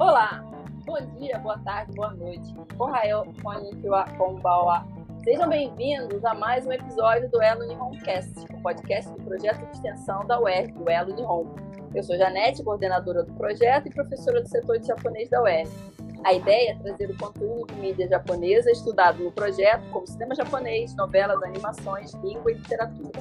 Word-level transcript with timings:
Olá, 0.00 0.42
bom 0.86 0.96
dia, 1.18 1.38
boa 1.40 1.58
tarde, 1.58 1.92
boa 1.92 2.10
noite. 2.14 2.54
Ohayou. 2.78 3.26
Sejam 5.22 5.46
bem-vindos 5.46 6.24
a 6.24 6.32
mais 6.32 6.66
um 6.66 6.72
episódio 6.72 7.30
do 7.30 7.42
Elo 7.42 7.66
Nihoncast, 7.66 8.32
o 8.50 8.62
podcast 8.62 9.12
do 9.12 9.22
projeto 9.22 9.58
de 9.58 9.76
extensão 9.76 10.24
da 10.24 10.40
UERJ, 10.40 10.72
do 10.72 10.88
Elo 10.88 11.14
Nihon. 11.14 11.44
Eu 11.94 12.02
sou 12.02 12.16
Janete, 12.16 12.64
coordenadora 12.64 13.24
do 13.24 13.34
projeto 13.34 13.88
e 13.88 13.90
professora 13.90 14.40
do 14.40 14.48
setor 14.48 14.78
de 14.78 14.86
japonês 14.86 15.28
da 15.28 15.42
UERJ. 15.42 15.70
A 16.24 16.32
ideia 16.32 16.70
é 16.70 16.76
trazer 16.76 17.10
o 17.10 17.18
conteúdo 17.18 17.66
de 17.66 17.78
mídia 17.78 18.08
japonesa 18.08 18.70
estudado 18.70 19.22
no 19.22 19.30
projeto, 19.30 19.84
como 19.90 20.06
cinema 20.06 20.34
japonês, 20.34 20.96
novelas, 20.96 21.42
animações, 21.42 22.14
língua 22.14 22.50
e 22.50 22.54
literatura. 22.54 23.20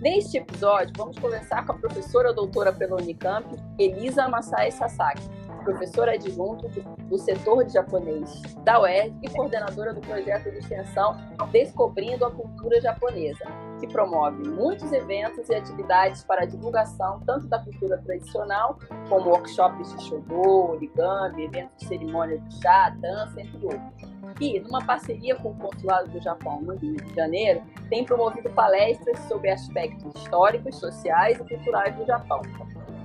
Neste 0.00 0.38
episódio, 0.38 0.92
vamos 0.96 1.18
conversar 1.18 1.66
com 1.66 1.72
a 1.72 1.76
professora 1.76 2.32
doutora 2.32 2.72
pela 2.72 2.94
Unicamp, 2.94 3.44
Elisa 3.76 4.28
Masai 4.28 4.70
Sasaki, 4.70 5.37
professora 5.68 6.12
adjunto 6.12 6.66
do 7.10 7.18
setor 7.18 7.64
de 7.64 7.74
japonês 7.74 8.42
da 8.64 8.80
UERJ 8.80 9.14
e 9.22 9.28
coordenadora 9.28 9.92
do 9.92 10.00
projeto 10.00 10.50
de 10.50 10.58
extensão 10.58 11.14
Descobrindo 11.50 12.24
a 12.24 12.30
Cultura 12.30 12.80
Japonesa, 12.80 13.44
que 13.78 13.86
promove 13.86 14.48
muitos 14.48 14.90
eventos 14.92 15.48
e 15.48 15.54
atividades 15.54 16.24
para 16.24 16.42
a 16.42 16.46
divulgação 16.46 17.20
tanto 17.26 17.46
da 17.48 17.58
cultura 17.58 17.98
tradicional, 17.98 18.78
como 19.08 19.30
workshops 19.30 19.94
de 19.94 20.04
shodo, 20.04 20.70
origami, 20.70 21.44
eventos 21.44 21.76
de 21.78 21.86
cerimônia 21.86 22.38
de 22.38 22.62
chá, 22.62 22.94
dança, 23.00 23.40
entre 23.40 23.64
outros 23.64 24.08
e, 24.40 24.60
numa 24.60 24.84
parceria 24.84 25.34
com 25.36 25.50
o 25.50 25.56
Consulado 25.56 26.10
do 26.10 26.20
Japão 26.20 26.60
no 26.60 26.76
Rio 26.76 26.96
de 26.96 27.14
Janeiro, 27.14 27.62
tem 27.88 28.04
promovido 28.04 28.48
palestras 28.50 29.18
sobre 29.20 29.50
aspectos 29.50 30.14
históricos, 30.14 30.76
sociais 30.76 31.38
e 31.40 31.44
culturais 31.44 31.94
do 31.96 32.04
Japão. 32.06 32.42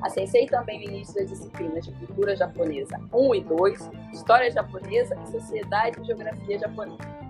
A 0.03 0.09
Sensei 0.09 0.45
também 0.45 0.80
ministra 0.80 1.23
as 1.23 1.30
disciplinas 1.30 1.85
de 1.85 1.93
cultura 1.93 2.35
japonesa 2.35 2.99
1 3.13 3.35
e 3.35 3.41
2, 3.41 3.90
história 4.12 4.51
japonesa 4.51 5.15
e 5.23 5.32
sociedade 5.32 6.01
e 6.01 6.04
geografia 6.04 6.59
japonesa. 6.59 7.23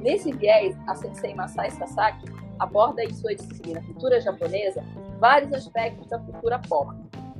Nesse 0.00 0.32
viés, 0.32 0.74
a 0.86 0.94
Sensei 0.94 1.34
Masai 1.34 1.70
Sasaki 1.70 2.24
aborda 2.58 3.04
em 3.04 3.12
sua 3.12 3.34
disciplina 3.34 3.82
cultura 3.82 4.18
japonesa 4.18 4.82
vários 5.18 5.52
aspectos 5.52 6.08
da 6.08 6.18
cultura 6.18 6.58
pop, 6.58 6.90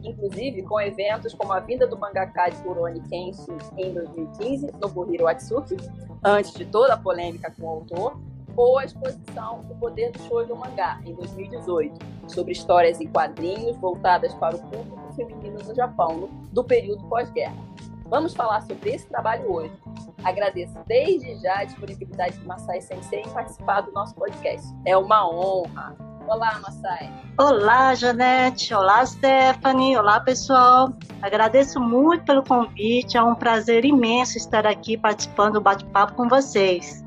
inclusive 0.02 0.62
com 0.62 0.78
eventos 0.78 1.32
como 1.32 1.54
a 1.54 1.60
vinda 1.60 1.86
do 1.86 1.98
mangaka 1.98 2.50
de 2.50 2.56
Kuroni 2.58 3.00
Kenshin 3.08 3.56
em 3.78 3.94
2015, 3.94 4.72
Nobuhiro 4.78 5.26
Atsuki, 5.26 5.78
antes 6.22 6.52
de 6.52 6.66
toda 6.66 6.92
a 6.92 6.98
polêmica 6.98 7.50
com 7.58 7.66
o 7.66 7.70
autor, 7.70 8.20
ou 8.60 8.78
a 8.78 8.84
exposição 8.84 9.64
O 9.70 9.74
Poder 9.76 10.12
do 10.12 10.18
Shoujo 10.24 10.54
Mangá, 10.54 11.00
em 11.06 11.14
2018, 11.14 11.98
sobre 12.28 12.52
histórias 12.52 13.00
em 13.00 13.06
quadrinhos 13.06 13.76
voltadas 13.78 14.34
para 14.34 14.54
o 14.54 14.58
público 14.58 15.12
feminino 15.16 15.58
no 15.66 15.74
Japão, 15.74 16.28
do 16.52 16.62
período 16.62 17.02
pós-guerra. 17.08 17.56
Vamos 18.06 18.34
falar 18.34 18.60
sobre 18.62 18.90
esse 18.90 19.06
trabalho 19.06 19.50
hoje. 19.50 19.72
Agradeço 20.22 20.74
desde 20.86 21.36
já 21.36 21.60
a 21.60 21.64
disponibilidade 21.64 22.38
de 22.38 22.46
Masai 22.46 22.82
Sensei 22.82 23.20
em 23.20 23.30
participar 23.30 23.80
do 23.80 23.92
nosso 23.92 24.14
podcast. 24.14 24.66
É 24.84 24.94
uma 24.96 25.26
honra. 25.26 25.96
Olá, 26.28 26.60
Masai. 26.60 27.10
Olá, 27.38 27.94
Janete. 27.94 28.74
Olá, 28.74 29.06
Stephanie. 29.06 29.96
Olá, 29.96 30.20
pessoal. 30.20 30.92
Agradeço 31.22 31.80
muito 31.80 32.24
pelo 32.24 32.44
convite. 32.44 33.16
É 33.16 33.22
um 33.22 33.34
prazer 33.34 33.84
imenso 33.86 34.36
estar 34.36 34.66
aqui 34.66 34.98
participando 34.98 35.54
do 35.54 35.60
bate-papo 35.60 36.14
com 36.14 36.28
vocês. 36.28 37.02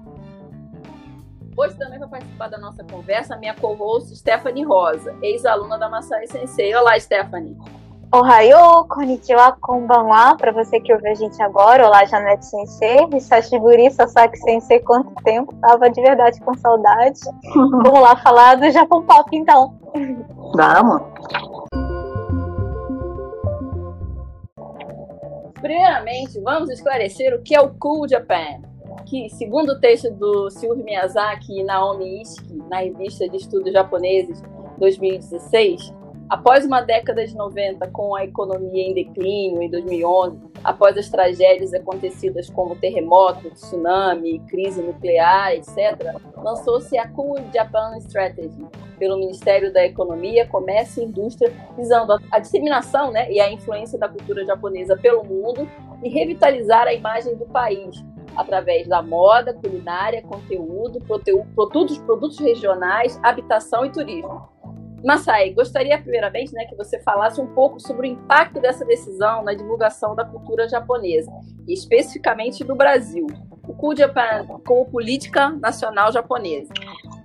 Hoje 1.55 1.75
também 1.75 1.99
vai 1.99 2.09
participar 2.09 2.47
da 2.47 2.57
nossa 2.57 2.83
conversa 2.83 3.35
a 3.35 3.37
minha 3.37 3.53
co-host 3.53 4.15
Stephanie 4.15 4.63
Rosa, 4.63 5.15
ex-aluna 5.21 5.77
da 5.77 5.87
Masai 5.87 6.25
Sensei. 6.25 6.73
Olá, 6.73 6.99
Stephanie. 6.99 7.55
Ohayou, 8.11 8.85
konnichiwa, 8.85 9.55
konbanwa, 9.61 10.35
para 10.35 10.51
você 10.51 10.79
que 10.79 10.91
ouve 10.91 11.07
a 11.07 11.13
gente 11.13 11.41
agora. 11.43 11.85
Olá, 11.85 12.05
Janete 12.05 12.45
Sensei, 12.45 13.07
Hisashiburi, 13.13 13.91
Sasaki 13.91 14.37
Sensei, 14.37 14.79
quanto 14.79 15.13
tempo, 15.23 15.53
tava 15.61 15.89
de 15.89 16.01
verdade 16.01 16.39
com 16.41 16.55
saudade. 16.55 17.19
Vamos 17.53 17.99
lá 17.99 18.15
falar 18.17 18.55
do 18.55 18.69
Japão 18.71 19.03
Pop, 19.03 19.29
então. 19.35 19.79
Vamos. 20.55 21.01
Primeiramente, 25.61 26.41
vamos 26.41 26.69
esclarecer 26.69 27.33
o 27.33 27.41
que 27.41 27.55
é 27.55 27.61
o 27.61 27.73
Cool 27.75 28.07
Japan, 28.09 28.61
que, 29.13 29.29
segundo 29.29 29.73
o 29.73 29.79
texto 29.79 30.09
do 30.09 30.49
Silvio 30.49 30.83
Miyazaki 30.83 31.59
e 31.59 31.63
Naomi 31.63 32.23
Ishiki, 32.23 32.57
na 32.67 32.79
revista 32.79 33.29
de 33.29 33.37
estudos 33.37 33.71
japoneses 33.71 34.41
2016, 34.79 35.93
Após 36.29 36.65
uma 36.65 36.81
década 36.81 37.27
de 37.27 37.35
90 37.35 37.85
com 37.91 38.15
a 38.15 38.23
economia 38.23 38.81
em 38.81 38.93
declínio 38.93 39.61
em 39.61 39.69
2011, 39.69 40.39
após 40.63 40.97
as 40.97 41.09
tragédias 41.09 41.73
acontecidas 41.73 42.49
como 42.49 42.77
terremoto, 42.77 43.51
tsunami, 43.51 44.39
crise 44.47 44.81
nuclear, 44.81 45.51
etc., 45.51 46.15
lançou-se 46.37 46.97
a 46.97 47.07
Cool 47.09 47.35
Japan 47.53 47.97
Strategy 47.99 48.65
pelo 48.97 49.19
Ministério 49.19 49.71
da 49.71 49.85
Economia, 49.85 50.47
Comércio 50.47 51.03
e 51.03 51.05
Indústria, 51.05 51.53
visando 51.77 52.13
a 52.31 52.39
disseminação 52.39 53.11
né, 53.11 53.31
e 53.31 53.39
a 53.39 53.51
influência 53.51 53.99
da 53.99 54.07
cultura 54.07 54.43
japonesa 54.45 54.97
pelo 54.97 55.23
mundo 55.23 55.69
e 56.01 56.09
revitalizar 56.09 56.87
a 56.87 56.93
imagem 56.93 57.35
do 57.35 57.45
país 57.45 58.03
através 58.35 58.87
da 58.87 59.01
moda, 59.01 59.53
culinária, 59.53 60.21
conteúdo, 60.21 60.99
produtos, 61.01 61.97
produtos 61.99 62.39
regionais, 62.39 63.19
habitação 63.23 63.85
e 63.85 63.91
turismo. 63.91 64.53
Masai, 65.03 65.49
gostaria 65.49 66.01
primeiramente 66.01 66.53
né, 66.53 66.63
que 66.65 66.75
você 66.75 66.97
falasse 67.01 67.39
um 67.41 67.47
pouco 67.47 67.79
sobre 67.79 68.07
o 68.07 68.11
impacto 68.11 68.61
dessa 68.61 68.85
decisão 68.85 69.43
na 69.43 69.53
divulgação 69.53 70.15
da 70.15 70.23
cultura 70.23 70.67
japonesa, 70.69 71.29
especificamente 71.67 72.63
do 72.63 72.73
Brasil, 72.73 73.27
o 73.67 73.73
Cool 73.73 73.97
Japan 73.97 74.45
como 74.65 74.89
política 74.89 75.49
nacional 75.49 76.11
japonesa. 76.11 76.73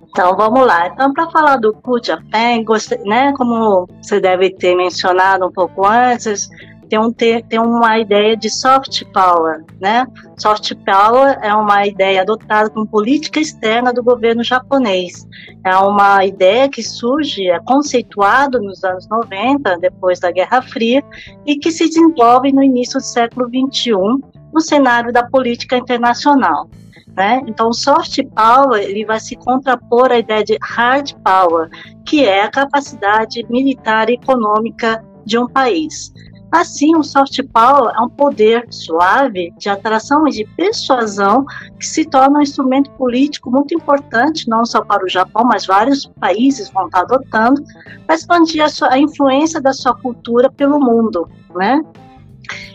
Então 0.09 0.35
vamos 0.35 0.65
lá. 0.65 0.87
Então, 0.87 1.13
para 1.13 1.29
falar 1.29 1.55
do 1.55 1.73
Cool 1.73 2.03
Japan, 2.03 2.63
né, 3.05 3.33
como 3.37 3.87
você 4.01 4.19
deve 4.19 4.49
ter 4.49 4.75
mencionado 4.75 5.47
um 5.47 5.51
pouco 5.51 5.85
antes, 5.85 6.49
tem, 6.89 6.99
um, 6.99 7.11
tem, 7.11 7.43
tem 7.43 7.59
uma 7.59 7.99
ideia 7.99 8.35
de 8.35 8.49
soft 8.49 9.03
power, 9.13 9.63
né? 9.79 10.07
Soft 10.37 10.73
power 10.85 11.37
é 11.41 11.53
uma 11.53 11.85
ideia 11.85 12.21
adotada 12.21 12.69
como 12.69 12.87
política 12.87 13.39
externa 13.39 13.93
do 13.93 14.03
governo 14.03 14.43
japonês. 14.43 15.27
É 15.63 15.75
uma 15.77 16.25
ideia 16.25 16.67
que 16.67 16.81
surge, 16.81 17.47
é 17.47 17.59
conceituado 17.59 18.59
nos 18.59 18.83
anos 18.83 19.07
90, 19.07 19.77
depois 19.77 20.19
da 20.19 20.31
Guerra 20.31 20.61
Fria, 20.61 21.03
e 21.45 21.55
que 21.55 21.71
se 21.71 21.87
desenvolve 21.87 22.51
no 22.51 22.63
início 22.63 22.99
do 22.99 23.03
século 23.03 23.47
21 23.47 24.19
no 24.51 24.59
cenário 24.59 25.13
da 25.13 25.23
política 25.23 25.77
internacional. 25.77 26.67
Né? 27.15 27.41
Então, 27.47 27.71
soft 27.73 28.19
power 28.35 28.81
ele 28.81 29.05
vai 29.05 29.19
se 29.19 29.35
contrapor 29.35 30.11
à 30.11 30.17
ideia 30.17 30.43
de 30.43 30.57
hard 30.61 31.13
power, 31.23 31.69
que 32.05 32.25
é 32.25 32.43
a 32.43 32.49
capacidade 32.49 33.45
militar 33.49 34.09
e 34.09 34.13
econômica 34.13 35.03
de 35.25 35.37
um 35.37 35.47
país. 35.47 36.11
Assim, 36.51 36.95
o 36.95 37.03
soft 37.03 37.39
power 37.53 37.93
é 37.95 38.01
um 38.01 38.09
poder 38.09 38.65
suave 38.71 39.53
de 39.57 39.69
atração 39.69 40.27
e 40.27 40.31
de 40.31 40.45
persuasão 40.57 41.45
que 41.79 41.85
se 41.85 42.03
torna 42.05 42.39
um 42.39 42.41
instrumento 42.41 42.89
político 42.91 43.51
muito 43.51 43.75
importante, 43.75 44.49
não 44.49 44.65
só 44.65 44.81
para 44.83 45.05
o 45.05 45.09
Japão, 45.09 45.43
mas 45.45 45.67
vários 45.67 46.07
países 46.19 46.69
vão 46.69 46.87
estar 46.87 47.01
adotando, 47.01 47.63
para 48.05 48.15
expandir 48.15 48.63
a, 48.63 48.69
sua, 48.69 48.91
a 48.91 48.97
influência 48.97 49.61
da 49.61 49.73
sua 49.73 49.93
cultura 49.93 50.49
pelo 50.49 50.79
mundo, 50.79 51.29
né? 51.55 51.83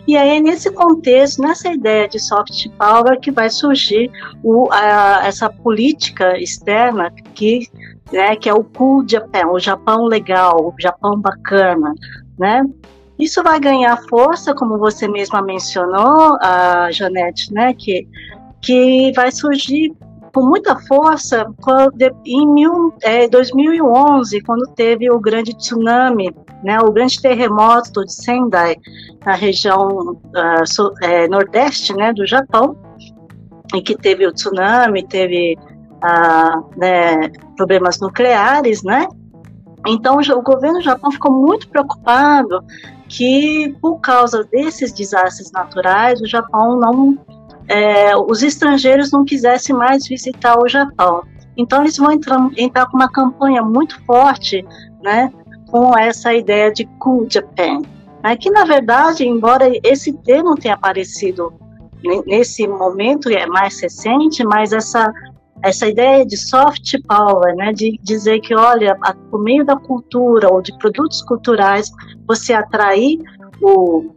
E 0.07 0.17
aí, 0.17 0.41
nesse 0.41 0.71
contexto, 0.71 1.43
nessa 1.43 1.73
ideia 1.73 2.07
de 2.07 2.21
soft 2.21 2.69
power, 2.79 3.19
que 3.19 3.33
vai 3.33 3.51
surgir 3.51 4.11
o, 4.43 4.69
a, 4.71 5.27
essa 5.27 5.49
política 5.51 6.39
externa 6.39 7.11
que, 7.35 7.69
né, 8.13 8.37
que 8.37 8.49
é 8.49 8.55
o 8.55 8.63
cool 8.63 9.05
Japan, 9.09 9.49
o 9.49 9.59
Japão 9.59 10.05
legal, 10.05 10.61
o 10.61 10.75
Japão 10.81 11.19
bacana, 11.19 11.93
né? 12.39 12.63
Isso 13.19 13.43
vai 13.43 13.61
ganhar 13.61 13.97
força, 14.09 14.55
como 14.55 14.79
você 14.79 15.07
mesma 15.07 15.41
mencionou, 15.41 16.37
a 16.41 16.91
Janete, 16.91 17.53
né, 17.53 17.73
que, 17.75 18.09
que 18.61 19.13
vai 19.15 19.31
surgir 19.31 19.93
com 20.35 20.43
muita 20.43 20.77
força 20.77 21.47
em 22.27 22.47
mil, 22.47 22.93
é, 23.03 23.29
2011, 23.29 24.41
quando 24.41 24.67
teve 24.75 25.09
o 25.09 25.21
grande 25.21 25.55
tsunami, 25.57 26.35
né, 26.65 26.81
o 26.81 26.91
grande 26.91 27.23
terremoto 27.23 28.05
de 28.05 28.13
Sendai, 28.13 28.77
na 29.25 29.35
região 29.35 30.19
uh, 30.35 30.95
é, 31.03 31.29
nordeste 31.29 31.95
né, 31.95 32.13
do 32.13 32.27
Japão, 32.27 32.77
em 33.73 33.81
que 33.81 33.97
teve 33.97 34.27
o 34.27 34.33
tsunami, 34.33 35.07
teve 35.07 35.57
uh, 36.03 36.65
né, 36.77 37.31
problemas 37.57 38.01
nucleares, 38.01 38.83
né? 38.83 39.07
Então 39.87 40.17
o 40.19 40.43
governo 40.43 40.79
do 40.79 40.85
Japão 40.85 41.11
ficou 41.11 41.31
muito 41.31 41.69
preocupado 41.69 42.65
que 43.17 43.73
por 43.81 44.01
causa 44.01 44.43
desses 44.45 44.93
desastres 44.93 45.53
naturais 45.53 46.21
o 46.21 46.27
Japão 46.27 46.77
não 46.81 47.17
é, 47.69 48.15
os 48.17 48.43
estrangeiros 48.43 49.13
não 49.13 49.25
quisessem 49.25 49.75
mais 49.75 50.07
visitar 50.07 50.59
o 50.59 50.69
Japão. 50.69 51.23
Então 51.57 51.83
eles 51.83 51.97
vão 51.97 52.11
entrar, 52.11 52.51
entrar 52.57 52.87
com 52.87 52.97
uma 52.97 53.09
campanha 53.09 53.63
muito 53.63 54.05
forte, 54.05 54.67
né, 55.03 55.33
com 55.71 55.97
essa 55.97 56.35
ideia 56.35 56.73
de 56.73 56.85
Cool 56.99 57.27
Japan. 57.31 57.83
é 58.25 58.37
que 58.37 58.51
na 58.51 58.65
verdade, 58.65 59.25
embora 59.27 59.71
esse 59.85 60.13
termo 60.13 60.57
tenha 60.57 60.75
aparecido 60.75 61.55
nesse 62.27 62.67
momento 62.67 63.31
é 63.31 63.47
mais 63.47 63.81
recente, 63.81 64.45
mas 64.45 64.73
essa 64.73 65.11
essa 65.63 65.87
ideia 65.87 66.27
de 66.27 66.37
soft 66.37 66.95
power, 67.07 67.55
né, 67.57 67.73
de 67.73 67.99
dizer 68.03 68.41
que, 68.41 68.55
olha, 68.55 68.97
por 69.31 69.43
meio 69.43 69.65
da 69.65 69.77
cultura 69.77 70.53
ou 70.53 70.61
de 70.61 70.77
produtos 70.79 71.23
culturais, 71.23 71.91
você 72.27 72.53
atrair 72.53 73.19
o, 73.63 74.15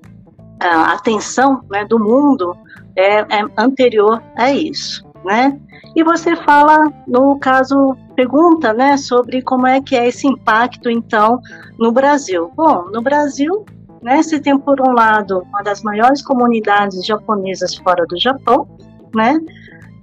a 0.60 0.94
atenção 0.94 1.62
né, 1.70 1.86
do 1.86 2.00
mundo 2.00 2.56
é, 2.96 3.20
é 3.20 3.46
anterior 3.58 4.22
a 4.36 4.52
isso, 4.52 5.06
né? 5.24 5.58
E 5.96 6.04
você 6.04 6.36
fala, 6.36 6.92
no 7.08 7.40
caso, 7.40 7.96
pergunta, 8.16 8.74
né, 8.74 8.98
sobre 8.98 9.42
como 9.42 9.66
é 9.66 9.82
que 9.82 9.96
é 9.96 10.08
esse 10.08 10.28
impacto, 10.28 10.90
então, 10.90 11.40
no 11.80 11.92
Brasil. 11.92 12.52
Bom, 12.56 12.90
no 12.92 13.02
Brasil, 13.02 13.66
né, 14.02 14.22
você 14.22 14.40
tem, 14.40 14.58
por 14.60 14.80
um 14.82 14.92
lado, 14.92 15.44
uma 15.50 15.62
das 15.64 15.82
maiores 15.82 16.22
comunidades 16.22 17.06
japonesas 17.06 17.76
fora 17.76 18.06
do 18.06 18.20
Japão, 18.20 18.68
né, 19.16 19.40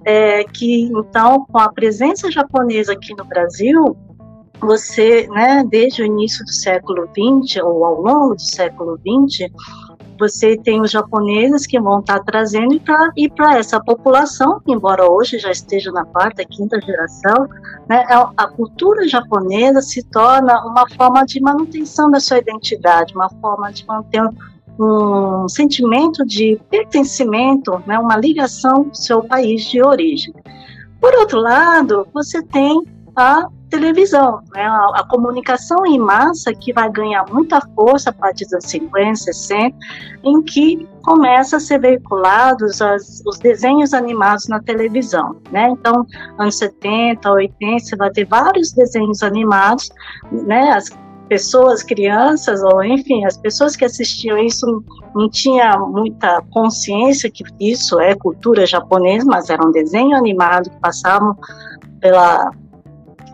é, 0.04 0.44
que 0.44 0.82
então 0.82 1.46
com 1.46 1.58
a 1.58 1.72
presença 1.72 2.30
japonesa 2.30 2.92
aqui 2.92 3.14
no 3.16 3.24
Brasil, 3.24 3.96
você, 4.60 5.26
né, 5.28 5.64
desde 5.68 6.02
o 6.02 6.06
início 6.06 6.44
do 6.44 6.52
século 6.52 7.08
XX 7.08 7.62
ou 7.62 7.84
ao 7.84 8.00
longo 8.00 8.34
do 8.34 8.42
século 8.42 8.98
XX, 8.98 9.50
você 10.18 10.56
tem 10.56 10.80
os 10.80 10.90
japoneses 10.90 11.66
que 11.66 11.80
vão 11.80 12.00
estar 12.00 12.20
trazendo 12.20 12.80
e 13.16 13.28
para 13.28 13.58
essa 13.58 13.80
população, 13.80 14.60
embora 14.66 15.10
hoje 15.10 15.38
já 15.38 15.50
esteja 15.50 15.90
na 15.90 16.04
quarta, 16.04 16.44
quinta 16.44 16.80
geração, 16.80 17.48
né, 17.88 18.04
é 18.08 18.14
a 18.14 18.46
cultura 18.46 19.08
japonesa 19.08 19.82
se 19.82 20.02
torna 20.04 20.64
uma 20.64 20.88
forma 20.90 21.24
de 21.24 21.40
manutenção 21.40 22.10
da 22.10 22.20
sua 22.20 22.38
identidade, 22.38 23.14
uma 23.14 23.28
forma 23.40 23.72
de 23.72 23.84
manter 23.86 24.22
um 24.78 25.48
sentimento 25.48 26.24
de 26.24 26.60
pertencimento, 26.70 27.82
né, 27.86 27.98
uma 27.98 28.16
ligação 28.16 28.86
ao 28.88 28.94
seu 28.94 29.22
país 29.22 29.64
de 29.64 29.82
origem. 29.82 30.34
Por 31.00 31.14
outro 31.14 31.38
lado, 31.38 32.06
você 32.12 32.42
tem 32.42 32.82
a 33.16 33.46
televisão, 33.70 34.40
né, 34.54 34.62
a, 34.62 35.00
a, 35.00 35.08
comunicação 35.08 35.84
em 35.84 35.98
massa 35.98 36.52
que 36.54 36.72
vai 36.72 36.90
ganhar 36.90 37.24
muita 37.30 37.60
força 37.74 38.10
a 38.10 38.12
partir 38.12 38.46
dos 38.46 38.64
50, 38.64 39.16
60, 39.16 39.76
em 40.22 40.42
que 40.42 40.88
começa 41.02 41.56
a 41.56 41.60
ser 41.60 41.80
veiculados 41.80 42.80
as, 42.80 43.22
os 43.26 43.38
desenhos 43.38 43.92
animados 43.92 44.48
na 44.48 44.60
televisão, 44.60 45.36
né? 45.50 45.68
Então, 45.70 46.06
anos 46.38 46.56
70, 46.56 47.28
80, 47.30 47.84
você 47.84 47.96
vai 47.96 48.10
ter 48.10 48.24
vários 48.26 48.72
desenhos 48.72 49.22
animados, 49.22 49.90
né? 50.30 50.70
As 50.70 50.88
pessoas, 51.28 51.82
crianças, 51.82 52.62
ou 52.62 52.84
enfim, 52.84 53.24
as 53.24 53.36
pessoas 53.36 53.76
que 53.76 53.84
assistiam 53.84 54.38
isso 54.38 54.84
não 55.14 55.28
tinha 55.28 55.78
muita 55.78 56.42
consciência 56.50 57.30
que 57.30 57.44
isso 57.58 58.00
é 58.00 58.14
cultura 58.14 58.66
japonesa, 58.66 59.24
mas 59.26 59.48
era 59.48 59.64
um 59.64 59.70
desenho 59.70 60.16
animado 60.16 60.70
que 60.70 60.80
passavam 60.80 61.36
pela 62.00 62.50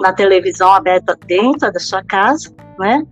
na 0.01 0.13
televisão 0.15 0.73
aberta 0.73 1.17
dentro 1.27 1.71
da 1.71 1.79
sua 1.79 2.03
casa, 2.03 2.51
né? 2.79 3.07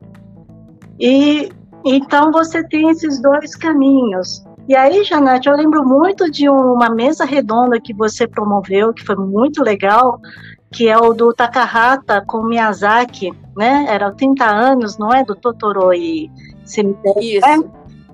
E 0.99 1.51
então 1.85 2.33
você 2.33 2.67
tem 2.67 2.89
esses 2.89 3.21
dois 3.21 3.55
caminhos. 3.55 4.45
E 4.69 4.77
aí, 4.77 5.03
Janete, 5.03 5.49
eu 5.49 5.57
lembro 5.57 5.83
muito 5.83 6.31
de 6.31 6.49
uma 6.49 6.91
mesa 6.91 7.25
redonda 7.25 7.81
que 7.81 7.95
você 7.95 8.27
promoveu, 8.27 8.93
que 8.93 9.05
foi 9.05 9.17
muito 9.17 9.63
legal, 9.63 10.21
que 10.71 10.89
é 10.89 10.97
o 10.99 11.13
do 11.13 11.33
Takahata 11.33 12.23
com 12.27 12.43
Miyazaki, 12.43 13.33
né? 13.57 13.87
Era 13.89 14.13
30 14.13 14.45
anos, 14.45 14.99
não 14.99 15.13
é? 15.13 15.25
Do 15.25 15.35
Totoro 15.35 15.93
e 15.93 16.31
Cemitério. 16.65 17.23
Isso. 17.23 17.47
Né? 17.47 17.71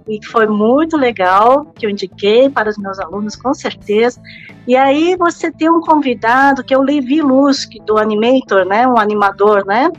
E 0.07 0.25
foi 0.25 0.47
muito 0.47 0.97
legal, 0.99 1.65
que 1.75 1.87
eu 1.87 1.91
indiquei 1.91 2.51
para 2.51 2.69
os 2.69 2.77
meus 2.77 2.99
alunos, 3.01 3.35
com 3.37 3.55
certeza. 3.55 4.21
E 4.69 4.77
aí 4.77 5.17
você 5.17 5.51
tem 5.51 5.71
um 5.71 5.81
convidado, 5.81 6.63
que 6.63 6.75
é 6.75 6.79
o 6.79 6.83
Levi 6.83 7.23
Lusk, 7.23 7.73
do 7.87 7.97
Animator, 7.97 8.67
né? 8.67 8.87
Um 8.87 8.99
animador, 8.99 9.65
né? 9.65 9.91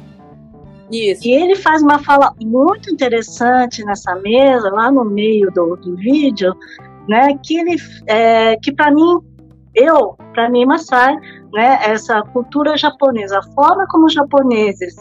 Isso. 0.92 1.28
E 1.28 1.32
ele 1.32 1.56
faz 1.56 1.82
uma 1.82 1.98
fala 2.00 2.32
muito 2.40 2.92
interessante 2.92 3.84
nessa 3.84 4.16
mesa, 4.16 4.70
lá 4.70 4.92
no 4.92 5.04
meio 5.04 5.52
do, 5.52 5.76
do 5.76 5.96
vídeo, 5.96 6.56
né? 7.08 7.36
Que 7.44 7.58
ele, 7.58 7.76
é, 8.06 8.56
que 8.58 8.72
para 8.72 8.92
mim, 8.92 9.20
eu, 9.74 10.16
para 10.34 10.50
mim, 10.52 10.66
Masai, 10.66 11.16
né? 11.56 11.80
Essa 11.82 12.22
cultura 12.22 12.78
japonesa, 12.78 13.40
a 13.40 13.54
forma 13.54 13.88
como 13.88 14.06
os 14.06 14.14
japoneses 14.14 14.94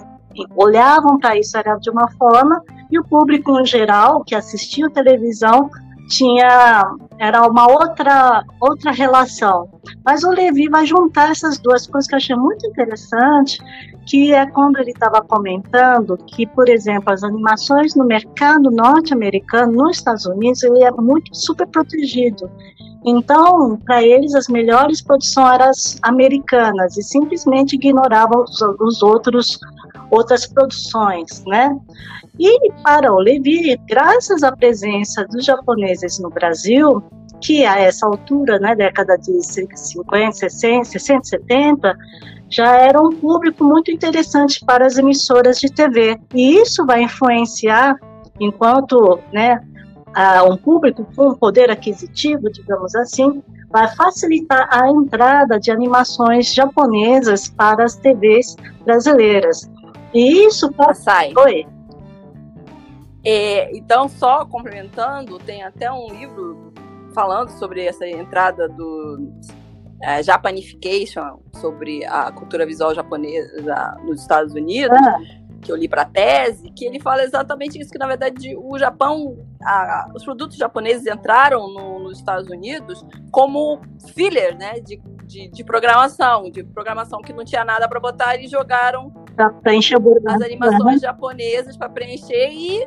olhavam 0.57 1.19
para 1.19 1.37
isso 1.37 1.57
era 1.57 1.77
de 1.77 1.91
uma 1.91 2.09
forma 2.13 2.63
e 2.91 2.99
o 2.99 3.05
público 3.05 3.59
em 3.61 3.67
geral 3.67 4.23
que 4.25 4.35
assistia 4.35 4.89
televisão 4.91 5.69
tinha 6.09 6.93
era 7.19 7.47
uma 7.47 7.67
outra 7.67 8.45
outra 8.61 8.93
relação. 8.93 9.69
Mas 10.05 10.23
o 10.23 10.31
Levi 10.31 10.69
vai 10.69 10.87
juntar 10.87 11.31
essas 11.31 11.59
duas 11.59 11.87
coisas 11.87 12.09
que 12.09 12.15
eu 12.15 12.19
achei 12.19 12.37
muito 12.37 12.67
interessante, 12.67 13.59
que 14.07 14.33
é 14.33 14.47
quando 14.47 14.79
ele 14.79 14.91
estava 14.91 15.23
comentando 15.23 16.17
que, 16.27 16.47
por 16.47 16.69
exemplo, 16.69 17.13
as 17.13 17.23
animações 17.23 17.95
no 17.95 18.05
mercado 18.05 18.71
norte-americano, 18.71 19.73
nos 19.73 19.97
Estados 19.97 20.27
Unidos, 20.27 20.63
ele 20.63 20.85
é 20.85 20.91
muito 20.91 21.35
super 21.35 21.67
protegido. 21.67 22.51
Então, 23.05 23.77
para 23.85 24.03
eles, 24.03 24.35
as 24.35 24.49
melhores 24.49 25.03
produções 25.03 25.55
eram 25.55 25.69
as 25.69 25.99
americanas 26.03 26.97
e 26.97 27.03
simplesmente 27.03 27.75
ignoravam 27.77 28.45
os, 28.45 28.61
os 28.81 29.03
outros 29.03 29.59
outras 30.11 30.47
produções, 30.47 31.43
né? 31.47 31.77
E 32.39 32.73
para 32.83 33.13
o 33.13 33.19
Levi, 33.19 33.77
graças 33.89 34.43
à 34.43 34.53
presença 34.53 35.25
dos 35.27 35.45
japoneses 35.45 36.19
no 36.19 36.31
Brasil, 36.31 37.03
que 37.41 37.65
a 37.65 37.79
essa 37.79 38.07
altura, 38.07 38.59
né, 38.59 38.75
década 38.75 39.17
de 39.17 39.43
50, 39.43 40.33
60, 40.33 40.85
60, 40.85 41.25
70, 41.25 41.97
já 42.49 42.77
era 42.77 43.01
um 43.01 43.11
público 43.11 43.65
muito 43.65 43.91
interessante 43.91 44.65
para 44.65 44.87
as 44.87 44.97
emissoras 44.97 45.59
de 45.59 45.69
TV. 45.69 46.19
E 46.35 46.61
isso 46.61 46.85
vai 46.87 47.03
influenciar, 47.03 47.97
enquanto 48.41 49.19
né, 49.33 49.61
um 50.43 50.57
público 50.57 51.07
com 51.17 51.35
poder 51.35 51.71
aquisitivo, 51.71 52.51
digamos 52.51 52.95
assim, 52.95 53.43
vai 53.71 53.89
facilitar 53.97 54.69
a 54.71 54.89
entrada 54.89 55.59
de 55.59 55.71
animações 55.71 56.55
japonesas 56.55 57.49
para 57.49 57.85
as 57.85 57.97
TVs 57.97 58.57
brasileiras. 58.85 59.69
E 60.13 60.47
isso 60.47 60.73
sai. 60.95 61.33
Oi. 61.37 61.67
É, 63.25 63.77
então, 63.77 64.09
só 64.09 64.45
complementando, 64.45 65.39
tem 65.39 65.63
até 65.63 65.91
um 65.91 66.09
livro 66.09 66.73
falando 67.15 67.49
sobre 67.51 67.85
essa 67.85 68.07
entrada 68.07 68.69
do 68.69 69.33
é, 70.03 70.23
Japanification, 70.23 71.39
sobre 71.55 72.05
a 72.05 72.31
cultura 72.31 72.67
visual 72.67 72.95
japonesa 72.95 73.97
nos 74.05 74.21
Estados 74.21 74.53
Unidos, 74.55 74.97
ah. 74.97 75.19
Que 75.65 75.73
eu 75.73 75.77
li 75.77 75.89
para 75.89 76.05
tese, 76.05 76.71
que 76.71 76.85
ele 76.85 77.01
fala 77.01 77.23
exatamente 77.23 77.81
isso, 77.81 77.91
que 77.91 77.99
na 77.99 78.07
verdade 78.07 78.55
o 78.57 78.79
Japão, 78.79 79.37
a, 79.63 80.11
os 80.15 80.23
produtos 80.23 80.57
japoneses 80.57 81.07
entraram 81.07 81.67
no, 81.73 81.99
nos 82.01 82.19
Estados 82.19 82.49
Unidos 82.51 83.05
como 83.31 83.81
filler, 84.15 84.57
né, 84.57 84.75
de, 84.81 85.01
de, 85.25 85.49
de 85.49 85.65
programação, 85.65 86.51
de 86.51 86.63
programação 86.63 87.21
que 87.23 87.33
não 87.33 87.45
tinha 87.45 87.65
nada 87.65 87.89
para 87.89 87.99
botar 87.99 88.37
e 88.37 88.47
jogaram 88.47 89.13
preencher 89.63 89.97
as 90.27 90.43
animações 90.43 91.01
japonesas 91.01 91.77
para 91.77 91.89
preencher 91.89 92.51
e 92.53 92.87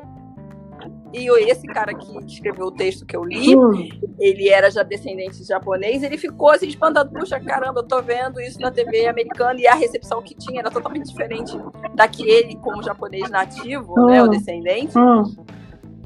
e 1.14 1.30
esse 1.50 1.66
cara 1.68 1.94
que 1.94 2.18
escreveu 2.26 2.68
o 2.68 2.72
texto 2.72 3.06
que 3.06 3.16
eu 3.16 3.24
li, 3.24 3.56
hum. 3.56 3.88
ele 4.20 4.50
era 4.50 4.70
já 4.70 4.84
descendente 4.84 5.38
de 5.38 5.46
japonês, 5.46 6.04
ele 6.04 6.18
ficou 6.18 6.50
assim 6.50 6.68
espantado, 6.68 7.12
puxa, 7.12 7.40
caramba, 7.40 7.80
eu 7.80 7.88
tô 7.88 8.02
vendo 8.02 8.42
isso 8.42 8.60
na 8.60 8.72
TV 8.72 9.08
americana 9.08 9.60
e 9.60 9.68
a 9.68 9.74
recepção 9.74 10.22
que 10.22 10.36
tinha 10.36 10.60
era 10.60 10.70
totalmente 10.70 11.08
diferente 11.08 11.58
da 11.96 12.08
que 12.08 12.28
ele, 12.28 12.56
como 12.58 12.84
japonês 12.84 13.30
nativo, 13.30 13.94
hum. 13.98 14.06
né, 14.08 14.22
o 14.22 14.28
descendente, 14.28 14.98
hum. 14.98 15.24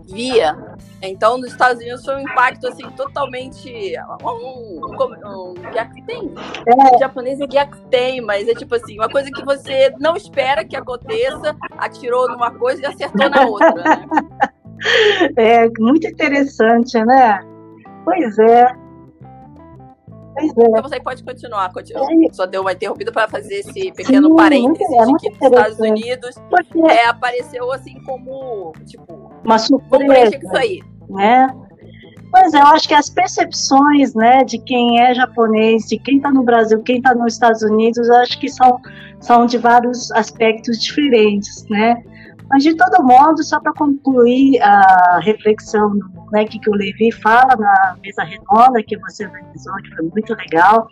via. 0.08 0.56
Então, 1.02 1.38
nos 1.38 1.52
Estados 1.52 1.82
Unidos 1.82 2.06
foi 2.06 2.18
um 2.18 2.20
impacto 2.20 2.68
assim 2.68 2.88
totalmente 2.92 3.96
um, 4.24 4.80
um, 4.86 5.52
um 5.52 5.54
tem. 6.06 6.32
É. 6.68 6.96
O 6.96 7.00
japonês 7.00 7.40
é 7.42 7.48
tem, 7.90 8.22
mas 8.22 8.48
é 8.48 8.54
tipo 8.54 8.76
assim, 8.76 9.00
uma 9.00 9.10
coisa 9.10 9.32
que 9.32 9.44
você 9.44 9.96
não 10.00 10.16
espera 10.16 10.64
que 10.64 10.76
aconteça, 10.76 11.56
atirou 11.78 12.28
numa 12.30 12.52
coisa 12.52 12.84
e 12.84 12.86
acertou 12.86 13.30
na 13.32 13.48
outra, 13.48 13.74
né? 13.74 14.06
É 15.38 15.70
muito 15.80 16.08
interessante, 16.08 16.98
né? 17.06 17.40
Pois 18.04 18.38
é. 18.40 18.68
Pois 20.34 20.58
é. 20.58 20.68
Então 20.68 20.82
você 20.84 21.00
pode 21.00 21.24
continuar, 21.24 21.72
continua. 21.72 22.08
É. 22.12 22.34
Só 22.34 22.46
deu 22.46 22.62
uma 22.62 22.72
interrompida 22.72 23.12
para 23.12 23.28
fazer 23.28 23.56
esse 23.56 23.92
pequeno 23.92 24.30
Sim, 24.30 24.36
parênteses 24.36 24.94
é, 24.94 25.06
de 25.06 25.14
que 25.18 25.30
nos 25.30 25.42
Estados 25.42 25.80
Unidos 25.80 26.36
é, 26.90 27.06
apareceu 27.08 27.72
assim 27.72 28.02
como, 28.04 28.74
tipo, 28.86 29.32
uma 29.44 29.60
surpresa. 29.60 30.38
isso 30.38 30.56
aí. 30.56 30.82
Né? 31.10 31.48
Pois 32.32 32.54
é, 32.54 32.60
eu 32.60 32.68
acho 32.68 32.88
que 32.88 32.94
as 32.94 33.10
percepções, 33.10 34.16
né, 34.16 34.44
de 34.46 34.58
quem 34.58 35.02
é 35.02 35.14
japonês, 35.14 35.84
de 35.84 36.00
quem 36.00 36.16
está 36.16 36.32
no 36.32 36.44
Brasil, 36.44 36.82
quem 36.82 36.98
está 36.98 37.14
nos 37.14 37.34
Estados 37.34 37.62
Unidos, 37.62 38.08
eu 38.08 38.16
acho 38.16 38.40
que 38.40 38.48
são, 38.48 38.80
são 39.20 39.46
de 39.46 39.58
vários 39.58 40.10
aspectos 40.14 40.82
diferentes, 40.82 41.68
né? 41.70 42.02
Mas, 42.52 42.64
de 42.64 42.76
todo 42.76 43.04
modo, 43.04 43.42
só 43.44 43.60
para 43.62 43.74
concluir 43.74 44.62
a 44.62 45.20
reflexão 45.24 45.94
né, 46.34 46.44
que, 46.44 46.60
que 46.60 46.70
o 46.70 46.74
Levi 46.74 47.12
fala 47.12 47.56
na 47.56 47.96
mesa 48.04 48.24
redonda 48.24 48.84
que 48.86 48.98
você 48.98 49.26
organizou, 49.26 49.74
que 49.78 49.96
foi 49.96 50.10
muito 50.10 50.36
legal, 50.36 50.88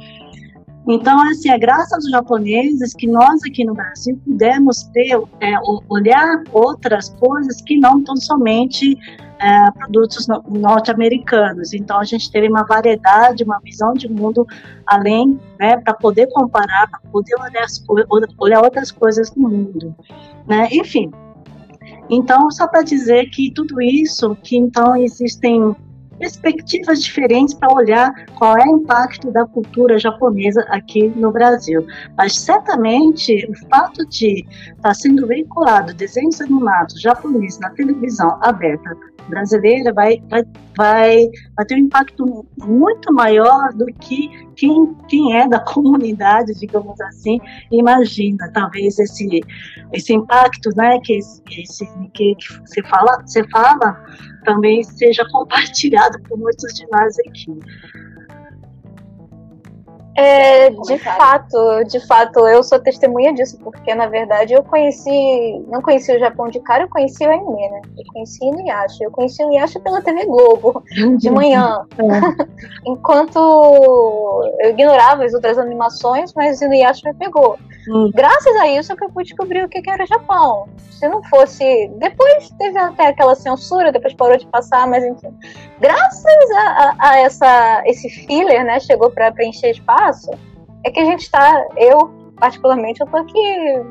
então, 0.88 1.22
assim, 1.30 1.51
é 1.51 1.58
graças 1.58 1.94
aos 1.94 2.10
japoneses 2.10 2.94
que 2.94 3.06
nós 3.06 3.42
aqui 3.44 3.63
no 3.63 3.74
Brasil 3.75 4.20
pudemos 4.25 4.84
ter, 4.94 5.22
é, 5.39 5.54
olhar 5.88 6.44
outras 6.51 7.10
coisas 7.10 7.62
que 7.62 7.78
não 7.78 8.04
tão 8.04 8.16
somente 8.16 8.98
é, 9.39 9.72
produtos 9.72 10.28
norte-americanos. 10.50 11.74
Então, 11.74 12.00
a 12.00 12.04
gente 12.04 12.32
teve 12.32 12.50
uma 12.50 12.63
variedade, 12.63 13.44
uma 13.44 13.60
visão 13.60 13.94
de 13.94 14.10
mundo 14.10 14.48
além, 14.88 15.39
né, 15.60 15.78
para 15.78 15.94
poder 15.94 16.28
comparar, 16.32 16.89
para 16.89 17.00
poder 17.12 17.36
olhar, 17.36 17.68
olhar 18.39 18.63
outras 18.63 18.92
coisas 18.92 19.34
no 19.36 19.48
mundo. 19.48 19.96
Né? 20.48 20.70
Enfim, 20.72 21.12
então, 22.10 22.50
só 22.50 22.68
para 22.68 22.82
dizer 22.82 23.30
que 23.30 23.51
tudo 23.51 23.82
isso, 23.82 24.36
que 24.44 24.58
então 24.58 24.96
existem 24.96 25.75
perspectivas 26.19 27.01
diferentes 27.01 27.53
para 27.53 27.73
olhar 27.73 28.13
qual 28.38 28.57
é 28.57 28.65
o 28.65 28.77
impacto 28.77 29.31
da 29.31 29.45
cultura 29.45 29.97
japonesa 29.97 30.61
aqui 30.69 31.07
no 31.15 31.31
Brasil. 31.31 31.85
Mas 32.17 32.38
certamente 32.39 33.47
o 33.49 33.69
fato 33.69 34.05
de 34.07 34.45
estar 34.75 34.81
tá 34.81 34.93
sendo 34.93 35.25
veiculado 35.25 35.93
desenhos 35.93 36.39
animados 36.41 37.01
japoneses 37.01 37.59
na 37.59 37.69
televisão 37.71 38.38
aberta 38.41 38.95
brasileira 39.29 39.93
vai, 39.93 40.21
vai, 40.29 40.43
vai, 40.75 41.29
vai 41.55 41.65
ter 41.65 41.75
um 41.75 41.79
impacto 41.79 42.45
muito 42.57 43.13
maior 43.13 43.71
do 43.73 43.85
que 43.85 44.29
quem, 44.55 44.95
quem 45.07 45.38
é 45.38 45.47
da 45.47 45.59
comunidade, 45.63 46.53
digamos 46.59 46.99
assim, 47.01 47.39
imagina. 47.71 48.49
Talvez 48.53 48.99
esse, 48.99 49.41
esse 49.93 50.13
impacto 50.13 50.69
né, 50.75 50.99
que, 51.03 51.17
esse, 51.17 51.85
que, 52.13 52.35
que 52.35 52.59
você, 52.65 52.81
fala, 52.83 53.21
você 53.25 53.47
fala 53.49 54.03
também 54.50 54.84
seja 54.84 55.24
compartilhado 55.32 56.20
por 56.24 56.38
muitos 56.38 56.74
de 56.74 56.88
nós 56.89 57.15
aqui. 57.20 57.60
É, 60.15 60.70
de 60.70 60.98
fato, 60.98 61.84
de 61.86 62.06
fato, 62.06 62.46
eu 62.46 62.62
sou 62.62 62.77
testemunha 62.77 63.34
disso, 63.34 63.58
porque 63.63 63.96
na 63.96 64.08
verdade 64.08 64.53
eu 64.53 64.62
conheci, 64.62 65.63
não 65.70 65.82
conheci 65.82 66.13
o 66.13 66.20
Japão 66.20 66.50
de 66.50 66.60
cara, 66.60 66.84
eu 66.84 66.89
conheci 66.89 67.25
o 67.25 67.32
anime, 67.32 67.70
né? 67.70 67.82
Eu 67.98 68.03
conheci 68.12 68.44
o 68.44 68.50
Inuyasha, 68.50 69.03
eu 69.06 69.12
conheci 69.12 69.41
o 69.41 69.46
Inuyasha 69.46 69.79
pela 69.79 70.01
TV 70.01 70.25
Globo, 70.25 70.84
de 71.18 71.29
manhã. 71.32 71.86
É. 71.98 72.46
Enquanto 72.86 73.38
eu 74.62 74.70
ignorava 74.72 75.24
as 75.24 75.34
outras 75.34 75.58
animações, 75.58 76.34
mas 76.34 76.60
o 76.60 76.65
Inuyasha 76.65 77.10
me 77.10 77.18
pegou. 77.18 77.58
Graças 78.13 78.55
a 78.58 78.67
isso 78.67 78.96
que 78.96 79.03
eu 79.03 79.10
pude 79.10 79.29
descobrir 79.29 79.63
o 79.63 79.69
que 79.69 79.81
era 79.89 80.03
o 80.03 80.08
Japão. 80.08 80.69
Se 80.91 81.08
não 81.08 81.24
fosse. 81.24 81.89
Depois 81.98 82.50
teve 82.58 82.77
até 82.77 83.08
aquela 83.08 83.36
censura, 83.36 83.91
depois 83.91 84.13
parou 84.13 84.38
de 84.38 84.46
passar, 84.48 84.88
mas 84.88 85.03
enfim. 85.03 85.34
Graças 85.79 86.51
a, 86.51 86.62
a, 86.62 86.96
a 87.00 87.19
essa, 87.19 87.84
esse 87.86 88.10
filler, 88.10 88.63
né? 88.63 88.79
Chegou 88.79 89.10
para 89.10 89.31
preencher 89.31 89.72
espaço, 89.72 90.31
é 90.84 90.91
que 90.91 91.00
a 91.00 91.05
gente 91.05 91.22
está. 91.22 91.65
Eu, 91.77 92.10
particularmente, 92.38 93.01
eu 93.01 93.08
tô 93.08 93.17
aqui 93.17 93.81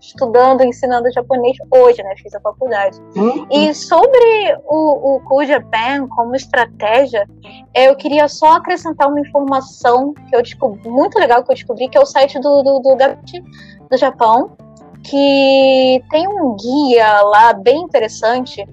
estudando, 0.00 0.62
ensinando 0.62 1.12
japonês 1.12 1.56
hoje, 1.70 2.02
né? 2.02 2.14
Fiz 2.16 2.34
a 2.34 2.40
faculdade. 2.40 2.98
Uhum. 3.14 3.46
E 3.50 3.74
sobre 3.74 4.56
o, 4.66 5.16
o 5.16 5.20
Cool 5.20 5.44
Japan 5.44 6.08
como 6.08 6.34
estratégia, 6.34 7.28
eu 7.74 7.94
queria 7.94 8.26
só 8.28 8.56
acrescentar 8.56 9.08
uma 9.08 9.20
informação 9.20 10.14
que 10.28 10.34
eu 10.34 10.42
descobri, 10.42 10.88
muito 10.88 11.18
legal 11.18 11.44
que 11.44 11.50
eu 11.50 11.54
descobri, 11.54 11.88
que 11.88 11.98
é 11.98 12.00
o 12.00 12.06
site 12.06 12.38
do, 12.40 12.62
do, 12.62 12.80
do 12.80 12.96
Gabinete 12.96 13.42
do 13.90 13.96
Japão, 13.96 14.56
que 15.02 16.02
tem 16.10 16.26
um 16.28 16.56
guia 16.56 17.20
lá 17.22 17.52
bem 17.52 17.82
interessante 17.82 18.66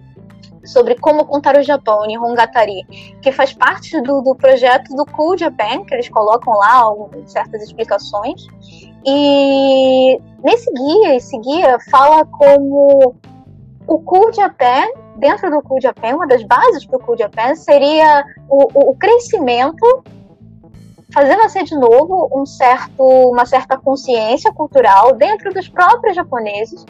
sobre 0.68 0.96
como 0.96 1.26
contar 1.26 1.58
o 1.58 1.64
Japão, 1.64 2.06
Nihongatari, 2.06 2.86
que 3.22 3.32
faz 3.32 3.54
parte 3.54 4.00
do, 4.02 4.22
do 4.22 4.36
projeto 4.36 4.94
do 4.96 5.06
Cool 5.06 5.38
Japan, 5.38 5.84
que 5.86 5.94
eles 5.94 6.10
colocam 6.10 6.54
lá 6.54 6.84
certas 7.26 7.64
explicações. 7.64 8.46
E 9.10 10.22
nesse 10.44 10.70
guia, 10.74 11.16
esse 11.16 11.38
guia 11.40 11.78
fala 11.90 12.26
como 12.26 13.16
o 13.88 14.00
Cool 14.00 14.34
Japan, 14.34 14.84
dentro 15.16 15.50
do 15.50 15.62
Cool 15.62 15.80
Japan, 15.80 16.16
uma 16.16 16.28
das 16.28 16.44
bases 16.44 16.86
para 16.86 16.98
o 16.98 17.00
Cool 17.00 17.18
Japan 17.18 17.56
seria 17.56 18.26
o, 18.50 18.68
o, 18.74 18.92
o 18.92 18.96
crescimento 18.96 20.04
fazendo 21.14 21.38
nascer 21.38 21.64
de 21.64 21.74
novo 21.74 22.30
um 22.34 22.46
certo, 22.46 23.02
uma 23.02 23.46
certa 23.46 23.78
consciência 23.78 24.52
cultural 24.52 25.14
dentro 25.14 25.54
dos 25.54 25.70
próprios 25.70 26.14
japoneses 26.16 26.86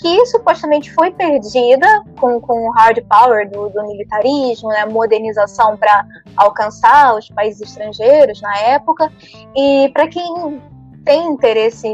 que 0.00 0.26
supostamente 0.26 0.92
foi 0.92 1.10
perdida 1.12 1.86
com, 2.20 2.38
com 2.42 2.68
o 2.68 2.70
hard 2.72 3.00
power 3.08 3.50
do, 3.50 3.70
do 3.70 3.82
militarismo, 3.84 4.68
né, 4.68 4.84
modernização 4.84 5.78
para 5.78 6.04
alcançar 6.36 7.16
os 7.16 7.30
países 7.30 7.70
estrangeiros 7.70 8.40
na 8.42 8.54
época. 8.58 9.10
E 9.56 9.88
para 9.94 10.06
quem 10.08 10.60
tem 11.04 11.26
interesse 11.26 11.92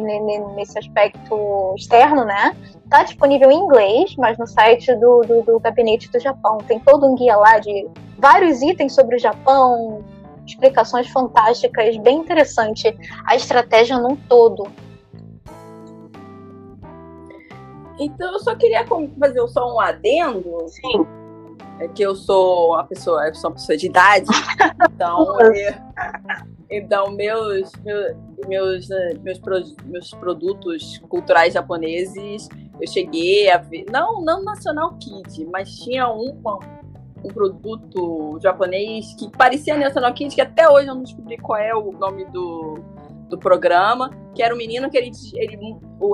nesse 0.54 0.78
aspecto 0.78 1.74
externo, 1.76 2.24
né? 2.24 2.56
Tá 2.88 3.02
disponível 3.02 3.50
em 3.50 3.58
inglês, 3.58 4.14
mas 4.16 4.38
no 4.38 4.46
site 4.46 4.94
do, 4.96 5.20
do, 5.22 5.42
do, 5.42 5.60
Gabinete 5.60 6.10
do 6.10 6.20
Japão 6.20 6.58
tem 6.58 6.78
todo 6.80 7.06
um 7.06 7.14
guia 7.14 7.36
lá 7.36 7.58
de 7.58 7.88
vários 8.18 8.62
itens 8.62 8.94
sobre 8.94 9.16
o 9.16 9.18
Japão, 9.18 10.04
explicações 10.46 11.08
fantásticas, 11.08 11.96
bem 11.98 12.18
interessante. 12.18 12.96
A 13.26 13.34
estratégia 13.34 13.98
num 13.98 14.16
todo. 14.16 14.66
Então, 17.98 18.32
eu 18.32 18.38
só 18.38 18.54
queria 18.54 18.84
fazer 18.86 19.48
só 19.48 19.74
um 19.74 19.80
adendo. 19.80 20.66
Sim. 20.68 21.06
É 21.78 21.88
que 21.88 22.02
eu 22.02 22.14
sou 22.14 22.74
uma 22.74 22.84
pessoa, 22.84 23.26
eu 23.28 23.34
sou 23.34 23.50
uma 23.50 23.56
pessoa 23.56 23.76
de 23.76 23.86
idade. 23.86 24.26
Então, 24.92 25.40
eu, 25.40 25.74
então 26.70 27.10
meus, 27.10 27.72
meus, 28.46 28.88
meus, 29.22 29.38
meus 29.84 30.10
produtos 30.10 30.98
culturais 31.08 31.54
japoneses, 31.54 32.48
eu 32.80 32.86
cheguei 32.86 33.50
a 33.50 33.58
ver. 33.58 33.84
Não, 33.90 34.22
não 34.22 34.42
National 34.42 34.96
Kid, 34.98 35.46
mas 35.46 35.78
tinha 35.78 36.08
um, 36.08 36.40
um 37.24 37.28
produto 37.28 38.38
japonês 38.40 39.14
que 39.14 39.30
parecia 39.30 39.76
National 39.76 40.14
Kid, 40.14 40.34
que 40.34 40.40
até 40.40 40.68
hoje 40.68 40.88
eu 40.88 40.94
não 40.94 41.02
descobri 41.02 41.36
qual 41.38 41.58
é 41.58 41.74
o 41.74 41.92
nome 41.92 42.24
do, 42.26 42.78
do 43.28 43.38
programa, 43.38 44.10
que 44.34 44.42
era 44.42 44.54
um 44.54 44.58
menino 44.58 44.88
que 44.90 44.96
ele, 44.96 45.10
ele, 45.34 45.58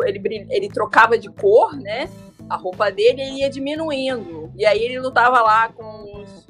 ele, 0.06 0.46
ele 0.50 0.68
trocava 0.68 1.18
de 1.18 1.30
cor, 1.30 1.76
né? 1.76 2.08
A 2.48 2.56
roupa 2.56 2.90
dele 2.90 3.20
ele 3.20 3.40
ia 3.40 3.50
diminuindo. 3.50 4.52
E 4.56 4.64
aí 4.64 4.82
ele 4.82 5.00
lutava 5.00 5.40
lá 5.40 5.68
com 5.68 6.20
os, 6.20 6.46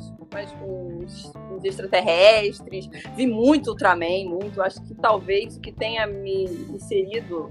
com 0.59 0.99
os, 1.05 1.33
os 1.57 1.65
extraterrestres. 1.65 2.89
Vi 3.17 3.27
muito 3.27 3.71
Ultraman, 3.71 4.29
muito. 4.29 4.63
Acho 4.63 4.83
que 4.83 4.95
talvez 4.95 5.57
o 5.57 5.61
que 5.61 5.73
tenha 5.73 6.07
me 6.07 6.45
inserido 6.45 7.51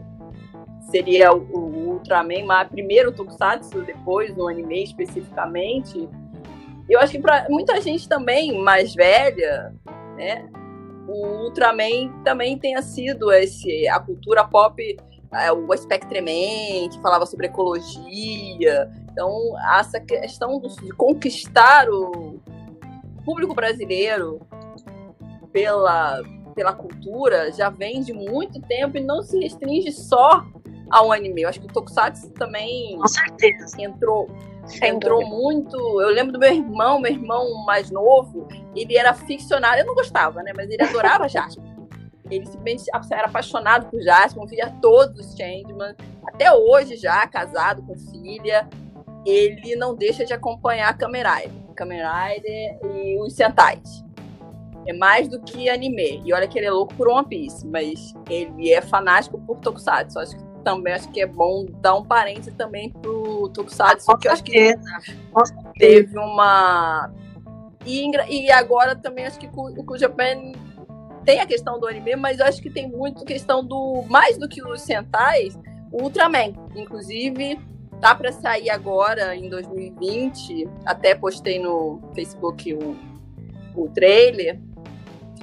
seria 0.89 1.33
o, 1.33 1.39
o 1.39 1.93
Ultraman, 1.93 2.45
mas 2.45 2.69
primeiro 2.69 3.09
o 3.09 3.13
Tokusatsu, 3.13 3.81
depois 3.81 4.35
o 4.37 4.47
anime 4.47 4.83
especificamente. 4.83 6.07
Eu 6.87 6.99
acho 6.99 7.13
que 7.13 7.19
para 7.19 7.47
muita 7.49 7.81
gente 7.81 8.07
também 8.07 8.61
mais 8.61 8.93
velha, 8.93 9.73
né, 10.15 10.47
o 11.07 11.43
Ultraman 11.43 12.11
também 12.23 12.57
tenha 12.57 12.81
sido 12.81 13.31
esse 13.31 13.87
a 13.87 13.99
cultura 13.99 14.43
pop 14.43 14.97
é, 15.33 15.51
o 15.51 15.75
Spectreman, 15.75 16.89
que 16.89 17.01
falava 17.01 17.25
sobre 17.25 17.47
ecologia. 17.47 18.89
Então, 19.11 19.31
essa 19.77 19.99
questão 19.99 20.61
de 20.61 20.89
conquistar 20.91 21.89
o 21.89 22.39
público 23.25 23.53
brasileiro 23.53 24.39
pela, 25.51 26.21
pela 26.53 26.73
cultura 26.73 27.51
já 27.51 27.69
vem 27.69 28.01
de 28.01 28.13
muito 28.13 28.61
tempo 28.61 28.97
e 28.97 29.01
não 29.01 29.21
se 29.23 29.39
restringe 29.39 29.91
só 29.91 30.45
ao 30.89 31.11
anime. 31.11 31.41
Eu 31.41 31.49
acho 31.49 31.59
que 31.59 31.67
o 31.67 31.73
Tokusatsu 31.73 32.29
também 32.31 32.97
entrou 33.79 34.29
sem 34.67 34.89
entrou 34.89 35.19
dúvida. 35.19 35.35
muito. 35.35 35.77
Eu 36.01 36.09
lembro 36.09 36.33
do 36.33 36.39
meu 36.39 36.51
irmão, 36.51 36.99
meu 36.99 37.11
irmão 37.11 37.65
mais 37.65 37.91
novo, 37.91 38.47
ele 38.75 38.97
era 38.97 39.13
ficcionado, 39.13 39.79
eu 39.79 39.85
não 39.85 39.95
gostava, 39.95 40.41
né? 40.43 40.51
Mas 40.55 40.69
ele 40.69 40.83
adorava 40.83 41.27
Jasper. 41.29 41.63
Ele 42.29 42.45
simplesmente 42.47 42.85
era 43.11 43.27
apaixonado 43.27 43.89
por 43.89 44.01
Jasper, 44.01 44.45
via 44.47 44.69
todos 44.81 45.19
os 45.19 45.35
Changeman. 45.35 45.95
Até 46.25 46.51
hoje, 46.51 46.95
já 46.97 47.25
casado 47.27 47.83
com 47.83 47.95
filha, 47.95 48.67
ele 49.25 49.75
não 49.75 49.95
deixa 49.95 50.25
de 50.25 50.33
acompanhar 50.33 50.97
Kamen 50.97 51.21
Rider. 51.23 51.64
Kamen 51.75 52.01
Rider 52.01 52.79
e 52.95 53.19
os 53.19 53.33
Sentais. 53.33 54.03
É 54.87 54.93
mais 54.93 55.27
do 55.27 55.39
que 55.41 55.69
anime. 55.69 56.21
E 56.23 56.33
olha 56.33 56.47
que 56.47 56.59
ele 56.59 56.67
é 56.67 56.71
louco 56.71 56.93
por 56.95 57.07
One 57.07 57.27
Piece, 57.27 57.65
mas 57.67 58.13
ele 58.29 58.71
é 58.71 58.81
fanático 58.81 59.39
por 59.41 59.57
Tokusatsu. 59.59 60.19
Acho 60.19 60.37
que 60.37 60.45
também 60.63 60.93
acho 60.93 61.09
que 61.11 61.21
é 61.21 61.25
bom 61.25 61.65
dar 61.81 61.95
um 61.95 62.03
parênteses 62.03 62.53
também 62.55 62.91
pro 62.91 63.49
Tokusatsu, 63.49 64.05
porque 64.05 64.27
eu 64.27 64.31
acho 64.31 64.43
que 64.43 64.75
teve 65.77 66.17
uma. 66.17 67.11
E, 67.85 68.09
e 68.29 68.51
agora 68.51 68.95
também 68.95 69.25
acho 69.25 69.39
que 69.39 69.47
o, 69.47 69.93
o 69.93 69.97
Japan 69.97 70.53
tem 71.23 71.39
a 71.39 71.45
questão 71.45 71.79
do 71.79 71.87
anime, 71.87 72.15
mas 72.15 72.39
eu 72.39 72.45
acho 72.45 72.61
que 72.61 72.69
tem 72.69 72.87
muito 72.87 73.25
questão 73.25 73.65
do. 73.65 74.03
Mais 74.07 74.37
do 74.37 74.47
que 74.47 74.61
os 74.63 74.81
Sentais, 74.81 75.57
o 75.91 76.03
Ultraman. 76.03 76.53
Inclusive, 76.75 77.59
tá 78.01 78.15
para 78.15 78.31
sair 78.31 78.69
agora 78.69 79.35
em 79.35 79.49
2020. 79.49 80.67
Até 80.85 81.15
postei 81.15 81.59
no 81.59 82.01
Facebook 82.13 82.73
o, 82.73 82.95
o 83.75 83.89
trailer, 83.89 84.59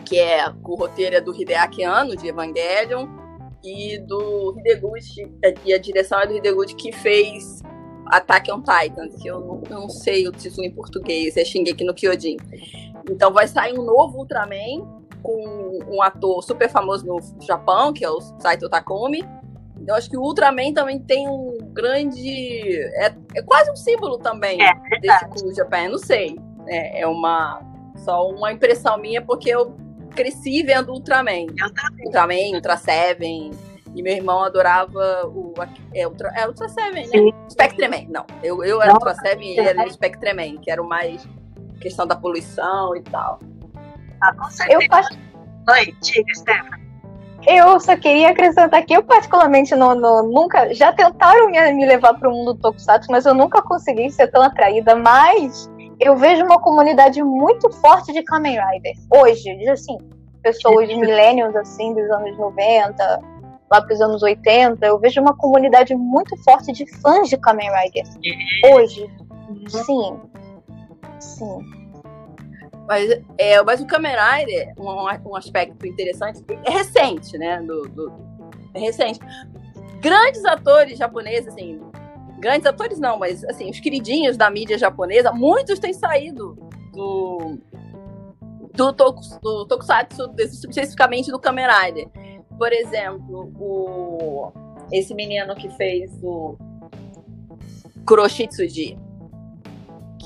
que 0.04 0.18
é 0.18 0.48
o 0.64 0.74
roteiro 0.74 1.16
é 1.16 1.20
do 1.20 1.34
Hideaki 1.34 1.84
Anno, 1.84 2.16
de 2.16 2.28
Evangelion, 2.28 3.06
e 3.64 3.98
do 3.98 4.54
Hideguchi, 4.58 5.30
e 5.64 5.72
a 5.72 5.78
direção 5.78 6.20
é 6.20 6.26
do 6.26 6.36
Hideguchi 6.36 6.74
que 6.74 6.90
fez 6.90 7.62
Attack 8.06 8.50
on 8.50 8.60
Titan, 8.60 9.08
que 9.08 9.28
eu 9.28 9.40
não, 9.40 9.62
não, 9.70 9.88
sei 9.88 10.26
o 10.28 10.32
título 10.32 10.64
em 10.66 10.70
português, 10.70 11.36
é 11.36 11.44
Shingeki 11.44 11.84
no 11.84 11.94
Kyojin. 11.94 12.36
Então 13.10 13.32
vai 13.32 13.46
sair 13.46 13.78
um 13.78 13.82
novo 13.82 14.18
Ultraman 14.18 15.02
com 15.22 15.78
um 15.88 16.02
ator 16.02 16.42
super 16.42 16.68
famoso 16.68 17.06
no 17.06 17.20
Japão, 17.40 17.92
que 17.92 18.04
é 18.04 18.10
o 18.10 18.20
Saito 18.40 18.68
Takumi. 18.68 19.24
Então 19.80 19.94
acho 19.96 20.10
que 20.10 20.16
o 20.16 20.20
Ultraman 20.20 20.72
também 20.74 20.98
tem 20.98 21.28
um 21.28 21.61
grande. 21.72 22.80
É, 22.94 23.14
é 23.34 23.42
quase 23.42 23.70
um 23.70 23.76
símbolo 23.76 24.18
também 24.18 24.58
é, 24.62 24.98
desse 25.00 25.26
Cool 25.28 25.54
Japan. 25.54 25.88
Não 25.88 25.98
sei. 25.98 26.38
É, 26.66 27.00
é 27.00 27.06
uma. 27.06 27.60
Só 27.96 28.28
uma 28.28 28.52
impressão 28.52 28.98
minha, 28.98 29.20
porque 29.22 29.50
eu 29.50 29.76
cresci 30.14 30.62
vendo 30.62 30.92
Ultraman. 30.92 31.46
Ultraman, 32.04 32.54
Ultra 32.54 32.76
Seven. 32.76 33.50
E 33.94 34.02
meu 34.02 34.14
irmão 34.14 34.42
adorava 34.42 35.26
o. 35.26 35.52
É 35.94 36.06
Ultra, 36.06 36.32
é 36.34 36.46
Ultra 36.46 36.68
Seven, 36.68 37.06
né? 37.08 37.32
Spectreman. 37.50 38.08
Não, 38.08 38.26
eu, 38.42 38.64
eu 38.64 38.80
era 38.80 38.92
Ultra 38.94 39.14
Seven 39.14 39.54
e 39.54 39.58
ele 39.58 39.68
era 39.68 39.90
Spectreman, 39.90 40.56
que 40.58 40.70
era 40.70 40.82
o 40.82 40.88
mais 40.88 41.28
questão 41.80 42.06
da 42.06 42.16
poluição 42.16 42.96
e 42.96 43.02
tal. 43.02 43.38
Ah, 44.20 44.32
com 44.34 44.48
certeza. 44.48 44.82
Eu 44.82 44.88
posso... 44.88 45.18
Oi, 45.68 45.94
diga, 46.00 46.34
Stephanie. 46.34 46.81
Eu 47.46 47.80
só 47.80 47.96
queria 47.96 48.30
acrescentar 48.30 48.84
que 48.84 48.94
eu, 48.94 49.02
particularmente, 49.02 49.74
não, 49.74 49.94
não 49.94 50.26
nunca. 50.28 50.72
Já 50.72 50.92
tentaram 50.92 51.50
me, 51.50 51.72
me 51.72 51.86
levar 51.86 52.14
para 52.14 52.28
o 52.28 52.32
mundo 52.32 52.54
do 52.54 52.60
Tokusatsu, 52.60 53.10
mas 53.10 53.26
eu 53.26 53.34
nunca 53.34 53.60
consegui 53.62 54.10
ser 54.10 54.28
tão 54.28 54.42
atraída. 54.42 54.94
Mas 54.94 55.68
eu 56.00 56.16
vejo 56.16 56.44
uma 56.44 56.60
comunidade 56.60 57.22
muito 57.22 57.70
forte 57.80 58.12
de 58.12 58.22
Kamen 58.22 58.58
Rider. 58.58 58.94
Hoje, 59.10 59.50
assim, 59.68 59.98
pessoas 60.42 60.88
de 60.88 60.96
millennials, 60.96 61.54
assim, 61.56 61.94
dos 61.94 62.08
anos 62.10 62.36
90, 62.38 63.20
lá 63.70 63.80
para 63.80 63.94
os 63.94 64.00
anos 64.00 64.22
80, 64.22 64.84
eu 64.86 64.98
vejo 64.98 65.20
uma 65.20 65.36
comunidade 65.36 65.94
muito 65.94 66.36
forte 66.44 66.72
de 66.72 66.86
fãs 67.00 67.28
de 67.28 67.36
Kamen 67.36 67.70
Rider. 67.70 68.04
Hoje. 68.72 69.10
Sim. 69.68 70.20
Sim. 71.18 71.81
Mas, 72.86 73.22
é, 73.38 73.62
mas 73.62 73.80
o 73.80 73.86
Kamen 73.86 74.14
Rider, 74.14 74.74
um, 74.78 75.30
um 75.30 75.36
aspecto 75.36 75.86
interessante, 75.86 76.44
é 76.64 76.70
recente, 76.70 77.38
né? 77.38 77.60
Do, 77.62 77.82
do, 77.88 78.12
é 78.74 78.80
recente. 78.80 79.20
Grandes 80.00 80.44
atores 80.44 80.98
japoneses, 80.98 81.48
assim, 81.48 81.80
grandes 82.38 82.66
atores 82.66 82.98
não, 82.98 83.18
mas 83.18 83.44
assim, 83.44 83.70
os 83.70 83.78
queridinhos 83.78 84.36
da 84.36 84.50
mídia 84.50 84.76
japonesa, 84.76 85.32
muitos 85.32 85.78
têm 85.78 85.92
saído 85.92 86.58
do 86.92 87.58
do, 88.74 88.90
do 88.92 89.66
Tokusatsu, 89.66 90.32
especificamente 90.38 91.30
do 91.30 91.38
Kamen 91.38 91.66
Rider. 91.66 92.08
Por 92.56 92.72
exemplo, 92.72 93.52
o, 93.58 94.52
esse 94.90 95.14
menino 95.14 95.54
que 95.54 95.68
fez 95.70 96.10
o 96.22 96.56
Kuroshitsuji, 98.06 98.98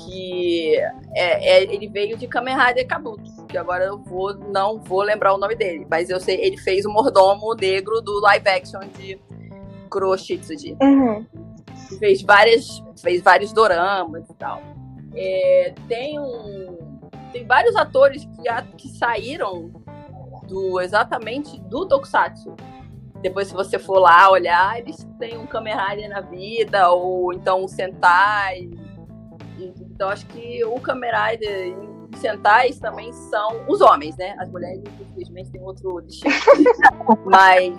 que 0.05 0.75
é, 1.15 1.57
é, 1.59 1.63
ele 1.63 1.87
veio 1.87 2.17
de 2.17 2.27
Kamen 2.27 2.55
Rider 2.55 2.87
Kabuto, 2.87 3.45
que 3.47 3.57
agora 3.57 3.85
eu 3.85 3.97
vou, 3.97 4.33
não 4.33 4.79
vou 4.79 5.01
lembrar 5.01 5.33
o 5.33 5.37
nome 5.37 5.55
dele, 5.55 5.87
mas 5.89 6.09
eu 6.09 6.19
sei, 6.19 6.39
ele 6.39 6.57
fez 6.57 6.85
o 6.85 6.91
mordomo 6.91 7.53
negro 7.55 8.01
do 8.01 8.19
live 8.21 8.47
action 8.47 8.81
de 8.97 9.19
Kuroshitsuji. 9.89 10.77
Uhum. 10.81 11.25
Fez 11.99 12.21
várias, 12.21 12.83
fez 13.01 13.21
vários 13.21 13.51
doramas 13.51 14.29
e 14.29 14.33
tal. 14.35 14.61
É, 15.15 15.73
tem 15.87 16.19
um, 16.19 16.99
tem 17.31 17.45
vários 17.45 17.75
atores 17.75 18.23
que, 18.25 18.77
que 18.77 18.89
saíram 18.89 19.71
do 20.47 20.79
exatamente 20.79 21.59
do 21.61 21.87
Tokusatsu. 21.87 22.55
Depois, 23.21 23.47
se 23.47 23.53
você 23.53 23.79
for 23.79 23.97
lá 23.97 24.29
olhar, 24.29 24.77
eles 24.77 25.07
têm 25.17 25.37
um 25.37 25.47
Kamen 25.47 25.75
Rider 25.75 26.09
na 26.09 26.21
vida, 26.21 26.91
ou 26.91 27.33
então 27.33 27.63
um 27.63 27.67
Sentai, 27.67 28.69
então 29.97 30.09
acho 30.09 30.27
que 30.27 30.63
o 30.63 30.79
Kamen 30.79 31.09
Rider 31.09 31.75
e 32.13 32.17
Sentais 32.17 32.77
também 32.77 33.11
são 33.11 33.65
os 33.67 33.81
homens, 33.81 34.15
né? 34.15 34.35
As 34.39 34.47
mulheres, 34.47 34.79
infelizmente, 35.01 35.49
têm 35.49 35.61
outro 35.63 35.99
destino. 36.01 36.35
Mas 37.25 37.73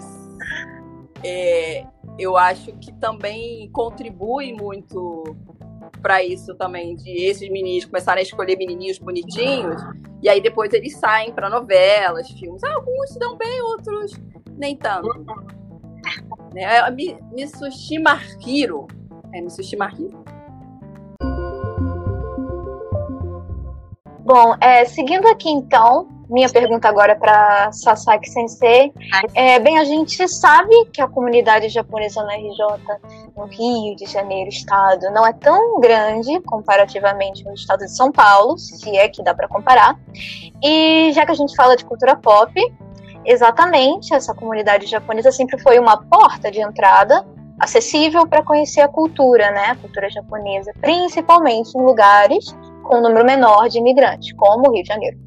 é, 1.23 1.87
eu 2.19 2.37
acho 2.37 2.73
que 2.79 2.93
também 2.95 3.71
contribui 3.71 4.53
muito 4.53 5.23
para 6.03 6.25
isso 6.25 6.57
também, 6.57 6.97
de 6.97 7.11
esses 7.25 7.49
meninos 7.49 7.85
começarem 7.85 8.21
a 8.21 8.25
escolher 8.25 8.57
menininhos 8.57 8.99
bonitinhos, 8.99 9.81
e 10.21 10.29
aí 10.29 10.41
depois 10.41 10.73
eles 10.73 10.97
saem 10.97 11.33
para 11.33 11.49
novelas, 11.49 12.29
filmes. 12.33 12.65
Alguns 12.65 13.11
se 13.11 13.19
dão 13.21 13.37
bem, 13.37 13.61
outros 13.63 14.13
nem 14.57 14.77
tanto. 14.77 15.09
Né? 16.53 16.65
É, 16.65 16.91
Mitsushima 16.91 18.19
Hiro. 18.45 18.89
É 19.33 19.41
Mitsushima 19.41 19.89
Hiro 19.97 20.38
Bom, 24.29 24.55
é, 24.61 24.85
seguindo 24.85 25.27
aqui 25.27 25.49
então, 25.49 26.07
minha 26.29 26.51
pergunta 26.51 26.87
agora 26.87 27.17
para 27.17 27.73
Sasaki 27.73 28.29
Sensei. 28.29 28.93
É, 29.35 29.59
bem, 29.59 29.79
a 29.79 29.85
gente 29.85 30.29
sabe 30.29 30.85
que 30.93 31.01
a 31.01 31.09
comunidade 31.09 31.71
japonesa 31.71 32.23
na 32.25 32.35
RJ, 32.35 32.61
no 33.35 33.47
Rio 33.47 33.97
de 33.97 34.05
Janeiro, 34.05 34.51
estado, 34.51 35.11
não 35.13 35.27
é 35.27 35.33
tão 35.33 35.81
grande 35.81 36.39
comparativamente 36.43 37.43
no 37.43 37.55
estado 37.55 37.87
de 37.87 37.97
São 37.97 38.13
Paulo, 38.13 38.59
se 38.59 38.95
é 38.99 39.09
que 39.09 39.23
dá 39.23 39.33
para 39.33 39.49
comparar. 39.49 39.99
E 40.63 41.11
já 41.15 41.25
que 41.25 41.33
a 41.33 41.35
gente 41.35 41.57
fala 41.57 41.75
de 41.75 41.87
cultura 41.87 42.15
pop, 42.15 42.53
exatamente, 43.25 44.13
essa 44.13 44.35
comunidade 44.35 44.85
japonesa 44.85 45.33
sempre 45.33 45.59
foi 45.59 45.79
uma 45.79 45.97
porta 46.03 46.51
de 46.51 46.61
entrada 46.61 47.27
acessível 47.59 48.27
para 48.27 48.43
conhecer 48.43 48.83
a 48.83 48.89
cultura, 48.89 49.51
né, 49.53 49.71
a 49.71 49.77
cultura 49.77 50.11
japonesa, 50.11 50.71
principalmente 50.83 51.75
em 51.75 51.81
lugares 51.81 52.55
com 52.89 52.99
um 52.99 53.03
número 53.03 53.25
menor 53.25 53.69
de 53.69 53.79
imigrantes, 53.79 54.33
como 54.33 54.69
o 54.69 54.73
Rio 54.73 54.83
de 54.83 54.89
Janeiro. 54.89 55.19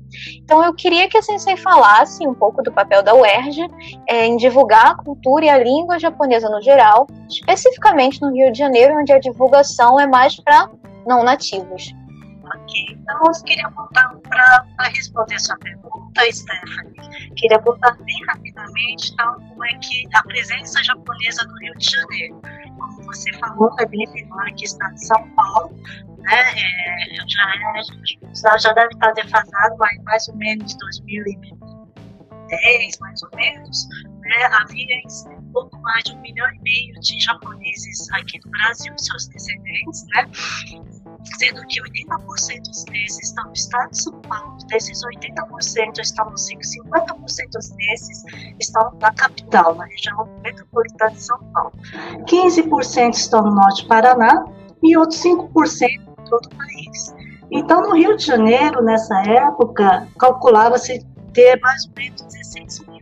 Então, 0.44 0.64
eu 0.64 0.74
queria 0.74 1.08
que 1.08 1.18
a 1.18 1.22
Sensei 1.22 1.56
falasse 1.56 2.28
um 2.28 2.34
pouco 2.34 2.62
do 2.62 2.72
papel 2.72 3.02
da 3.02 3.14
UERJ 3.14 3.68
é, 4.10 4.26
em 4.26 4.36
divulgar 4.36 4.88
a 4.88 4.96
cultura 4.96 5.46
e 5.46 5.50
a 5.50 5.58
língua 5.58 6.00
japonesa 6.00 6.50
no 6.50 6.62
geral, 6.62 7.08
especificamente 7.30 8.22
no 8.22 8.34
Rio 8.34 8.52
de 8.52 8.58
Janeiro, 8.58 8.96
onde 9.00 9.14
a 9.14 9.20
divulgação 9.20 10.00
é 10.00 10.08
mais 10.08 10.36
para 10.36 10.70
não 11.06 11.24
nativos. 11.24 11.94
Ok, 12.72 12.88
então 12.90 13.20
eu 13.26 13.34
queria 13.44 13.68
voltar 13.70 14.16
para 14.30 14.64
responder 14.88 15.38
sua 15.40 15.58
pergunta, 15.58 16.22
Stephanie. 16.32 16.94
Queria 17.36 17.60
voltar 17.60 17.98
bem 17.98 18.16
rapidamente 18.26 19.12
então, 19.12 19.34
como 19.50 19.66
é 19.66 19.78
que 19.80 20.08
a 20.14 20.24
presença 20.24 20.82
japonesa 20.82 21.44
no 21.48 21.60
Rio 21.60 21.78
de 21.78 21.92
Janeiro. 21.92 22.40
Como 22.80 23.04
você 23.04 23.30
falou, 23.40 23.76
é 23.78 23.86
bem 23.86 24.10
menor 24.14 24.48
aqui 24.48 24.64
está 24.64 24.88
de 24.88 25.06
São 25.06 25.30
Paulo, 25.32 25.76
né? 26.20 26.34
É, 26.34 26.56
já, 28.34 28.58
já, 28.58 28.72
deve 28.72 28.94
estar 28.94 29.12
defasado, 29.16 29.76
mas 29.78 30.02
mais 30.04 30.30
ou 30.30 30.38
menos 30.38 30.74
2010, 30.76 33.00
mais 33.02 33.22
ou 33.24 33.30
menos, 33.36 33.86
né? 34.22 34.46
havia 34.46 35.02
um 35.38 35.52
pouco 35.52 35.78
mais 35.82 36.06
de 36.06 36.14
um 36.14 36.22
milhão 36.22 36.50
e 36.54 36.60
meio 36.62 36.98
de 37.02 37.20
japoneses 37.20 38.10
aqui 38.14 38.40
no 38.46 38.52
Brasil, 38.52 38.98
seus 38.98 39.28
descendentes, 39.28 40.06
né? 40.16 40.26
Sendo 41.24 41.62
que 41.68 41.82
80% 41.82 42.92
desses 42.92 43.24
estão 43.24 43.46
no 43.46 43.54
estado 43.54 43.92
de 43.92 44.04
São 44.04 44.22
Paulo, 44.22 44.58
desses 44.68 45.02
80% 45.04 46.00
estão 46.00 46.26
no 46.26 46.36
50% 46.36 47.76
desses 47.76 48.24
estão 48.60 48.92
na 49.00 49.14
capital, 49.14 49.76
na 49.76 49.86
região 49.86 50.28
metropolitana 50.44 51.12
de 51.12 51.22
São 51.22 51.40
Paulo. 51.54 51.72
15% 52.26 53.14
estão 53.14 53.44
no 53.44 53.56
norte 53.56 53.84
do 53.84 53.88
Paraná 53.88 54.46
e 54.84 54.98
outros 54.98 55.22
5% 55.22 56.12
todo 56.30 56.46
o 56.46 56.56
país. 56.56 57.16
Então, 57.52 57.82
no 57.82 57.96
Rio 57.96 58.16
de 58.16 58.26
Janeiro, 58.26 58.82
nessa 58.82 59.22
época, 59.24 60.08
calculava-se 60.18 61.06
ter 61.34 61.60
mais 61.60 61.86
ou 61.86 61.92
menos 61.98 62.22
16 62.22 62.80
mil 62.88 63.02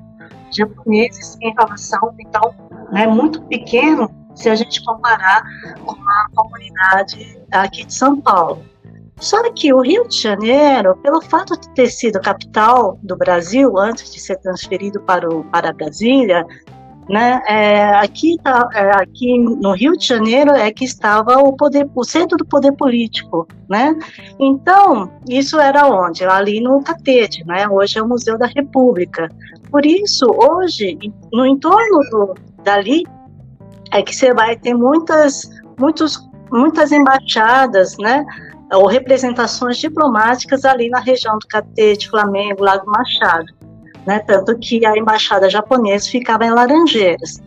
japoneses 0.51 1.38
em 1.41 1.53
relação, 1.53 2.15
então, 2.19 2.53
né, 2.91 3.05
muito 3.05 3.41
pequeno 3.43 4.10
se 4.39 4.49
a 4.49 4.56
gente 4.56 4.84
comparar 4.84 5.43
com 5.86 5.91
a 5.91 6.25
comunidade 6.34 7.38
aqui 7.52 7.86
de 7.86 7.93
São 7.93 8.19
Paulo. 8.21 8.63
Só 9.19 9.38
que 9.52 9.73
o 9.73 9.82
Rio 9.82 10.08
de 10.08 10.21
Janeiro, 10.21 10.95
pelo 11.04 11.21
fato 11.21 11.60
de 11.60 11.69
ter 11.71 11.89
sido 11.89 12.21
capital 12.21 12.97
do 13.04 13.17
Brasil 13.17 13.78
antes 13.78 14.13
de 14.13 14.19
ser 14.19 14.38
transferido 14.38 15.02
para, 15.02 15.30
o, 15.30 15.43
para 15.43 15.73
Brasília, 15.73 16.45
né? 17.10 17.41
É, 17.47 17.95
aqui, 17.95 18.38
tá, 18.41 18.65
é, 18.73 18.91
aqui 18.91 19.38
no 19.38 19.73
Rio 19.73 19.97
de 19.97 20.06
Janeiro 20.06 20.52
é 20.52 20.71
que 20.71 20.86
estava 20.86 21.39
o 21.39 21.52
poder, 21.54 21.89
o 21.93 22.04
centro 22.06 22.38
do 22.38 22.45
poder 22.45 22.71
político, 22.73 23.45
né? 23.67 23.93
Então 24.39 25.12
isso 25.28 25.60
era 25.60 25.86
onde? 25.88 26.23
Ali 26.23 26.62
no 26.62 26.82
Catete, 26.82 27.43
né? 27.45 27.67
Hoje 27.67 27.97
é 27.97 28.02
o 28.02 28.08
Museu 28.08 28.38
da 28.38 28.45
República. 28.45 29.28
Por 29.69 29.86
isso 29.86 30.25
hoje 30.28 30.97
no 31.34 31.45
entorno 31.45 31.99
do, 32.12 32.36
dali 32.63 33.04
é 33.91 34.02
que 34.02 34.15
você 34.15 34.34
vai 34.34 34.56
ter 34.56 34.73
muitas 34.73 35.49
muitos, 35.80 36.30
muitas 36.52 36.91
embaixadas, 36.91 37.97
né, 37.97 38.25
ou 38.73 38.86
representações 38.86 39.78
diplomáticas 39.78 40.65
ali 40.65 40.89
na 40.89 40.99
região 40.99 41.38
do 41.39 41.47
Catete, 41.47 42.10
Flamengo, 42.10 42.63
Lago 42.63 42.86
Machado, 42.91 43.47
né, 44.06 44.19
tanto 44.19 44.58
que 44.60 44.86
a 44.86 44.95
embaixada 44.95 45.49
japonesa 45.49 46.10
ficava 46.10 46.45
em 46.45 46.52
Laranjeiras. 46.52 47.41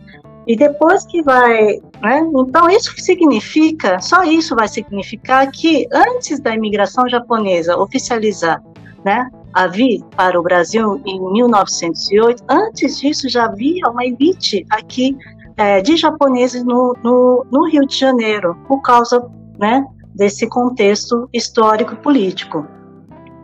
E 0.45 0.57
depois 0.57 1.05
que 1.05 1.21
vai, 1.21 1.79
né? 2.01 2.29
Então 2.35 2.69
isso 2.69 2.93
significa, 2.97 4.01
só 4.01 4.23
isso 4.23 4.53
vai 4.53 4.67
significar 4.67 5.49
que 5.49 5.87
antes 5.93 6.41
da 6.41 6.53
imigração 6.53 7.07
japonesa 7.07 7.77
oficializar, 7.77 8.61
né, 9.05 9.29
a 9.53 9.67
vir 9.67 10.03
para 10.17 10.37
o 10.37 10.43
Brasil 10.43 11.01
em 11.05 11.31
1908, 11.31 12.43
antes 12.49 12.99
disso 12.99 13.29
já 13.29 13.45
havia 13.45 13.87
uma 13.89 14.03
elite 14.03 14.65
aqui 14.69 15.15
é, 15.57 15.81
de 15.81 15.97
japoneses 15.97 16.63
no, 16.63 16.95
no, 17.03 17.45
no, 17.51 17.67
Rio 17.67 17.85
de 17.85 17.97
Janeiro, 17.97 18.55
por 18.67 18.81
causa, 18.81 19.25
né, 19.59 19.85
desse 20.15 20.47
contexto 20.47 21.29
histórico 21.33 21.95
político, 21.97 22.65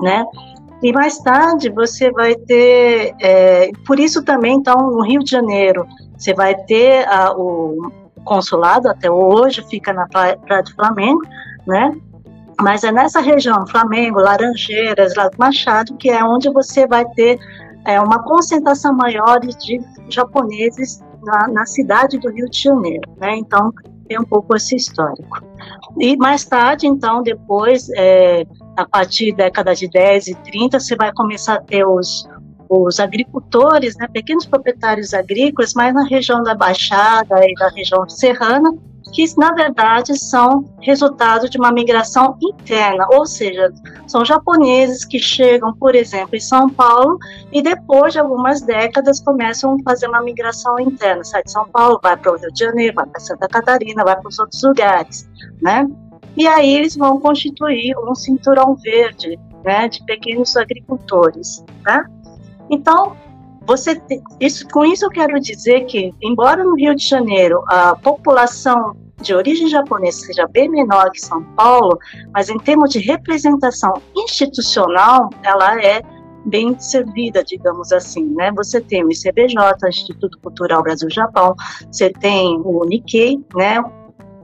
né? 0.01 0.25
E 0.81 0.93
mais 0.93 1.17
tarde 1.19 1.69
você 1.69 2.09
vai 2.11 2.35
ter, 2.35 3.13
é, 3.21 3.69
por 3.85 3.99
isso 3.99 4.23
também, 4.23 4.55
então, 4.55 4.91
no 4.91 5.01
Rio 5.01 5.21
de 5.21 5.31
Janeiro, 5.31 5.85
você 6.17 6.33
vai 6.33 6.55
ter 6.55 7.05
a, 7.07 7.33
o 7.33 7.91
consulado, 8.23 8.87
até 8.87 9.11
hoje, 9.11 9.65
fica 9.69 9.91
na 9.91 10.07
Praia 10.07 10.63
de 10.63 10.73
Flamengo, 10.73 11.21
né? 11.67 11.93
Mas 12.61 12.83
é 12.83 12.91
nessa 12.91 13.21
região, 13.21 13.65
Flamengo, 13.67 14.19
Laranjeiras, 14.19 15.15
Lago 15.15 15.35
Machado, 15.37 15.95
que 15.95 16.09
é 16.09 16.23
onde 16.23 16.49
você 16.49 16.85
vai 16.85 17.05
ter 17.15 17.39
é, 17.85 17.99
uma 17.99 18.21
concentração 18.23 18.93
maior 18.93 19.39
de 19.39 19.81
japoneses 20.09 21.01
na, 21.23 21.47
na, 21.47 21.65
cidade 21.65 22.17
do 22.17 22.29
Rio 22.31 22.49
de 22.49 22.61
Janeiro, 22.61 23.09
né? 23.17 23.35
Então, 23.37 23.71
tem 24.07 24.19
um 24.19 24.25
pouco 24.25 24.55
esse 24.55 24.75
histórico. 24.75 25.43
E 25.99 26.17
mais 26.17 26.45
tarde, 26.45 26.87
então, 26.87 27.21
depois, 27.21 27.89
é, 27.95 28.43
a 28.75 28.85
partir 28.85 29.31
da 29.31 29.45
década 29.45 29.75
de 29.75 29.87
10 29.87 30.27
e 30.27 30.35
30, 30.35 30.79
você 30.79 30.95
vai 30.95 31.11
começar 31.13 31.55
a 31.55 31.61
ter 31.61 31.85
os, 31.85 32.27
os 32.69 32.99
agricultores, 32.99 33.95
né, 33.97 34.07
pequenos 34.07 34.45
proprietários 34.45 35.13
agrícolas, 35.13 35.73
mas 35.73 35.93
na 35.93 36.05
região 36.05 36.41
da 36.43 36.55
Baixada 36.55 37.35
e 37.43 37.53
da 37.55 37.69
região 37.69 38.07
serrana, 38.07 38.73
que 39.11 39.25
na 39.37 39.53
verdade 39.53 40.17
são 40.17 40.65
resultado 40.81 41.49
de 41.49 41.57
uma 41.57 41.71
migração 41.71 42.37
interna, 42.41 43.07
ou 43.11 43.25
seja, 43.25 43.71
são 44.07 44.23
japoneses 44.23 45.05
que 45.05 45.19
chegam, 45.19 45.73
por 45.75 45.95
exemplo, 45.95 46.35
em 46.35 46.39
São 46.39 46.69
Paulo 46.69 47.17
e 47.51 47.61
depois 47.61 48.13
de 48.13 48.19
algumas 48.19 48.61
décadas 48.61 49.19
começam 49.19 49.75
a 49.75 49.83
fazer 49.83 50.07
uma 50.07 50.21
migração 50.21 50.79
interna, 50.79 51.23
sai 51.23 51.43
de 51.43 51.51
São 51.51 51.67
Paulo, 51.69 51.99
vai 52.01 52.15
para 52.17 52.33
o 52.33 52.37
Rio 52.37 52.51
de 52.51 52.59
Janeiro, 52.59 52.95
vai 52.95 53.05
para 53.05 53.19
Santa 53.19 53.47
Catarina, 53.47 54.03
vai 54.03 54.15
para 54.15 54.29
os 54.29 54.39
outros 54.39 54.61
lugares, 54.63 55.29
né? 55.61 55.87
E 56.37 56.47
aí 56.47 56.75
eles 56.75 56.95
vão 56.95 57.19
constituir 57.19 57.95
um 57.97 58.15
cinturão 58.15 58.75
verde, 58.75 59.37
né, 59.65 59.87
de 59.89 60.03
pequenos 60.05 60.55
agricultores, 60.55 61.63
né? 61.83 62.05
Então, 62.69 63.15
você 63.69 64.01
isso, 64.39 64.67
com 64.69 64.83
isso 64.83 65.05
eu 65.05 65.11
quero 65.11 65.39
dizer 65.39 65.85
que, 65.85 66.11
embora 66.23 66.63
no 66.63 66.73
Rio 66.73 66.95
de 66.95 67.07
Janeiro 67.07 67.63
a 67.67 67.95
população 67.95 68.95
de 69.21 69.31
origem 69.35 69.67
japonesa 69.67 70.25
seja 70.25 70.47
bem 70.47 70.67
menor 70.67 71.11
que 71.11 71.21
São 71.21 71.43
Paulo, 71.55 71.99
mas 72.33 72.49
em 72.49 72.57
termos 72.57 72.89
de 72.89 72.97
representação 72.97 73.93
institucional, 74.15 75.29
ela 75.43 75.79
é 75.83 76.01
bem 76.45 76.79
servida, 76.79 77.43
digamos 77.43 77.91
assim, 77.91 78.25
né? 78.33 78.51
Você 78.55 78.81
tem 78.81 79.03
o 79.03 79.11
ICBJ, 79.11 79.55
Instituto 79.87 80.39
Cultural 80.39 80.81
Brasil-Japão, 80.81 81.53
você 81.91 82.09
tem 82.09 82.59
o 82.65 82.83
Nikkei, 82.85 83.37
né? 83.53 83.83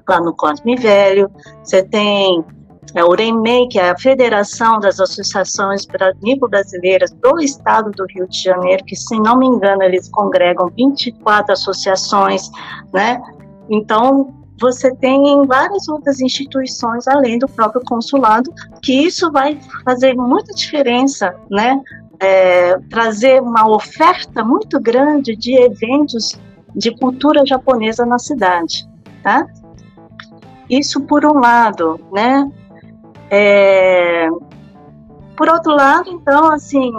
Lá 0.08 0.22
no 0.22 0.36
Cosme 0.36 0.76
Velho, 0.76 1.32
você 1.64 1.82
tem 1.82 2.46
é, 2.93 3.04
o 3.04 3.12
REMEI, 3.12 3.67
que 3.67 3.80
é 3.80 3.89
a 3.89 3.98
Federação 3.98 4.80
das 4.80 5.00
Associações 5.00 5.86
Nipo-Brasileiras 6.21 7.12
do 7.12 7.39
Estado 7.39 7.91
do 7.91 8.06
Rio 8.06 8.28
de 8.28 8.41
Janeiro, 8.41 8.84
que, 8.86 8.95
se 8.95 9.19
não 9.19 9.38
me 9.38 9.45
engano, 9.45 9.84
eles 9.84 10.10
congregam 10.10 10.69
24 10.76 11.54
associações, 11.54 12.50
né? 12.93 13.21
Então, 13.69 14.34
você 14.60 14.95
tem 14.95 15.45
várias 15.45 15.88
outras 15.89 16.21
instituições, 16.21 17.08
além 17.08 17.38
do 17.38 17.48
próprio 17.48 17.82
consulado, 17.84 18.50
que 18.82 18.93
isso 18.93 19.32
vai 19.32 19.60
fazer 19.84 20.15
muita 20.15 20.54
diferença, 20.54 21.36
né? 21.50 21.82
É, 22.21 22.78
trazer 22.89 23.41
uma 23.41 23.69
oferta 23.69 24.41
muito 24.41 24.80
grande 24.80 25.36
de 25.36 25.54
eventos 25.58 26.39
de 26.74 26.91
cultura 26.95 27.45
japonesa 27.45 28.06
na 28.06 28.17
cidade, 28.17 28.88
tá? 29.21 29.45
Isso 30.69 31.02
por 31.02 31.26
um 31.26 31.39
lado, 31.39 32.00
né? 32.13 32.50
É, 33.30 34.28
por 35.36 35.50
outro 35.50 35.74
lado, 35.74 36.10
então, 36.10 36.52
assim, 36.52 36.92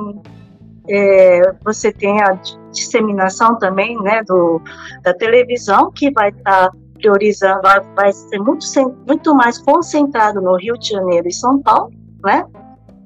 é, 0.89 1.53
você 1.65 1.93
tem 1.93 2.21
a 2.23 2.39
disseminação 2.71 3.59
também, 3.59 3.97
né, 4.03 4.23
do, 4.25 4.61
da 5.03 5.15
televisão, 5.15 5.91
que 5.91 6.11
vai 6.11 6.31
estar 6.31 6.71
tá 6.71 6.77
priorizando, 6.95 7.63
vai, 7.63 7.81
vai 7.95 8.13
ser 8.13 8.39
muito, 8.39 8.65
muito 9.07 9.35
mais 9.35 9.59
concentrado 9.59 10.41
no 10.41 10.57
Rio 10.57 10.79
de 10.79 10.91
Janeiro 10.91 11.29
e 11.29 11.33
São 11.33 11.61
Paulo, 11.61 11.91
né, 12.25 12.45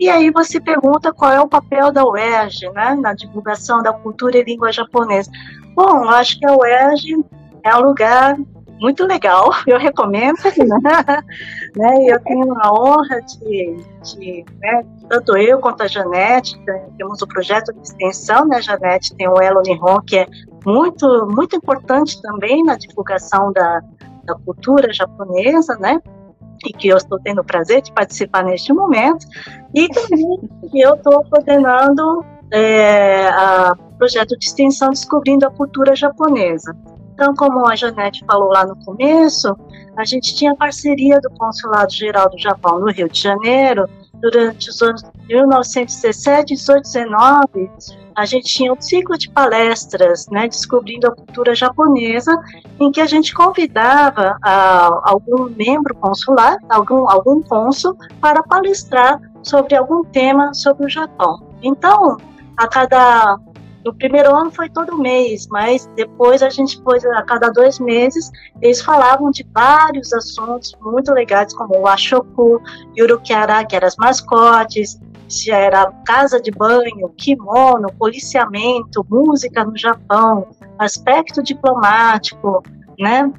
e 0.01 0.09
aí 0.09 0.31
você 0.31 0.59
pergunta 0.59 1.13
qual 1.13 1.31
é 1.31 1.41
o 1.41 1.47
papel 1.47 1.93
da 1.93 2.03
UERJ, 2.07 2.71
né, 2.71 2.97
na 2.99 3.13
divulgação 3.13 3.83
da 3.83 3.93
cultura 3.93 4.39
e 4.39 4.43
língua 4.43 4.73
japonesa. 4.73 5.31
Bom, 5.77 6.05
eu 6.05 6.09
acho 6.09 6.39
que 6.39 6.47
a 6.47 6.57
UERJ 6.57 7.23
é 7.63 7.77
um 7.77 7.83
lugar 7.83 8.35
muito 8.81 9.07
legal, 9.07 9.51
eu 9.67 9.79
recomendo, 9.79 10.39
né? 11.77 11.95
Eu 12.07 12.19
tenho 12.21 12.53
a 12.59 12.73
honra 12.73 13.21
de, 13.21 13.77
de 14.03 14.45
né, 14.61 14.83
tanto 15.09 15.37
eu 15.37 15.59
quanto 15.59 15.83
a 15.83 15.87
Janete, 15.87 16.61
temos 16.97 17.21
o 17.21 17.27
projeto 17.27 17.73
de 17.73 17.83
extensão, 17.83 18.47
né, 18.47 18.61
Janete, 18.63 19.15
tem 19.15 19.29
o 19.29 19.41
Elo 19.41 19.63
Nihon, 19.63 20.01
que 20.01 20.19
é 20.19 20.27
muito, 20.65 21.29
muito 21.31 21.57
importante 21.57 22.21
também 22.23 22.63
na 22.65 22.77
divulgação 22.77 23.53
da, 23.53 23.83
da 24.25 24.35
cultura 24.45 24.93
japonesa, 24.93 25.77
né? 25.79 26.01
E 26.67 26.73
que 26.73 26.89
eu 26.89 26.97
estou 26.97 27.19
tendo 27.21 27.41
o 27.41 27.45
prazer 27.45 27.81
de 27.81 27.93
participar 27.93 28.45
neste 28.45 28.73
momento, 28.73 29.27
e 29.75 29.89
também 29.89 30.39
que 30.71 30.81
eu 30.81 30.95
estou 30.95 31.25
coordenando 31.25 32.25
é, 32.53 33.31
o 33.73 33.97
projeto 33.97 34.37
de 34.39 34.47
extensão 34.47 34.91
Descobrindo 34.91 35.47
a 35.47 35.51
Cultura 35.51 35.95
Japonesa. 35.95 36.77
Então, 37.21 37.35
como 37.35 37.69
a 37.69 37.77
Janete 37.77 38.25
falou 38.25 38.49
lá 38.49 38.65
no 38.65 38.75
começo, 38.77 39.55
a 39.95 40.07
gente 40.07 40.35
tinha 40.35 40.57
parceria 40.57 41.21
do 41.21 41.29
Consulado 41.33 41.93
Geral 41.93 42.31
do 42.31 42.39
Japão 42.39 42.81
no 42.81 42.91
Rio 42.91 43.11
de 43.11 43.21
Janeiro 43.21 43.87
durante 44.23 44.71
os 44.71 44.81
anos 44.81 45.03
1917, 45.29 46.55
18, 46.55 46.83
19, 46.83 47.71
a 48.17 48.25
gente 48.25 48.47
tinha 48.47 48.73
um 48.73 48.81
ciclo 48.81 49.19
de 49.19 49.29
palestras, 49.29 50.29
né, 50.31 50.49
descobrindo 50.49 51.09
a 51.09 51.15
cultura 51.15 51.55
japonesa, 51.55 52.35
em 52.81 52.91
que 52.91 53.03
a 53.03 53.07
gente 53.07 53.35
convidava 53.35 54.39
a, 54.43 55.11
algum 55.11 55.51
membro 55.51 55.95
consular, 55.97 56.57
algum 56.71 57.07
algum 57.07 57.43
cônsul, 57.43 57.99
para 58.19 58.43
palestrar 58.43 59.21
sobre 59.43 59.77
algum 59.77 60.05
tema 60.05 60.55
sobre 60.55 60.87
o 60.87 60.89
Japão. 60.89 61.47
Então, 61.63 62.17
a 62.57 62.67
cada 62.67 63.39
no 63.85 63.95
primeiro 63.95 64.35
ano 64.37 64.51
foi 64.51 64.69
todo 64.69 64.99
mês, 64.99 65.47
mas 65.49 65.89
depois 65.97 66.43
a 66.43 66.51
gente 66.51 66.81
pôs 66.83 67.05
a 67.05 67.23
cada 67.23 67.49
dois 67.49 67.79
meses, 67.79 68.31
eles 68.61 68.83
falavam 68.83 69.31
de 69.31 69.47
vários 69.55 70.13
assuntos 70.13 70.77
muito 70.83 71.13
legais, 71.13 71.55
como 71.55 71.79
o 71.79 71.87
Ashoku, 71.87 72.61
Yurukiara, 72.97 73.65
que 73.65 73.75
eram 73.75 73.89
as 73.89 73.97
mascotes, 73.97 75.01
se 75.29 75.51
era 75.51 75.91
casa 76.05 76.41
de 76.41 76.51
banho, 76.51 77.09
kimono, 77.17 77.89
policiamento, 77.99 79.07
música 79.09 79.65
no 79.65 79.77
Japão, 79.79 80.49
aspecto 80.79 81.43
diplomático, 81.43 82.63
né? 82.99 83.33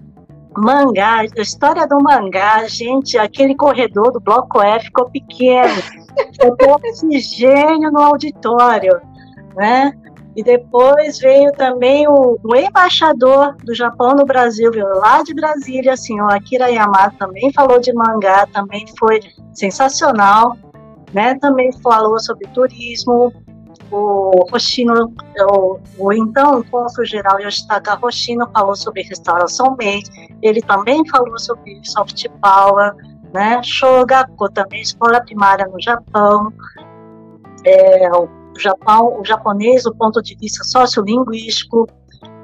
Mangá, 0.58 1.20
a 1.20 1.42
história 1.42 1.88
do 1.88 2.02
mangá, 2.02 2.68
gente, 2.68 3.18
aquele 3.18 3.56
corredor 3.56 4.12
do 4.12 4.20
bloco 4.20 4.62
F 4.62 4.86
ficou 4.86 5.10
pequeno, 5.10 5.82
ficou 6.34 6.74
oxigênio 6.76 7.92
no 7.92 8.00
auditório, 8.00 9.00
né? 9.56 9.94
E 10.36 10.44
depois 10.44 11.20
veio 11.20 11.52
também 11.54 12.08
o, 12.08 12.40
o, 12.42 12.56
embaixador 12.56 13.56
do 13.58 13.76
Japão 13.76 14.16
no 14.16 14.26
Brasil, 14.26 14.72
veio 14.72 14.88
lá 14.96 15.22
de 15.24 15.34
Brasília, 15.34 15.94
assim, 15.94 16.20
o 16.22 16.26
Akira 16.26 16.70
Yamato 16.70 17.18
também 17.18 17.52
falou 17.52 17.80
de 17.80 17.92
mangá, 17.94 18.48
também 18.48 18.86
foi 18.98 19.20
sensacional, 19.54 20.56
né? 21.14 21.36
Também 21.40 21.70
falou 21.82 22.18
sobre 22.20 22.48
turismo, 22.50 23.34
o 23.92 24.46
Hoshino, 24.54 25.14
o, 25.52 25.80
o 25.98 26.14
então 26.14 26.64
cônsul-geral 26.64 27.42
Yoshitaka 27.42 28.00
Hoshino 28.02 28.50
falou 28.54 28.76
sobre 28.76 29.02
restauração 29.02 29.72
made, 29.72 30.10
ele 30.42 30.62
também 30.62 31.06
falou 31.10 31.38
sobre 31.38 31.82
soft 31.84 32.26
power, 32.42 32.94
né? 33.34 33.62
Shogaku 33.62 34.50
também, 34.54 34.82
escola 34.82 35.20
primária 35.20 35.68
no 35.68 35.82
Japão, 35.82 36.54
é, 37.66 38.10
o 38.16 38.41
Japão, 38.62 39.20
o 39.20 39.26
japonês 39.26 39.84
do 39.84 39.96
ponto 39.96 40.22
de 40.22 40.36
vista 40.36 40.64
sociolinguístico, 40.64 41.88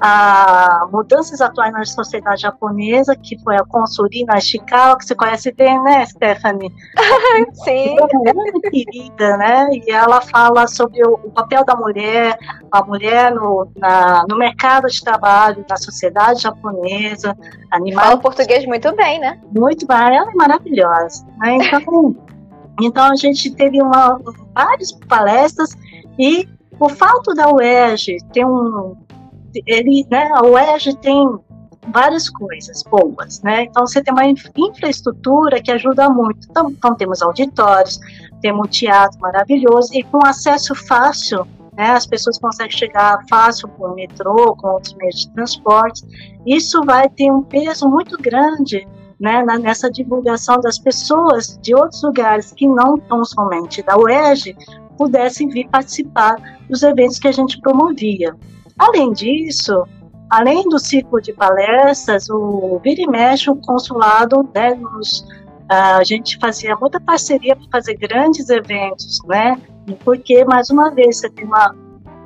a 0.00 0.86
mudanças 0.92 1.40
atuais 1.40 1.72
na 1.72 1.84
sociedade 1.84 2.42
japonesa, 2.42 3.16
que 3.16 3.38
foi 3.42 3.56
a 3.56 3.64
Consulina 3.64 4.38
Ishikawa, 4.38 4.96
que 4.96 5.04
você 5.04 5.14
conhece 5.14 5.52
bem, 5.52 5.80
né, 5.82 6.06
Stephanie? 6.06 6.72
Sim. 7.64 7.96
Ela 7.98 8.30
é 8.30 8.32
muito 8.32 8.60
querida, 8.60 9.36
né? 9.36 9.68
E 9.72 9.90
ela 9.90 10.20
fala 10.20 10.66
sobre 10.68 11.04
o, 11.04 11.14
o 11.14 11.30
papel 11.30 11.64
da 11.64 11.74
mulher, 11.74 12.38
a 12.70 12.84
mulher 12.84 13.34
no, 13.34 13.68
na, 13.76 14.24
no 14.28 14.36
mercado 14.36 14.86
de 14.86 15.02
trabalho, 15.02 15.64
na 15.68 15.76
sociedade 15.76 16.42
japonesa. 16.42 17.36
Animal... 17.72 18.04
Fala 18.04 18.20
português 18.20 18.64
muito 18.66 18.94
bem, 18.94 19.18
né? 19.18 19.40
Muito 19.52 19.86
bem, 19.86 19.96
ela 19.96 20.30
é 20.30 20.34
maravilhosa. 20.34 21.26
Né? 21.38 21.56
Então, 21.56 22.16
então 22.80 23.12
a 23.12 23.16
gente 23.16 23.50
teve 23.50 23.82
uma, 23.82 24.20
várias 24.54 24.92
palestras 25.08 25.76
e 26.18 26.48
o 26.78 26.88
fato 26.88 27.34
da 27.34 27.50
UERJ 27.50 28.18
ter 28.32 28.44
um, 28.44 28.96
ele, 29.66 30.06
né, 30.10 30.28
a 30.34 30.42
UERJ 30.42 30.96
tem 30.96 31.38
várias 31.92 32.28
coisas 32.28 32.82
boas, 32.82 33.40
né? 33.42 33.64
Então 33.64 33.86
você 33.86 34.02
tem 34.02 34.12
uma 34.12 34.26
infraestrutura 34.26 35.60
que 35.62 35.70
ajuda 35.70 36.08
muito. 36.08 36.46
Então, 36.50 36.70
então 36.70 36.94
temos 36.94 37.22
auditórios, 37.22 37.98
temos 38.40 38.66
um 38.66 38.70
teatro 38.70 39.18
maravilhoso 39.20 39.94
e 39.94 40.02
com 40.02 40.24
acesso 40.26 40.74
fácil, 40.74 41.46
né? 41.76 41.90
As 41.92 42.06
pessoas 42.06 42.38
conseguem 42.38 42.76
chegar 42.76 43.18
fácil 43.28 43.68
por 43.68 43.94
metrô, 43.94 44.54
com 44.56 44.68
outros 44.68 44.94
meios 44.94 45.20
de 45.20 45.30
transporte. 45.30 46.02
Isso 46.46 46.82
vai 46.84 47.08
ter 47.08 47.30
um 47.30 47.42
peso 47.42 47.88
muito 47.88 48.18
grande 48.18 48.86
né, 49.18 49.42
nessa 49.60 49.90
divulgação 49.90 50.60
das 50.60 50.78
pessoas 50.78 51.58
de 51.60 51.74
outros 51.74 52.02
lugares 52.02 52.52
que 52.52 52.68
não 52.68 52.98
tão 52.98 53.24
somente 53.24 53.82
da 53.82 53.96
UERJ 53.96 54.56
pudessem 54.98 55.48
vir 55.48 55.68
participar 55.68 56.36
dos 56.68 56.82
eventos 56.82 57.18
que 57.18 57.28
a 57.28 57.32
gente 57.32 57.60
promovia. 57.60 58.34
Além 58.78 59.12
disso, 59.12 59.84
além 60.28 60.68
do 60.68 60.78
ciclo 60.78 61.20
de 61.20 61.32
palestras, 61.32 62.28
o 62.28 62.78
Vira 62.82 63.02
e 63.02 63.06
Mexe, 63.06 63.50
o 63.50 63.56
consulado, 63.56 64.46
né, 64.54 64.74
nos, 64.74 65.24
a 65.68 66.02
gente 66.02 66.36
fazia 66.38 66.76
muita 66.76 67.00
parceria 67.00 67.54
para 67.54 67.66
fazer 67.70 67.94
grandes 67.94 68.48
eventos, 68.48 69.20
né? 69.26 69.56
Porque, 70.04 70.44
mais 70.44 70.68
uma 70.70 70.90
vez, 70.90 71.18
você 71.18 71.30
tem 71.30 71.46
uma. 71.46 71.74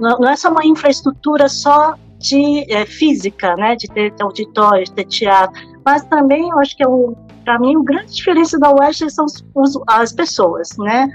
Não 0.00 0.28
é 0.28 0.36
só 0.36 0.50
uma 0.50 0.64
infraestrutura 0.64 1.48
só 1.48 1.94
de 2.18 2.64
é, 2.72 2.84
física, 2.86 3.54
né? 3.56 3.76
De 3.76 3.88
ter, 3.88 4.12
auditório, 4.20 4.84
de 4.84 4.92
ter 4.92 5.04
teatro, 5.04 5.60
mas 5.84 6.04
também 6.04 6.48
eu 6.48 6.58
acho 6.58 6.76
que 6.76 6.82
é 6.82 6.88
o 6.88 7.14
para 7.44 7.58
mim, 7.58 7.76
o 7.76 7.82
grande 7.82 8.14
diferença 8.14 8.58
da 8.58 8.72
UEST 8.72 9.10
são 9.10 9.26
os, 9.54 9.78
as 9.88 10.12
pessoas, 10.12 10.70
né? 10.78 11.08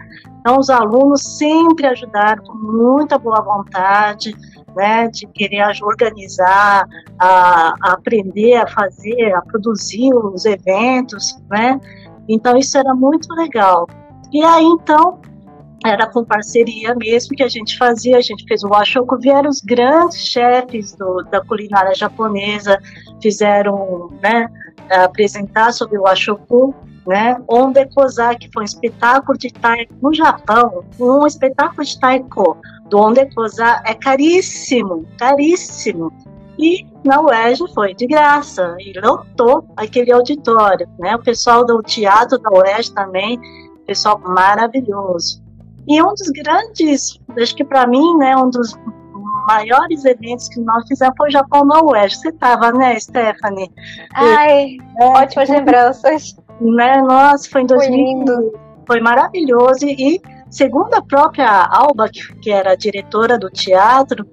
Então, 0.48 0.60
os 0.60 0.70
alunos 0.70 1.38
sempre 1.38 1.86
ajudaram 1.88 2.42
com 2.42 2.54
muita 2.54 3.18
boa 3.18 3.42
vontade, 3.42 4.34
né, 4.78 5.10
de 5.10 5.28
querer 5.28 5.62
organizar, 5.84 6.88
a, 7.20 7.74
a, 7.82 7.92
aprender 7.92 8.56
a 8.56 8.66
fazer, 8.66 9.34
a 9.34 9.42
produzir 9.42 10.14
os 10.14 10.46
eventos, 10.46 11.38
né? 11.50 11.78
Então 12.30 12.56
isso 12.56 12.78
era 12.78 12.96
muito 12.96 13.28
legal. 13.34 13.90
E 14.32 14.42
aí 14.42 14.64
então 14.64 15.20
era 15.86 16.08
com 16.08 16.24
parceria 16.24 16.96
mesmo 16.96 17.36
que 17.36 17.44
a 17.44 17.50
gente 17.50 17.78
fazia, 17.78 18.16
a 18.16 18.22
gente 18.22 18.46
fez 18.48 18.64
o 18.64 18.70
washoku, 18.70 19.18
vieram 19.20 19.50
os 19.50 19.60
grandes 19.60 20.30
chefes 20.30 20.96
do, 20.96 21.24
da 21.30 21.44
culinária 21.44 21.94
japonesa, 21.94 22.80
fizeram, 23.22 24.10
né, 24.24 24.48
apresentar 24.90 25.74
sobre 25.74 25.98
o 25.98 26.04
washoku, 26.04 26.74
né? 27.08 27.42
Onde 27.48 27.86
Kozaki 27.88 28.50
foi 28.54 28.64
um 28.64 28.66
espetáculo 28.66 29.38
de 29.38 29.52
taiko 29.52 29.94
no 30.02 30.14
Japão, 30.14 30.84
um 31.00 31.26
espetáculo 31.26 31.84
de 31.84 32.00
taiko 32.00 32.58
do 32.90 33.00
Onde 33.00 33.26
Kozaki 33.34 33.90
é 33.90 33.94
caríssimo, 33.94 35.06
caríssimo. 35.18 36.12
E 36.60 36.86
na 37.04 37.22
UERJ 37.22 37.64
foi 37.74 37.94
de 37.94 38.08
graça 38.08 38.76
e 38.80 39.00
lotou 39.00 39.66
aquele 39.78 40.12
auditório, 40.12 40.88
né? 41.00 41.16
O 41.16 41.24
pessoal 41.24 41.66
do 41.66 41.82
teatro 41.82 42.38
da 42.40 42.50
UERJ 42.52 42.94
também, 42.94 43.40
pessoal 43.86 44.20
maravilhoso. 44.20 45.42
E 45.88 46.02
um 46.02 46.14
dos 46.14 46.30
grandes, 46.30 47.18
acho 47.40 47.56
que 47.56 47.64
para 47.64 47.88
mim, 47.88 48.18
né, 48.18 48.36
um 48.36 48.50
dos 48.50 48.76
maiores 49.48 50.06
eventos 50.06 50.48
que 50.50 50.60
nós 50.60 50.86
fizemos 50.88 51.16
foi 51.18 51.30
o 51.30 51.32
Japão 51.32 51.66
na 51.66 51.82
UERJ. 51.82 52.16
Você 52.18 52.30
estava, 52.30 52.72
né, 52.72 53.00
Stephanie? 53.00 53.72
Ai, 54.14 54.66
e, 54.66 54.80
é, 55.00 55.06
ótimas 55.06 55.50
lembranças 55.50 56.36
né? 56.62 57.02
Nossa, 57.02 57.50
foi 57.50 57.62
em 57.62 57.68
2000. 57.68 58.26
Foi, 58.26 58.52
foi 58.86 59.00
maravilhoso. 59.00 59.86
E, 59.86 60.22
segundo 60.50 60.94
a 60.94 61.02
própria 61.02 61.50
Alba, 61.66 62.10
que, 62.10 62.34
que 62.40 62.52
era 62.52 62.76
diretora 62.76 63.38
do 63.38 63.50
teatro, 63.50 64.26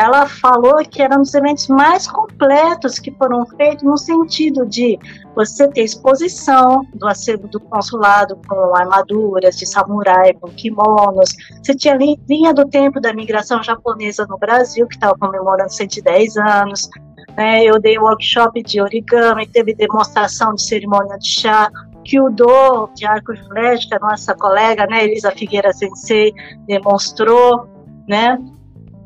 ela 0.00 0.26
falou 0.26 0.78
que 0.78 1.02
era 1.02 1.14
um 1.14 1.22
dos 1.22 1.34
eventos 1.34 1.68
mais 1.68 2.06
completos 2.06 2.98
que 2.98 3.10
foram 3.12 3.44
feitos 3.44 3.84
no 3.84 3.98
sentido 3.98 4.64
de 4.66 4.98
você 5.34 5.68
ter 5.68 5.82
exposição 5.82 6.86
do 6.94 7.06
acervo 7.06 7.46
do 7.48 7.60
consulado 7.60 8.40
com 8.48 8.74
armaduras 8.74 9.58
de 9.58 9.66
samurai, 9.66 10.32
com 10.34 10.48
kimonos. 10.48 11.34
Você 11.62 11.74
tinha 11.74 11.96
linha 11.96 12.54
do 12.54 12.66
tempo 12.66 12.98
da 12.98 13.12
migração 13.12 13.62
japonesa 13.62 14.26
no 14.26 14.38
Brasil, 14.38 14.86
que 14.88 14.94
estava 14.94 15.14
comemorando 15.18 15.70
110 15.70 16.36
anos. 16.38 16.88
Né? 17.36 17.64
Eu 17.64 17.78
dei 17.78 17.98
workshop 17.98 18.62
de 18.62 18.80
origami, 18.80 19.46
teve 19.46 19.74
demonstração 19.74 20.54
de 20.54 20.62
cerimônia 20.62 21.18
de 21.18 21.28
chá, 21.28 21.70
Kyudo 22.04 22.88
de 22.94 23.04
arco 23.04 23.34
e 23.34 23.36
flecha, 23.36 23.86
que 23.86 23.98
nossa 23.98 24.34
colega, 24.34 24.86
né, 24.86 25.04
Elisa 25.04 25.30
Figueira 25.30 25.70
Sensei, 25.74 26.32
demonstrou, 26.66 27.68
né? 28.08 28.38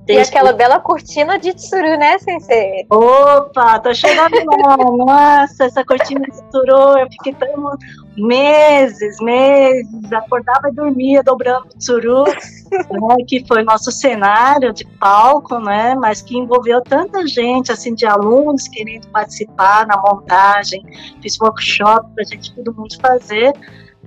E 0.07 0.19
aquela 0.19 0.53
bela 0.53 0.79
cortina 0.81 1.39
de 1.39 1.55
tsuru, 1.55 1.97
né, 1.97 2.19
Sensei? 2.19 2.87
Opa, 2.91 3.79
tô 3.79 3.95
chegando 3.95 4.37
lá. 4.63 4.77
Nossa, 4.77 5.65
essa 5.65 5.85
cortina 5.85 6.21
de 6.21 6.43
tsuru, 6.49 6.99
eu 6.99 7.09
fiquei 7.11 7.33
tão 7.33 7.75
meses, 8.17 9.17
meses, 9.21 10.13
acordava 10.13 10.69
e 10.69 10.73
dormia 10.73 11.23
dobrando 11.23 11.67
o 11.67 11.79
tsuru, 11.79 12.25
né, 12.25 13.17
que 13.27 13.45
foi 13.47 13.63
nosso 13.63 13.91
cenário 13.91 14.73
de 14.73 14.85
palco, 14.99 15.59
né, 15.59 15.95
mas 15.95 16.21
que 16.23 16.37
envolveu 16.37 16.83
tanta 16.83 17.27
gente, 17.27 17.73
assim, 17.73 17.95
de 17.95 18.07
alunos 18.07 18.69
querendo 18.69 19.09
participar 19.09 19.87
na 19.87 19.97
montagem, 19.97 20.85
fiz 21.23 21.41
workshop 21.41 22.07
pra 22.15 22.25
gente 22.25 22.55
todo 22.55 22.75
mundo 22.75 22.95
fazer, 23.01 23.53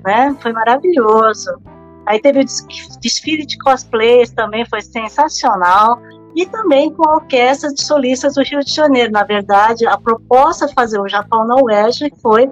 né, 0.06 0.36
foi 0.42 0.54
maravilhoso. 0.54 1.52
Aí 2.08 2.22
teve 2.22 2.40
o 2.40 2.46
desfile 3.02 3.46
de 3.46 3.58
cosplayers 3.58 4.32
também, 4.32 4.66
foi 4.66 4.82
sensacional. 4.82 6.00
E 6.36 6.46
também 6.46 6.94
com 6.94 7.08
a 7.10 7.16
Orquestra 7.16 7.74
de 7.74 7.84
Solistas 7.84 8.36
do 8.36 8.44
Rio 8.44 8.60
de 8.62 8.74
Janeiro. 8.74 9.12
Na 9.12 9.24
verdade, 9.24 9.86
a 9.88 9.98
proposta 9.98 10.68
de 10.68 10.74
fazer 10.74 11.00
o 11.00 11.08
Japão 11.08 11.46
na 11.46 11.56
UERJ 11.56 12.14
foi 12.22 12.50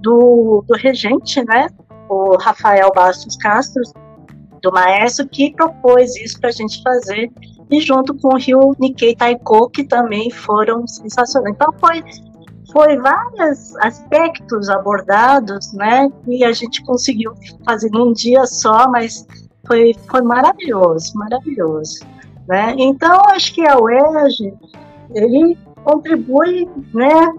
do, 0.00 0.64
do 0.68 0.76
regente, 0.76 1.42
né, 1.44 1.68
o 2.08 2.36
Rafael 2.36 2.90
Bastos 2.94 3.36
Castro, 3.36 3.82
do 4.60 4.70
maestro, 4.70 5.26
que 5.28 5.52
propôs 5.54 6.14
isso 6.16 6.38
para 6.38 6.50
a 6.50 6.52
gente 6.52 6.82
fazer, 6.82 7.30
e 7.70 7.80
junto 7.80 8.14
com 8.18 8.34
o 8.34 8.38
Rio 8.38 8.76
Nikkei 8.78 9.16
Taiko, 9.16 9.70
que 9.70 9.84
também 9.84 10.30
foram 10.30 10.86
sensacionais. 10.86 11.54
Então 11.54 11.72
foi 11.80 12.04
foi 12.72 12.96
vários 12.96 13.76
aspectos 13.76 14.68
abordados, 14.68 15.72
né, 15.72 16.08
e 16.26 16.44
a 16.44 16.52
gente 16.52 16.82
conseguiu 16.84 17.32
fazer 17.64 17.90
num 17.90 18.12
dia 18.12 18.46
só, 18.46 18.88
mas 18.88 19.26
foi, 19.66 19.94
foi 20.10 20.22
maravilhoso, 20.22 21.12
maravilhoso, 21.16 22.04
né. 22.48 22.74
Então, 22.78 23.20
acho 23.28 23.54
que 23.54 23.66
a 23.66 23.78
UERJ, 23.78 24.54
ele 25.14 25.58
contribui, 25.84 26.68
né, 26.94 27.32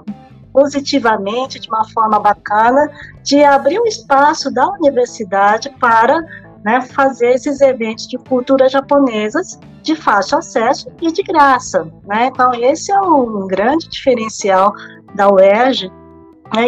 positivamente, 0.54 1.60
de 1.60 1.68
uma 1.68 1.84
forma 1.90 2.20
bacana, 2.20 2.90
de 3.24 3.44
abrir 3.44 3.80
um 3.80 3.86
espaço 3.86 4.54
da 4.54 4.70
universidade 4.70 5.70
para 5.80 6.22
né, 6.64 6.80
fazer 6.82 7.32
esses 7.32 7.60
eventos 7.60 8.08
de 8.08 8.18
cultura 8.18 8.70
japonesas 8.70 9.60
de 9.82 9.96
fácil 9.96 10.38
acesso 10.38 10.90
e 11.02 11.12
de 11.12 11.24
graça. 11.24 11.92
Né? 12.06 12.28
Então, 12.28 12.54
esse 12.54 12.92
é 12.92 13.00
um 13.02 13.48
grande 13.48 13.90
diferencial 13.90 14.74
da 15.16 15.30
UERJ. 15.30 15.92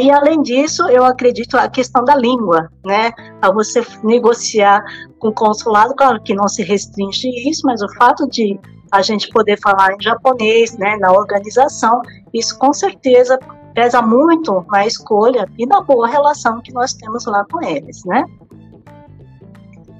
E, 0.02 0.10
além 0.10 0.42
disso, 0.42 0.88
eu 0.90 1.06
acredito 1.06 1.58
a 1.58 1.70
questão 1.70 2.04
da 2.04 2.16
língua, 2.16 2.70
né? 2.84 3.12
Para 3.40 3.54
você 3.54 3.86
negociar 4.04 4.84
com 5.20 5.28
o 5.28 5.34
consulado, 5.34 5.94
claro 5.96 6.22
que 6.24 6.34
não 6.34 6.48
se 6.48 6.64
restringe 6.64 7.30
isso, 7.48 7.62
mas 7.66 7.82
o 7.82 7.94
fato 7.96 8.28
de 8.28 8.60
a 8.92 9.02
gente 9.02 9.30
poder 9.30 9.60
falar 9.60 9.94
em 9.94 10.02
japonês, 10.02 10.78
né, 10.78 10.96
na 10.98 11.12
organização, 11.12 12.02
isso 12.34 12.58
com 12.58 12.72
certeza 12.72 13.38
pesa 13.74 14.02
muito 14.02 14.66
na 14.72 14.86
escolha 14.88 15.48
e 15.58 15.66
na 15.66 15.82
boa 15.82 16.08
relação 16.08 16.62
que 16.62 16.74
nós 16.74 16.94
temos 16.94 17.26
lá 17.26 17.44
com 17.52 17.62
eles, 17.62 18.04
né? 18.06 18.24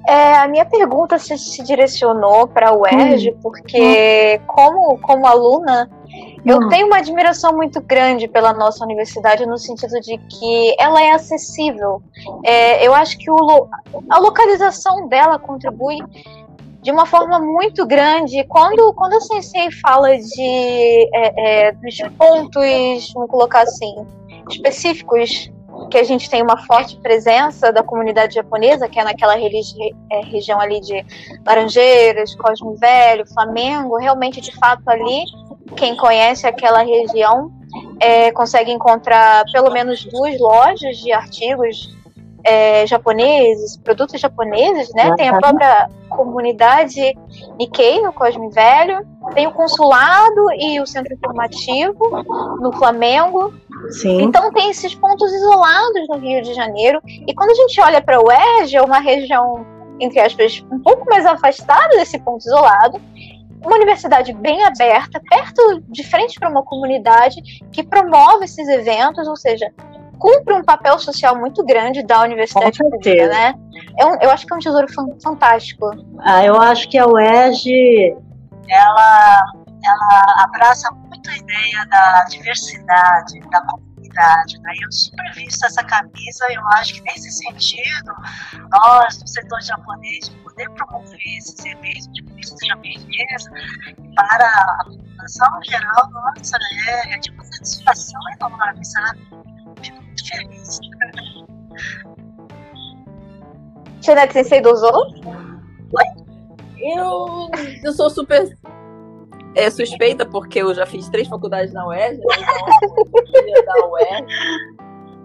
É, 0.08 0.36
a 0.36 0.48
minha 0.48 0.64
pergunta 0.64 1.18
se, 1.18 1.36
se 1.36 1.62
direcionou 1.62 2.46
para 2.46 2.72
o 2.72 2.82
UERJ, 2.82 3.30
hum. 3.30 3.38
porque 3.42 4.40
como, 4.46 4.98
como 4.98 5.26
aluna, 5.26 5.90
eu 6.46 6.58
hum. 6.58 6.68
tenho 6.68 6.86
uma 6.86 6.98
admiração 6.98 7.54
muito 7.56 7.80
grande 7.80 8.28
pela 8.28 8.52
nossa 8.52 8.84
universidade 8.84 9.44
no 9.44 9.58
sentido 9.58 10.00
de 10.00 10.16
que 10.16 10.76
ela 10.78 11.02
é 11.02 11.10
acessível. 11.10 12.00
É, 12.44 12.86
eu 12.86 12.94
acho 12.94 13.18
que 13.18 13.28
o, 13.28 13.68
a 14.08 14.18
localização 14.18 15.08
dela 15.08 15.38
contribui 15.38 15.98
de 16.80 16.92
uma 16.92 17.04
forma 17.04 17.40
muito 17.40 17.84
grande. 17.84 18.44
Quando, 18.44 18.94
quando 18.94 19.14
a 19.14 19.20
Sensei 19.20 19.72
fala 19.72 20.16
de 20.16 21.10
é, 21.12 21.66
é, 21.66 21.72
dos 21.72 21.98
pontos, 22.16 23.12
vamos 23.12 23.28
colocar 23.28 23.62
assim, 23.62 24.06
específicos 24.48 25.50
que 25.90 25.98
a 25.98 26.04
gente 26.04 26.30
tem 26.30 26.42
uma 26.42 26.56
forte 26.64 26.96
presença 26.98 27.72
da 27.72 27.82
comunidade 27.82 28.36
japonesa, 28.36 28.88
que 28.88 28.98
é 28.98 29.04
naquela 29.04 29.34
é, 29.34 30.20
região 30.24 30.60
ali 30.60 30.80
de 30.80 31.04
Laranjeiras, 31.44 32.34
Cosmo 32.36 32.76
Velho, 32.76 33.26
Flamengo, 33.26 33.96
realmente, 33.96 34.40
de 34.40 34.54
fato, 34.56 34.88
ali, 34.88 35.24
quem 35.74 35.96
conhece 35.96 36.46
aquela 36.46 36.82
região 36.82 37.50
é, 38.00 38.30
consegue 38.32 38.70
encontrar 38.70 39.44
pelo 39.52 39.70
menos 39.70 40.04
duas 40.04 40.38
lojas 40.38 40.96
de 40.98 41.12
artigos 41.12 41.94
é, 42.46 42.86
japoneses, 42.86 43.76
produtos 43.76 44.20
japoneses, 44.20 44.94
né? 44.94 45.12
Tem 45.16 45.28
a 45.28 45.36
própria 45.36 45.90
comunidade 46.08 47.12
Nikkei 47.58 48.00
no 48.00 48.12
Cosme 48.12 48.48
Velho, 48.50 49.04
tem 49.34 49.48
o 49.48 49.52
consulado 49.52 50.52
e 50.56 50.80
o 50.80 50.86
centro 50.86 51.12
informativo 51.12 51.98
no 52.60 52.72
Flamengo. 52.72 53.52
Sim. 53.90 54.22
Então 54.22 54.52
tem 54.52 54.70
esses 54.70 54.94
pontos 54.94 55.32
isolados 55.32 56.08
no 56.08 56.18
Rio 56.18 56.40
de 56.42 56.54
Janeiro. 56.54 57.00
E 57.04 57.34
quando 57.34 57.50
a 57.50 57.54
gente 57.54 57.80
olha 57.80 58.00
para 58.00 58.20
o 58.20 58.28
UERJ, 58.28 58.76
é 58.76 58.82
uma 58.82 59.00
região, 59.00 59.66
entre 59.98 60.20
aspas, 60.20 60.64
um 60.70 60.78
pouco 60.78 61.04
mais 61.06 61.26
afastada 61.26 61.96
desse 61.96 62.16
ponto 62.20 62.46
isolado, 62.46 63.00
uma 63.64 63.76
universidade 63.76 64.32
bem 64.32 64.64
aberta, 64.64 65.20
perto, 65.28 65.82
de 65.88 66.04
frente 66.04 66.38
para 66.38 66.48
uma 66.48 66.62
comunidade 66.62 67.40
que 67.72 67.82
promove 67.82 68.44
esses 68.44 68.68
eventos, 68.68 69.26
ou 69.26 69.36
seja, 69.36 69.70
cumpre 70.18 70.54
um 70.54 70.64
papel 70.64 70.98
social 70.98 71.38
muito 71.38 71.64
grande 71.64 72.02
da 72.02 72.22
universidade 72.22 72.78
pública, 72.78 73.28
né? 73.28 73.54
É 73.98 74.06
um, 74.06 74.16
eu 74.20 74.30
acho 74.30 74.46
que 74.46 74.52
é 74.52 74.56
um 74.56 74.60
tesouro 74.60 74.86
fantástico. 75.22 75.90
Ah, 76.20 76.44
eu 76.44 76.60
acho 76.60 76.88
que 76.88 76.98
a 76.98 77.06
UERJ, 77.06 78.16
ela, 78.68 79.42
ela 79.84 80.44
abraça 80.44 80.90
muito 80.92 81.30
a 81.30 81.36
ideia 81.36 81.86
da 81.90 82.24
diversidade, 82.24 83.40
da 83.50 83.60
comunidade, 83.60 83.85
né? 84.16 84.72
Eu 84.82 84.92
super 84.92 85.32
visto 85.34 85.64
essa 85.64 85.82
camisa, 85.84 86.46
eu 86.50 86.66
acho 86.68 86.94
que 86.94 87.02
nesse 87.02 87.30
sentido, 87.30 88.12
nós, 88.70 89.16
do 89.18 89.28
setor 89.28 89.60
japonês, 89.62 90.28
poder 90.42 90.68
promover 90.70 91.20
esses 91.38 91.64
eventos 91.64 92.08
de 92.12 92.22
cultura 92.22 92.66
japonesa 92.68 93.50
para 94.14 94.46
a 94.46 94.84
população 94.84 95.62
geral, 95.64 96.10
nossa, 96.10 96.56
é, 96.88 97.14
é 97.14 97.18
de 97.18 97.30
uma 97.30 97.44
satisfação 97.44 98.20
enorme, 98.40 98.84
sabe? 98.84 99.46
feliz. 100.26 100.80
Janete 104.00 104.32
Sensei 104.34 104.60
dosou? 104.60 105.06
Eu, 106.78 107.48
eu 107.82 107.92
sou 107.92 108.10
super 108.10 108.56
é, 109.56 109.70
suspeita 109.70 110.26
porque 110.26 110.60
eu 110.60 110.74
já 110.74 110.84
fiz 110.84 111.08
três 111.08 111.26
faculdades 111.26 111.72
na 111.72 111.88
UERJ, 111.88 112.18
né? 112.18 112.24
então 113.48 113.64
da 113.64 113.88
UERJ. 113.88 114.26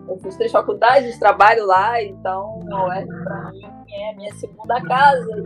Eu 0.07 0.17
fiz 0.19 0.35
três 0.37 0.51
faculdades, 0.51 1.19
trabalho 1.19 1.65
lá, 1.65 2.01
então 2.01 2.59
a 2.71 2.85
UERJ 2.87 3.07
para 3.23 3.51
mim 3.51 3.61
é 3.93 4.15
minha 4.15 4.33
segunda 4.35 4.81
casa. 4.81 5.43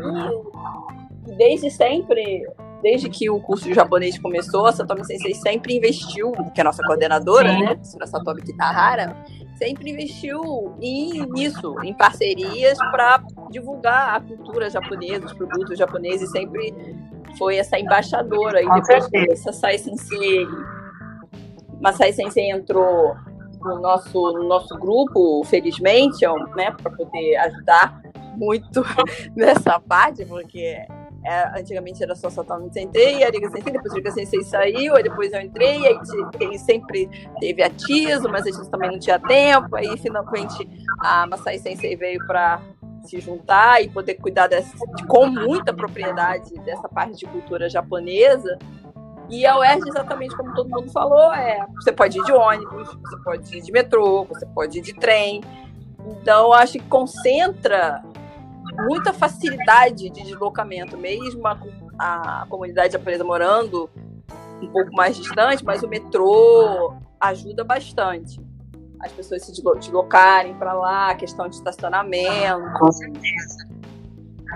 E 1.28 1.36
desde 1.36 1.72
sempre, 1.72 2.48
desde 2.84 3.10
que 3.10 3.28
o 3.28 3.40
curso 3.40 3.66
de 3.66 3.74
japonês 3.74 4.20
começou, 4.20 4.68
a 4.68 4.72
Satomi 4.72 5.04
Sensei 5.04 5.34
sempre 5.34 5.76
investiu, 5.76 6.32
que 6.54 6.60
é 6.60 6.62
a 6.62 6.66
nossa 6.66 6.84
coordenadora, 6.84 7.50
Sim. 7.50 7.62
né, 7.62 7.80
a 8.00 8.06
Satomi 8.06 8.44
Kitahara, 8.44 9.16
sempre 9.56 9.92
investiu 9.92 10.76
em, 10.80 11.26
nisso, 11.32 11.76
em 11.84 11.94
parcerias 11.94 12.78
para 12.78 13.24
divulgar 13.50 14.16
a 14.16 14.20
cultura 14.20 14.70
japonesa, 14.70 15.26
os 15.26 15.34
produtos 15.34 15.78
japoneses, 15.78 16.30
sempre 16.30 16.74
foi 17.38 17.58
essa 17.58 17.80
embaixadora. 17.80 18.62
E 18.62 18.70
depois 18.70 19.08
que 19.08 19.32
essa 19.32 19.52
Sai 19.52 19.78
Sensei, 19.78 20.46
Masai 21.82 22.14
Sensei 22.14 22.52
entrou 22.52 23.16
no 23.62 23.80
nosso, 23.80 24.32
no 24.34 24.44
nosso 24.48 24.78
grupo, 24.78 25.44
felizmente, 25.46 26.26
né, 26.56 26.72
para 26.72 26.92
poder 26.92 27.36
ajudar 27.38 28.02
muito 28.36 28.84
nessa 29.36 29.80
parte, 29.80 30.26
porque 30.26 30.78
é, 31.26 31.60
antigamente 31.60 32.04
era 32.04 32.14
só 32.16 32.30
Satomi 32.30 32.72
Sensei, 32.72 33.24
a 33.24 33.30
Liga 33.32 33.50
Sensei, 33.50 33.74
depois 33.74 33.92
a 33.92 33.96
Liga 33.96 34.12
Sensei 34.12 34.44
saiu, 34.44 34.96
aí 34.96 35.02
depois 35.04 35.34
eu 35.34 35.42
entrei, 35.42 35.88
aí 35.88 35.98
ele 36.40 36.60
sempre 36.60 37.10
teve 37.40 37.64
a 37.64 37.70
Tiso, 37.70 38.30
mas 38.30 38.44
a 38.44 38.46
Tiso 38.46 38.70
também 38.70 38.92
não 38.92 39.00
tinha 39.00 39.20
tempo, 39.20 39.76
aí 39.76 39.98
finalmente 39.98 40.70
a 41.00 41.26
Masai 41.26 41.58
Sensei 41.58 41.96
veio 41.96 42.26
para 42.28 42.62
se 43.06 43.20
juntar 43.20 43.82
e 43.82 43.90
poder 43.90 44.16
cuidar 44.16 44.48
dessa, 44.48 44.76
com 45.08 45.28
muita 45.28 45.74
propriedade 45.74 46.54
dessa 46.60 46.88
parte 46.88 47.18
de 47.18 47.26
cultura 47.26 47.70
japonesa. 47.70 48.58
E 49.30 49.46
a 49.46 49.58
UERJ, 49.58 49.90
exatamente 49.90 50.36
como 50.36 50.54
todo 50.54 50.70
mundo 50.70 50.92
falou, 50.92 51.34
é 51.34 51.66
você 51.76 51.92
pode 51.92 52.20
ir 52.20 52.24
de 52.24 52.32
ônibus, 52.32 52.88
você 52.88 53.18
pode 53.24 53.58
ir 53.58 53.62
de 53.62 53.72
metrô, 53.72 54.24
você 54.26 54.46
pode 54.46 54.78
ir 54.78 54.82
de 54.82 54.94
trem. 54.94 55.42
Então, 56.06 56.54
acho 56.54 56.74
que 56.74 56.86
concentra 56.86 58.04
muita 58.88 59.12
facilidade 59.12 60.10
de 60.10 60.24
deslocamento, 60.24 60.98
mesmo 60.98 61.48
a, 61.48 61.58
a 61.98 62.46
comunidade 62.48 62.94
japonesa 62.94 63.24
morando 63.24 63.90
um 64.62 64.68
pouco 64.68 64.92
mais 64.94 65.16
distante, 65.18 65.66
mas 65.66 65.82
o 65.82 65.88
metrô 65.88 66.94
ajuda 67.20 67.64
bastante 67.64 68.45
as 69.06 69.12
pessoas 69.12 69.44
se 69.44 69.52
deslocarem 69.52 70.56
para 70.56 70.74
lá, 70.74 71.12
a 71.12 71.16
questão 71.16 71.48
de 71.48 71.56
estacionamento. 71.56 72.80
Com 72.80 72.92
certeza. 72.92 73.68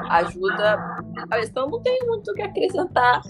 Ajuda. 0.09 1.03
Então 1.43 1.69
não 1.69 1.81
tenho 1.81 2.07
muito 2.07 2.31
o 2.31 2.33
que 2.33 2.41
acrescentar 2.41 3.21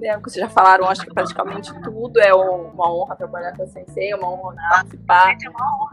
né, 0.00 0.18
vocês 0.18 0.44
já 0.44 0.48
falaram, 0.48 0.88
acho 0.88 1.02
que 1.02 1.12
praticamente 1.12 1.72
tudo 1.82 2.20
é 2.20 2.34
uma 2.34 2.92
honra 2.92 3.16
trabalhar 3.16 3.56
com 3.56 3.62
a 3.62 3.66
Sensei, 3.66 4.10
é 4.10 4.16
uma 4.16 4.28
honra 4.28 4.56
participar 4.68 5.36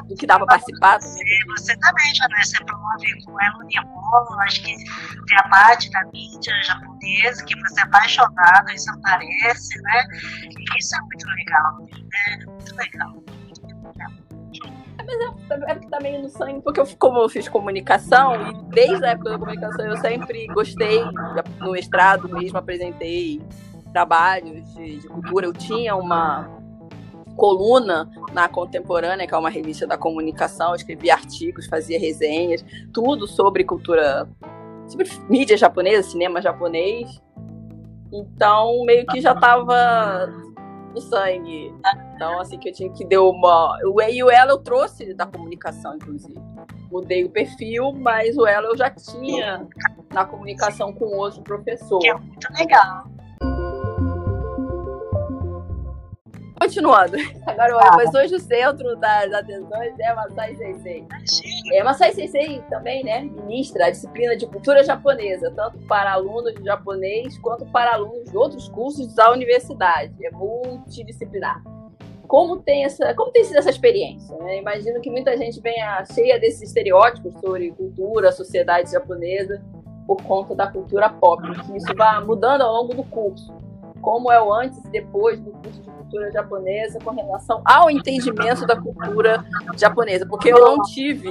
do 0.05 0.15
que 0.15 0.25
dá 0.25 0.37
para 0.37 0.47
participar. 0.47 0.99
Você, 1.01 1.23
você 1.47 1.77
também, 1.77 2.13
você 2.41 2.63
promove 2.65 3.25
com 3.25 3.41
ela 3.41 3.57
Unimolo, 3.59 4.39
acho 4.41 4.63
que 4.63 4.75
tem 4.75 5.37
a 5.37 5.49
parte 5.49 5.89
da 5.91 6.03
mídia 6.11 6.53
japonesa, 6.63 7.45
que 7.45 7.59
você 7.61 7.79
é 7.79 7.83
apaixonado, 7.83 8.71
isso 8.71 8.89
aparece, 8.91 9.81
né? 9.81 10.03
E 10.49 10.79
isso 10.79 10.95
é 10.95 10.99
muito 11.01 11.27
legal, 11.27 11.79
né? 11.79 12.45
Muito 12.45 12.75
legal. 12.75 13.32
Mas 15.49 15.61
é, 15.61 15.71
é 15.71 15.73
porque 15.75 15.89
tá 15.89 15.99
meio 15.99 16.21
no 16.21 16.29
sangue, 16.29 16.61
porque 16.61 16.79
eu, 16.79 16.87
como 16.97 17.19
eu 17.19 17.29
fiz 17.29 17.47
comunicação, 17.47 18.35
e 18.35 18.63
desde 18.69 19.05
a 19.05 19.09
época 19.09 19.31
da 19.31 19.39
comunicação 19.39 19.85
eu 19.85 19.97
sempre 19.97 20.47
gostei, 20.47 21.01
no 21.59 21.71
mestrado 21.71 22.29
mesmo 22.29 22.57
apresentei 22.57 23.41
trabalhos 23.91 24.73
de, 24.73 24.97
de 24.97 25.07
cultura. 25.07 25.45
Eu 25.45 25.53
tinha 25.53 25.95
uma 25.95 26.49
coluna 27.35 28.09
na 28.31 28.47
Contemporânea, 28.47 29.27
que 29.27 29.33
é 29.33 29.37
uma 29.37 29.49
revista 29.49 29.87
da 29.87 29.97
comunicação, 29.97 30.69
eu 30.69 30.75
escrevia 30.75 31.13
artigos, 31.13 31.67
fazia 31.67 31.99
resenhas, 31.99 32.63
tudo 32.93 33.27
sobre 33.27 33.63
cultura, 33.63 34.27
sobre 34.87 35.09
mídia 35.29 35.57
japonesa, 35.57 36.09
cinema 36.09 36.41
japonês. 36.41 37.21
Então, 38.11 38.83
meio 38.85 39.05
que 39.07 39.19
já 39.19 39.33
estava 39.33 40.31
no 40.93 41.01
sangue. 41.01 41.73
Então, 42.15 42.39
assim, 42.39 42.57
que 42.57 42.69
eu 42.69 42.73
tinha 42.73 42.89
que 42.91 43.05
deu 43.05 43.29
uma. 43.29 43.77
O 43.85 44.01
E 44.01 44.17
e 44.17 44.23
o 44.23 44.29
Ela 44.29 44.51
eu 44.51 44.59
trouxe 44.59 45.13
da 45.13 45.25
comunicação, 45.25 45.95
inclusive. 45.95 46.39
Mudei 46.91 47.25
o 47.25 47.29
perfil, 47.29 47.91
mas 47.93 48.37
o 48.37 48.45
Ela 48.45 48.67
eu 48.67 48.77
já 48.77 48.89
tinha 48.89 49.67
na 50.11 50.25
comunicação 50.25 50.93
com 50.93 51.05
outro 51.17 51.41
professor. 51.41 51.99
Que 51.99 52.09
é 52.09 52.13
muito 52.13 52.53
legal. 52.53 53.05
Continuando. 56.63 57.17
Agora, 57.45 57.77
ah. 57.77 57.97
mas 57.97 58.13
hoje 58.13 58.35
o 58.35 58.39
centro 58.39 58.95
das 58.95 59.33
atenções 59.33 59.99
é 59.99 60.13
Masai 60.13 60.55
Sensei. 60.55 61.05
É, 61.73 61.83
Masai 61.83 62.13
Sensei 62.13 62.63
também, 62.69 63.03
né, 63.03 63.21
ministra 63.21 63.87
a 63.87 63.89
disciplina 63.89 64.35
de 64.37 64.47
cultura 64.47 64.81
japonesa, 64.81 65.51
tanto 65.51 65.77
para 65.87 66.13
alunos 66.13 66.53
de 66.55 66.63
japonês 66.63 67.37
quanto 67.39 67.65
para 67.65 67.95
alunos 67.95 68.31
de 68.31 68.37
outros 68.37 68.69
cursos 68.69 69.13
da 69.13 69.31
universidade. 69.31 70.13
É 70.25 70.31
multidisciplinar. 70.31 71.61
Como 72.27 72.57
tem, 72.61 72.85
essa, 72.85 73.13
como 73.13 73.31
tem 73.31 73.43
sido 73.43 73.57
essa 73.57 73.69
experiência? 73.69 74.35
Né? 74.37 74.59
Imagino 74.59 75.01
que 75.01 75.09
muita 75.09 75.35
gente 75.35 75.59
venha 75.59 76.03
cheia 76.05 76.39
desses 76.39 76.61
estereótipos 76.61 77.33
sobre 77.41 77.71
cultura, 77.71 78.31
sociedade 78.31 78.89
japonesa, 78.89 79.61
por 80.07 80.21
conta 80.23 80.55
da 80.55 80.67
cultura 80.67 81.09
pop, 81.09 81.43
que 81.65 81.77
isso 81.77 81.93
vai 81.95 82.23
mudando 82.23 82.61
ao 82.61 82.73
longo 82.73 82.93
do 82.93 83.03
curso. 83.03 83.53
Como 84.01 84.31
é 84.31 84.41
o 84.41 84.51
antes 84.53 84.83
e 84.85 84.89
depois 84.89 85.39
do 85.39 85.51
curso 85.51 85.81
de 85.81 86.02
cultura 86.13 86.31
japonesa 86.31 86.99
com 86.99 87.11
relação 87.11 87.61
ao 87.65 87.89
entendimento 87.89 88.67
da 88.67 88.79
cultura 88.79 89.43
japonesa, 89.75 90.25
porque 90.27 90.53
eu 90.53 90.59
não 90.59 90.81
tive 90.83 91.29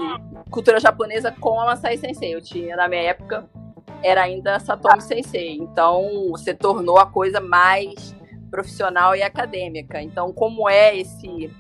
cultura 0.50 0.80
japonesa 0.80 1.30
com 1.30 1.60
a 1.60 1.66
Masai 1.66 1.96
Sensei, 1.96 2.34
eu 2.34 2.42
tinha 2.42 2.76
na 2.76 2.88
minha 2.88 3.02
época 3.02 3.48
era 4.02 4.22
ainda 4.22 4.58
Satomi 4.58 5.00
Sensei, 5.00 5.52
então 5.52 6.30
você 6.30 6.52
tornou 6.52 6.98
a 6.98 7.06
coisa 7.06 7.40
mais 7.40 8.12
profissional 8.50 9.16
e 9.16 9.22
acadêmica. 9.22 10.02
Então, 10.02 10.30
como 10.30 10.68
é 10.68 10.94
esse 10.98 11.50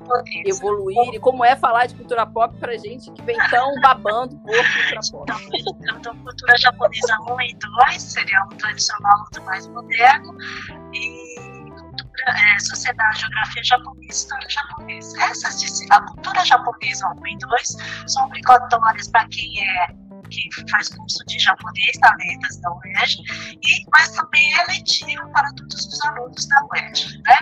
evoluir 0.44 1.14
e 1.14 1.18
como 1.18 1.42
é 1.42 1.56
falar 1.56 1.86
de 1.86 1.94
cultura 1.94 2.26
pop 2.26 2.54
pra 2.58 2.76
gente 2.76 3.10
que 3.12 3.22
vem 3.22 3.38
tão 3.48 3.80
babando 3.80 4.36
por 4.36 4.52
cultura 4.52 5.00
pop? 5.10 5.32
Então, 5.54 5.98
então 5.98 6.16
cultura 6.18 6.58
japonesa 6.58 7.16
1 7.30 7.40
e 7.40 7.56
2 7.86 8.02
seria 8.02 8.44
um 8.44 8.56
tradicional 8.56 9.18
muito 9.20 9.42
mais 9.44 9.66
moderno 9.68 10.36
e 10.92 11.51
é, 12.26 12.58
sociedade, 12.58 13.20
geografia 13.20 13.64
japonesa, 13.64 14.10
história 14.10 14.48
japonesa. 14.48 15.22
Essas, 15.22 15.90
a 15.90 16.00
cultura 16.02 16.44
japonesa 16.44 17.08
1 17.08 17.26
e 17.26 17.38
2 17.38 17.76
são 18.06 18.26
obrigatórias 18.26 19.08
para 19.08 19.26
quem 19.28 19.68
é 19.68 20.02
que 20.32 20.48
faz 20.70 20.88
curso 20.88 21.22
de 21.26 21.38
japonês 21.38 21.98
na 22.00 22.14
letras 22.16 22.56
da 22.60 22.72
UERJ, 22.72 23.22
e, 23.62 23.86
mas 23.92 24.10
também 24.12 24.52
é 24.54 24.64
letivo 24.72 25.30
para 25.32 25.52
todos 25.54 25.86
os 25.86 26.04
alunos 26.04 26.46
da 26.46 26.66
UERJ. 26.72 27.22
Né? 27.26 27.38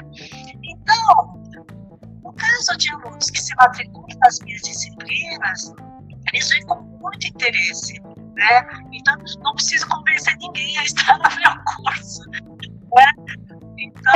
Então, 0.65 1.41
no 2.23 2.33
caso 2.33 2.77
de 2.77 2.91
alunos 2.91 3.31
que 3.31 3.41
se 3.41 3.55
matriculam 3.55 4.19
nas 4.21 4.41
minhas 4.41 4.63
disciplinas, 4.63 5.73
eles 6.33 6.49
vêm 6.51 6.67
com 6.67 6.81
muito 6.83 7.27
interesse. 7.27 8.01
Né? 8.35 8.69
Então, 8.93 9.17
não 9.43 9.55
preciso 9.55 9.87
convencer 9.89 10.37
ninguém 10.39 10.79
a 10.79 10.85
estar 10.85 11.19
no 11.19 11.37
meu 11.37 11.65
curso. 11.65 12.29
Né? 12.31 12.41
Então, 13.81 14.13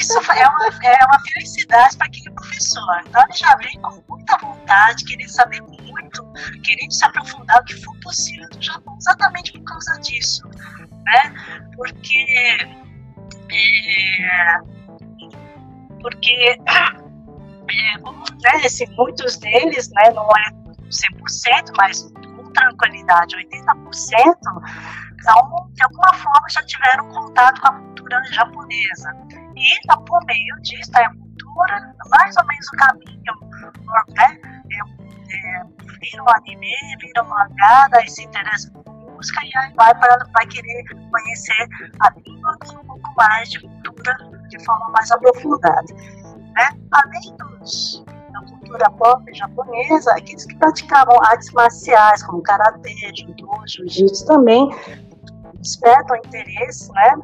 isso 0.00 0.18
é 0.18 0.48
uma, 0.48 0.66
é 0.84 1.04
uma 1.04 1.20
felicidade 1.20 1.96
para 1.96 2.06
aquele 2.08 2.30
professor. 2.32 3.02
Então, 3.06 3.22
ele 3.28 3.38
já 3.38 3.56
vem 3.56 3.80
com 3.80 4.02
muita 4.08 4.36
vontade, 4.38 5.04
querendo 5.04 5.28
saber 5.28 5.62
muito, 5.62 6.32
querendo 6.64 6.90
se 6.90 7.04
aprofundar 7.04 7.60
o 7.60 7.64
que 7.64 7.74
for 7.82 7.96
possível 8.00 8.48
do 8.50 8.60
Japão, 8.60 8.96
exatamente 8.98 9.52
por 9.52 9.64
causa 9.64 10.00
disso. 10.00 10.42
Né? 10.48 11.34
Porque. 11.76 12.26
É, 13.54 14.56
porque 16.00 16.56
é, 17.72 17.98
né, 17.98 18.66
assim, 18.66 18.86
muitos 18.96 19.36
deles, 19.38 19.88
né, 19.90 20.10
não 20.10 20.28
é 20.30 20.50
100%, 20.90 21.72
mas 21.76 22.02
com 22.36 22.52
tranquilidade, 22.52 23.36
80%, 23.36 23.52
então, 25.22 25.70
de 25.72 25.82
alguma 25.84 26.12
forma, 26.14 26.48
já 26.50 26.62
tiveram 26.62 27.08
contato 27.08 27.60
com 27.60 27.68
a 27.68 27.72
cultura 27.72 28.22
japonesa. 28.32 29.10
E, 29.56 29.86
tá 29.86 29.96
por 29.98 30.24
meio 30.26 30.56
disso, 30.62 30.90
é 30.96 31.04
a 31.04 31.10
cultura, 31.10 31.94
mais 32.10 32.36
ou 32.36 32.46
menos 32.46 32.66
o 32.66 32.76
caminho, 32.76 33.34
né? 34.16 34.40
É, 34.72 35.58
é, 35.58 35.64
vira 36.00 36.22
um 36.22 36.28
anime, 36.28 36.72
vira 37.00 37.22
um 37.22 37.28
mangá, 37.28 37.88
daí 37.90 38.08
se 38.08 38.24
interessa 38.24 38.68
por 38.72 38.92
música 38.94 39.40
e 39.44 39.58
aí 39.58 39.72
vai, 39.74 39.94
para, 39.94 40.26
vai 40.32 40.46
querer 40.46 40.84
conhecer 41.10 41.68
a 42.00 42.10
língua 42.26 42.58
um 42.72 42.84
pouco 42.84 43.14
mais 43.16 43.48
de 43.48 43.60
cultura 43.60 44.16
de 44.48 44.64
forma 44.64 44.88
mais 44.90 45.10
aprofundada. 45.12 45.94
Né? 45.94 46.68
Além 46.90 47.36
dos, 47.36 48.04
da 48.32 48.40
cultura 48.40 48.90
pop 48.90 49.32
japonesa, 49.32 50.12
aqueles 50.12 50.44
que 50.46 50.56
praticavam 50.56 51.16
artes 51.24 51.52
marciais, 51.52 52.24
como 52.24 52.42
karatê, 52.42 53.12
judô, 53.14 53.62
jiu-jitsu 53.66 54.26
também, 54.26 54.68
despertam 55.62 56.16
interesse, 56.16 56.92
né? 56.92 57.14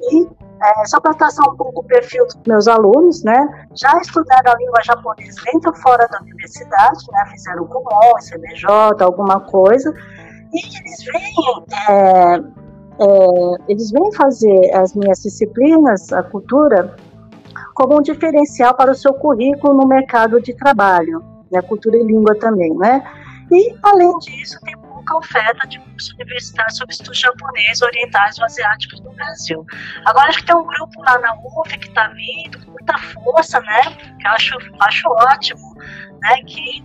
E 0.00 0.28
é, 0.62 0.86
só 0.86 1.00
para 1.00 1.14
traçar 1.14 1.46
um 1.50 1.56
pouco 1.56 1.80
o 1.80 1.84
perfil 1.84 2.24
dos 2.24 2.36
meus 2.46 2.68
alunos, 2.68 3.22
né? 3.22 3.66
Já 3.74 3.98
estudaram 3.98 4.52
a 4.52 4.56
língua 4.56 4.80
japonesa 4.82 5.40
dentro 5.52 5.70
ou 5.70 5.76
fora 5.76 6.06
da 6.08 6.20
universidade, 6.20 7.04
né? 7.12 7.26
Fizeram 7.32 7.66
Kumon, 7.66 8.14
CBJ, 8.20 9.02
alguma 9.02 9.40
coisa. 9.40 9.92
E 10.52 10.58
eles 10.58 11.04
vêm, 11.04 11.34
é, 11.90 12.36
é, 12.36 13.62
eles 13.68 13.90
vêm 13.90 14.12
fazer 14.14 14.72
as 14.74 14.94
minhas 14.94 15.22
disciplinas, 15.22 16.12
a 16.12 16.22
cultura, 16.22 16.96
como 17.74 17.98
um 17.98 18.02
diferencial 18.02 18.74
para 18.74 18.92
o 18.92 18.94
seu 18.94 19.12
currículo 19.14 19.74
no 19.74 19.86
mercado 19.86 20.40
de 20.40 20.54
trabalho, 20.54 21.22
né? 21.50 21.60
Cultura 21.62 21.96
e 21.96 22.04
língua 22.04 22.34
também, 22.38 22.72
né? 22.76 23.02
E, 23.50 23.74
além 23.82 24.16
disso, 24.20 24.58
tem 24.62 24.74
pouca 25.04 25.16
oferta 25.18 25.68
de 25.68 25.78
curso 25.78 26.14
universitário 26.14 26.74
sobre 26.74 26.92
estudos 26.92 27.18
japonês, 27.18 27.82
orientais 27.82 28.38
ou 28.38 28.44
asiáticos 28.44 29.00
no 29.00 29.12
Brasil. 29.12 29.64
Agora 30.06 30.28
acho 30.28 30.38
que 30.40 30.46
tem 30.46 30.56
um 30.56 30.66
grupo 30.66 31.02
lá 31.02 31.18
na 31.18 31.34
UF 31.34 31.78
que 31.78 31.88
está 31.88 32.08
vindo 32.08 32.64
com 32.64 32.72
muita 32.72 32.98
força, 32.98 33.60
né? 33.60 33.82
Que 34.18 34.26
eu 34.26 34.30
acho, 34.32 34.56
acho 34.80 35.08
ótimo, 35.08 35.74
né? 36.22 36.36
Que 36.46 36.84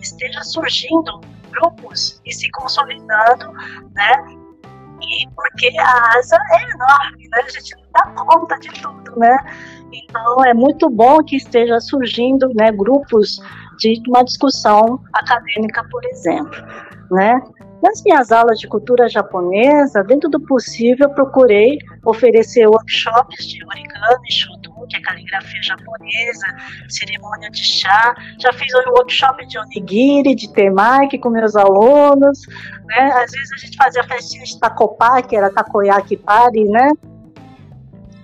esteja 0.00 0.42
surgindo 0.42 1.20
grupos 1.50 2.20
e 2.24 2.32
se 2.32 2.50
consolidando, 2.50 3.52
né? 3.94 4.12
E 5.00 5.28
porque 5.34 5.72
a 5.78 6.18
asa 6.18 6.36
é 6.52 6.70
enorme, 6.70 7.28
né? 7.28 7.42
A 7.44 7.48
gente 7.50 7.76
não 7.76 8.14
dá 8.16 8.24
conta 8.24 8.58
de 8.58 8.68
tudo, 8.80 9.16
né? 9.18 9.36
Então 9.92 10.44
é 10.44 10.52
muito 10.52 10.90
bom 10.90 11.18
que 11.18 11.36
esteja 11.36 11.78
surgindo, 11.80 12.52
né? 12.54 12.72
Grupos 12.72 13.40
de 13.78 14.02
uma 14.08 14.24
discussão 14.24 15.00
acadêmica, 15.12 15.86
por 15.88 16.04
exemplo, 16.06 16.58
né? 17.10 17.40
Nas 17.82 18.02
minhas 18.02 18.32
aulas 18.32 18.58
de 18.58 18.66
cultura 18.66 19.08
japonesa, 19.08 20.02
dentro 20.02 20.28
do 20.28 20.40
possível, 20.40 21.08
procurei 21.10 21.78
oferecer 22.04 22.66
workshops 22.66 23.46
de 23.46 23.64
origami, 23.64 24.32
shudo, 24.32 24.72
que 24.88 24.96
é 24.96 25.00
caligrafia 25.00 25.62
japonesa, 25.62 26.46
cerimônia 26.88 27.50
de 27.50 27.62
chá. 27.62 28.14
Já 28.40 28.52
fiz 28.52 28.72
um 28.74 28.90
workshop 28.90 29.46
de 29.46 29.58
onigiri, 29.58 30.34
de 30.34 30.52
temaki 30.52 31.18
com 31.18 31.30
meus 31.30 31.54
alunos. 31.54 32.46
Né? 32.86 33.12
Às 33.12 33.30
vezes 33.30 33.52
a 33.52 33.56
gente 33.58 33.76
fazia 33.76 34.04
festinha 34.04 34.44
de 34.44 34.58
takopa, 34.58 35.22
que 35.22 35.36
era 35.36 35.50
takoyaki 35.50 36.16
party, 36.16 36.64
né? 36.64 36.90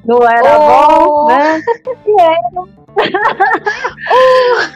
Não 0.05 0.23
era 0.23 0.59
oh. 0.59 1.27
bom, 1.27 1.29
né? 1.29 1.63
E 2.07 2.21
era 2.21 2.85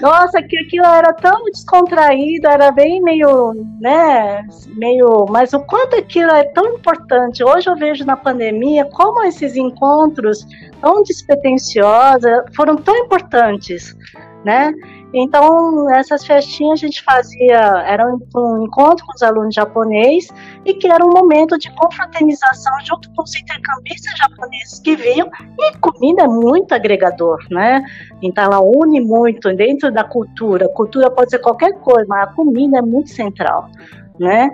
Nossa, 0.00 0.42
que 0.42 0.56
aquilo 0.56 0.86
era 0.86 1.12
tão 1.12 1.44
descontraído, 1.44 2.46
era 2.48 2.70
bem 2.70 3.02
meio, 3.02 3.52
né, 3.80 4.46
meio, 4.76 5.26
mas 5.28 5.52
o 5.52 5.60
quanto 5.60 5.96
aquilo 5.96 6.30
é 6.30 6.44
tão 6.44 6.74
importante. 6.74 7.42
Hoje 7.42 7.68
eu 7.68 7.76
vejo 7.76 8.04
na 8.04 8.16
pandemia 8.16 8.84
como 8.92 9.24
esses 9.24 9.56
encontros 9.56 10.46
tão 10.80 11.02
despretensiosos 11.02 12.30
foram 12.54 12.76
tão 12.76 12.96
importantes, 12.96 13.96
né? 14.44 14.72
Então, 15.12 15.90
essas 15.94 16.26
festinhas 16.26 16.80
a 16.80 16.86
gente 16.86 17.02
fazia, 17.02 17.56
era 17.86 18.06
um 18.06 18.64
encontro 18.64 19.06
com 19.06 19.12
os 19.14 19.22
alunos 19.22 19.54
japoneses 19.54 20.30
e 20.66 20.74
que 20.74 20.86
era 20.86 21.04
um 21.04 21.10
momento 21.10 21.56
de 21.56 21.74
confraternização 21.74 22.72
junto 22.84 23.10
com 23.14 23.22
os 23.22 23.34
intercambistas 23.34 24.12
japoneses 24.18 24.78
que 24.80 24.96
vinham 24.96 25.28
e 25.58 25.78
comida 25.78 26.24
é 26.24 26.28
muito 26.28 26.72
agregador, 26.72 27.38
né? 27.50 27.82
Então, 28.20 28.44
ela 28.44 28.60
une 28.60 29.00
muito 29.00 29.54
dentro 29.54 29.90
da 29.90 30.04
cultura. 30.04 30.68
Cultura 30.68 31.10
pode 31.10 31.30
ser 31.30 31.38
qualquer 31.38 31.72
coisa, 31.80 32.04
mas 32.06 32.28
a 32.28 32.32
comida 32.32 32.78
é 32.78 32.82
muito 32.82 33.08
central, 33.08 33.70
né? 34.18 34.50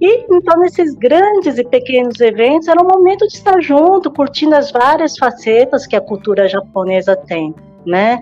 E 0.00 0.26
então, 0.30 0.58
nesses 0.60 0.94
grandes 0.94 1.58
e 1.58 1.64
pequenos 1.64 2.20
eventos, 2.20 2.68
era 2.68 2.82
um 2.82 2.88
momento 2.88 3.26
de 3.28 3.34
estar 3.34 3.60
junto, 3.60 4.10
curtindo 4.10 4.54
as 4.56 4.70
várias 4.70 5.16
facetas 5.16 5.86
que 5.86 5.96
a 5.96 6.00
cultura 6.00 6.48
japonesa 6.48 7.16
tem, 7.16 7.54
né? 7.86 8.20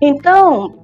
Então, 0.00 0.81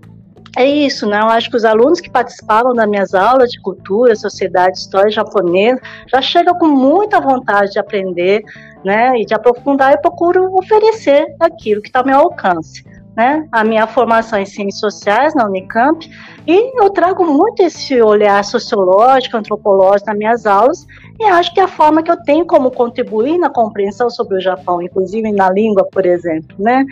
é 0.57 0.67
isso, 0.67 1.07
né? 1.07 1.21
Eu 1.21 1.29
acho 1.29 1.51
que 1.51 1.57
os 1.57 1.65
alunos 1.65 2.01
que 2.01 2.11
participavam 2.11 2.75
das 2.75 2.89
minhas 2.89 3.15
aulas 3.15 3.51
de 3.51 3.61
cultura, 3.61 4.17
sociedade, 4.17 4.79
história 4.79 5.11
japonesa 5.11 5.81
já 6.07 6.23
chegam 6.23 6.55
com 6.55 6.67
muita 6.67 7.21
vontade 7.21 7.73
de 7.73 7.79
aprender, 7.79 8.43
né? 8.85 9.19
E 9.21 9.25
de 9.25 9.35
aprofundar 9.35 9.93
e 9.93 9.99
procuram 9.99 10.55
oferecer 10.55 11.27
aquilo 11.41 11.83
que 11.83 11.89
está 11.89 12.01
ao 12.01 12.07
meu 12.07 12.19
alcance. 12.19 12.87
Né, 13.17 13.49
a 13.51 13.65
minha 13.65 13.85
formação 13.89 14.39
em 14.39 14.47
ciências 14.47 14.79
sociais 14.79 15.35
na 15.35 15.45
Unicamp, 15.45 16.09
e 16.51 16.83
eu 16.83 16.89
trago 16.89 17.27
muito 17.27 17.63
esse 17.63 18.01
olhar 18.01 18.43
sociológico, 18.43 19.37
antropológico 19.37 20.09
nas 20.09 20.19
minhas 20.19 20.47
aulas, 20.47 20.87
e 21.21 21.25
acho 21.25 21.53
que 21.53 21.61
a 21.61 21.69
forma 21.69 22.03
que 22.03 22.11
eu 22.11 22.17
tenho 22.23 22.47
como 22.47 22.71
contribuir 22.71 23.37
na 23.37 23.51
compreensão 23.51 24.09
sobre 24.09 24.39
o 24.39 24.41
Japão, 24.41 24.81
inclusive 24.81 25.31
na 25.31 25.51
língua, 25.51 25.87
por 25.93 26.07
exemplo, 26.07 26.57
né? 26.59 26.87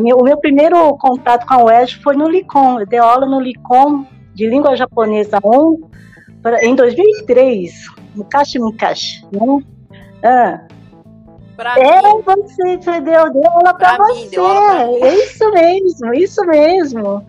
Minha, 0.00 0.16
o 0.16 0.24
meu 0.24 0.36
primeiro 0.38 0.96
contato 0.96 1.46
com 1.46 1.54
a 1.54 1.64
UERJ 1.64 2.02
foi 2.02 2.16
no 2.16 2.28
LICOM. 2.28 2.80
Eu 2.80 2.86
dei 2.86 2.98
aula 2.98 3.24
no 3.24 3.38
LICOM 3.38 4.04
de 4.34 4.48
língua 4.48 4.74
japonesa 4.74 5.38
1 5.44 5.80
em 6.62 6.74
2003, 6.74 7.86
no 8.16 8.24
Kashimukashi, 8.24 9.24
né? 9.30 9.62
Ah. 10.24 10.77
Pra 11.58 11.74
é, 11.76 12.02
mim. 12.02 12.22
você, 12.24 12.76
você 12.76 13.00
deu, 13.00 13.32
deu 13.32 13.50
aula 13.50 13.74
para 13.74 13.96
você. 13.96 14.38
Mim, 14.38 14.46
aula 14.46 14.98
pra 15.00 15.12
isso 15.12 15.50
mesmo, 15.50 16.14
isso 16.14 16.46
mesmo. 16.46 17.26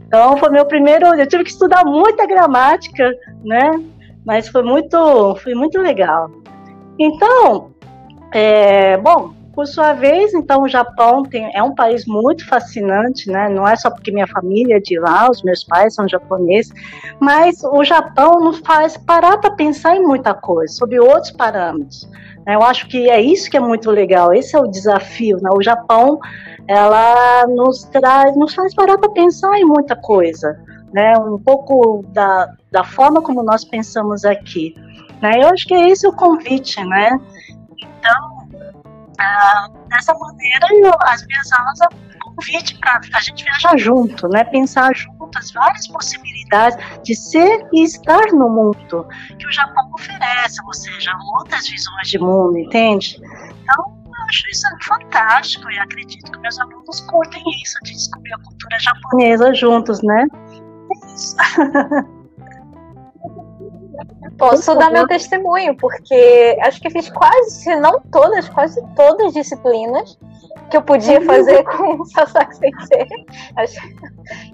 Então, 0.00 0.36
foi 0.38 0.50
meu 0.50 0.66
primeiro. 0.66 1.06
Eu 1.14 1.26
tive 1.28 1.44
que 1.44 1.50
estudar 1.50 1.84
muita 1.84 2.26
gramática, 2.26 3.14
né? 3.44 3.70
Mas 4.26 4.48
foi 4.48 4.64
muito, 4.64 5.36
foi 5.36 5.54
muito 5.54 5.80
legal. 5.80 6.28
Então, 6.98 7.70
é, 8.32 8.96
bom, 8.96 9.34
por 9.54 9.68
sua 9.68 9.92
vez, 9.92 10.34
então 10.34 10.62
o 10.62 10.68
Japão 10.68 11.22
tem, 11.22 11.54
é 11.54 11.62
um 11.62 11.72
país 11.74 12.06
muito 12.06 12.44
fascinante, 12.48 13.30
né? 13.30 13.48
Não 13.48 13.68
é 13.68 13.76
só 13.76 13.88
porque 13.88 14.10
minha 14.10 14.26
família 14.26 14.78
é 14.78 14.80
de 14.80 14.98
lá, 14.98 15.30
os 15.30 15.44
meus 15.44 15.62
pais 15.62 15.94
são 15.94 16.08
japoneses, 16.08 16.72
mas 17.20 17.62
o 17.62 17.84
Japão 17.84 18.40
nos 18.40 18.58
faz 18.58 18.96
parar 18.96 19.38
para 19.38 19.52
pensar 19.52 19.94
em 19.94 20.02
muita 20.02 20.34
coisa, 20.34 20.74
sobre 20.74 20.98
outros 20.98 21.30
parâmetros. 21.30 22.08
Né? 22.46 22.54
Eu 22.54 22.62
acho 22.62 22.86
que 22.88 23.08
é 23.08 23.20
isso 23.20 23.50
que 23.50 23.56
é 23.56 23.60
muito 23.60 23.90
legal. 23.90 24.32
Esse 24.32 24.56
é 24.56 24.60
o 24.60 24.66
desafio. 24.66 25.38
Né? 25.40 25.50
O 25.52 25.62
Japão, 25.62 26.18
ela 26.66 27.46
nos 27.48 27.84
traz, 27.84 28.36
nos 28.36 28.54
faz 28.54 28.74
parar 28.74 28.98
para 28.98 29.10
pensar 29.10 29.58
em 29.58 29.64
muita 29.64 29.96
coisa, 29.96 30.58
né? 30.92 31.16
Um 31.18 31.38
pouco 31.38 32.04
da, 32.08 32.48
da 32.70 32.84
forma 32.84 33.22
como 33.22 33.42
nós 33.42 33.64
pensamos 33.64 34.24
aqui. 34.24 34.74
Né? 35.20 35.42
Eu 35.42 35.48
acho 35.48 35.66
que 35.66 35.74
é 35.74 35.88
esse 35.88 36.06
o 36.06 36.12
convite, 36.12 36.82
né? 36.84 37.18
Então, 37.78 38.48
ah, 39.18 39.68
dessa 39.88 40.14
maneira, 40.14 40.66
eu, 40.72 40.92
as 41.02 41.26
minhas 41.26 41.52
aulas 41.52 41.78
convite 42.40 42.78
para 42.78 43.00
a 43.12 43.20
gente 43.20 43.44
viajar 43.44 43.76
junto, 43.78 44.28
né? 44.28 44.44
Pensar 44.44 44.94
juntas 44.94 45.52
várias 45.52 45.86
possibilidades 45.88 46.78
de 47.04 47.14
ser 47.14 47.66
e 47.72 47.84
estar 47.84 48.32
no 48.32 48.48
mundo 48.48 49.06
que 49.38 49.46
o 49.46 49.52
Japão 49.52 49.90
oferece, 49.94 50.60
ou 50.64 50.72
seja, 50.72 51.12
outras 51.38 51.68
visões 51.68 52.08
de 52.08 52.18
mundo, 52.18 52.58
entende? 52.58 53.16
Então, 53.62 53.84
eu 54.06 54.24
acho 54.28 54.48
isso 54.50 54.66
fantástico 54.82 55.70
e 55.70 55.78
acredito 55.78 56.32
que 56.32 56.38
meus 56.38 56.58
alunos 56.58 57.00
curtem 57.02 57.42
isso, 57.62 57.78
de 57.84 57.92
descobrir 57.92 58.32
a 58.32 58.38
cultura 58.38 58.78
japonesa 58.78 59.54
juntos, 59.54 60.02
né? 60.02 60.26
É 60.32 61.14
isso. 61.14 61.36
Posso 64.38 64.74
dar 64.74 64.90
meu 64.90 65.06
testemunho, 65.06 65.76
porque 65.76 66.58
acho 66.62 66.80
que 66.80 66.90
fiz 66.90 67.10
quase, 67.10 67.50
se 67.50 67.76
não 67.76 68.00
todas, 68.10 68.48
quase 68.48 68.82
todas 68.94 69.28
as 69.28 69.32
disciplinas 69.34 70.18
que 70.70 70.76
eu 70.76 70.82
podia 70.82 71.20
fazer 71.22 71.62
com 71.68 72.00
o 72.00 72.06
Sasaki 72.06 72.56
Sensei. 72.56 73.06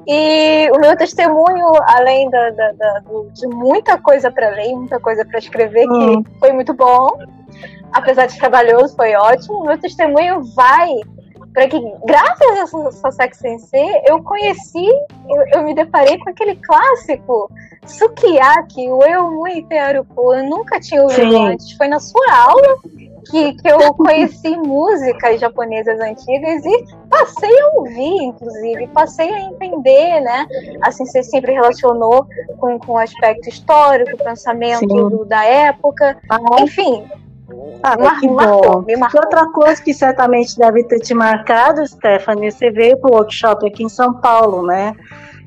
E 0.09 0.71
o 0.71 0.81
meu 0.81 0.97
testemunho, 0.97 1.67
além 1.87 2.31
da, 2.31 2.49
da, 2.51 2.73
da 2.73 3.03
de 3.35 3.47
muita 3.47 3.99
coisa 3.99 4.31
para 4.31 4.49
ler, 4.49 4.75
muita 4.75 4.99
coisa 4.99 5.23
para 5.23 5.39
escrever, 5.39 5.87
que 5.87 6.39
foi 6.39 6.53
muito 6.53 6.73
bom, 6.73 7.11
apesar 7.93 8.25
de 8.25 8.39
trabalhoso, 8.39 8.97
foi 8.97 9.15
ótimo, 9.15 9.67
meu 9.67 9.79
testemunho 9.79 10.43
vai 10.55 10.89
para 11.57 11.69
que, 11.69 11.81
graças 12.05 12.75
a 12.75 12.93
Sasaki 12.93 13.35
Sensei, 13.35 14.03
eu 14.07 14.23
conheci, 14.23 14.87
eu, 15.27 15.47
eu 15.55 15.63
me 15.65 15.75
deparei 15.75 16.19
com 16.19 16.29
aquele 16.29 16.55
clássico 16.57 17.51
Sukiyaki, 17.87 18.91
o 18.91 19.03
Eu 19.03 19.31
Muito 19.31 19.73
Arupu, 19.73 20.35
eu 20.35 20.45
nunca 20.45 20.79
tinha 20.79 21.03
ouvido 21.03 21.33
Sim. 21.33 21.47
antes. 21.47 21.73
Foi 21.73 21.89
na 21.89 21.99
sua 21.99 22.31
aula 22.31 22.77
que, 23.31 23.55
que 23.55 23.69
eu 23.69 23.79
conheci 23.97 24.55
músicas 24.55 25.41
japonesas 25.41 25.99
antigas 25.99 26.63
e 26.63 26.85
passei 27.09 27.59
a 27.59 27.69
ouvir, 27.79 28.25
inclusive, 28.25 28.87
passei 28.89 29.33
a 29.33 29.41
entender, 29.41 30.21
né? 30.21 30.47
Assim, 30.83 31.07
você 31.07 31.23
sempre 31.23 31.55
relacionou 31.55 32.27
com, 32.59 32.79
com 32.79 32.93
o 32.93 32.99
aspecto 32.99 33.49
histórico, 33.49 34.23
pensamento 34.23 34.87
do, 34.87 35.25
da 35.25 35.43
época, 35.43 36.19
ah, 36.29 36.39
enfim. 36.61 37.09
Ah, 37.83 37.97
mar, 37.97 38.21
que 38.21 38.29
marcou, 38.29 38.83
me 38.83 38.97
marcou. 38.97 39.21
Outra 39.21 39.47
coisa 39.53 39.81
que 39.81 39.95
certamente 39.95 40.59
deve 40.59 40.83
ter 40.85 40.99
te 40.99 41.15
marcado, 41.15 41.87
Stephanie, 41.87 42.51
você 42.51 42.71
veio 42.71 42.99
para 42.99 43.11
o 43.11 43.15
workshop 43.15 43.67
aqui 43.67 43.85
em 43.85 43.89
São 43.89 44.15
Paulo, 44.15 44.67
né? 44.67 44.95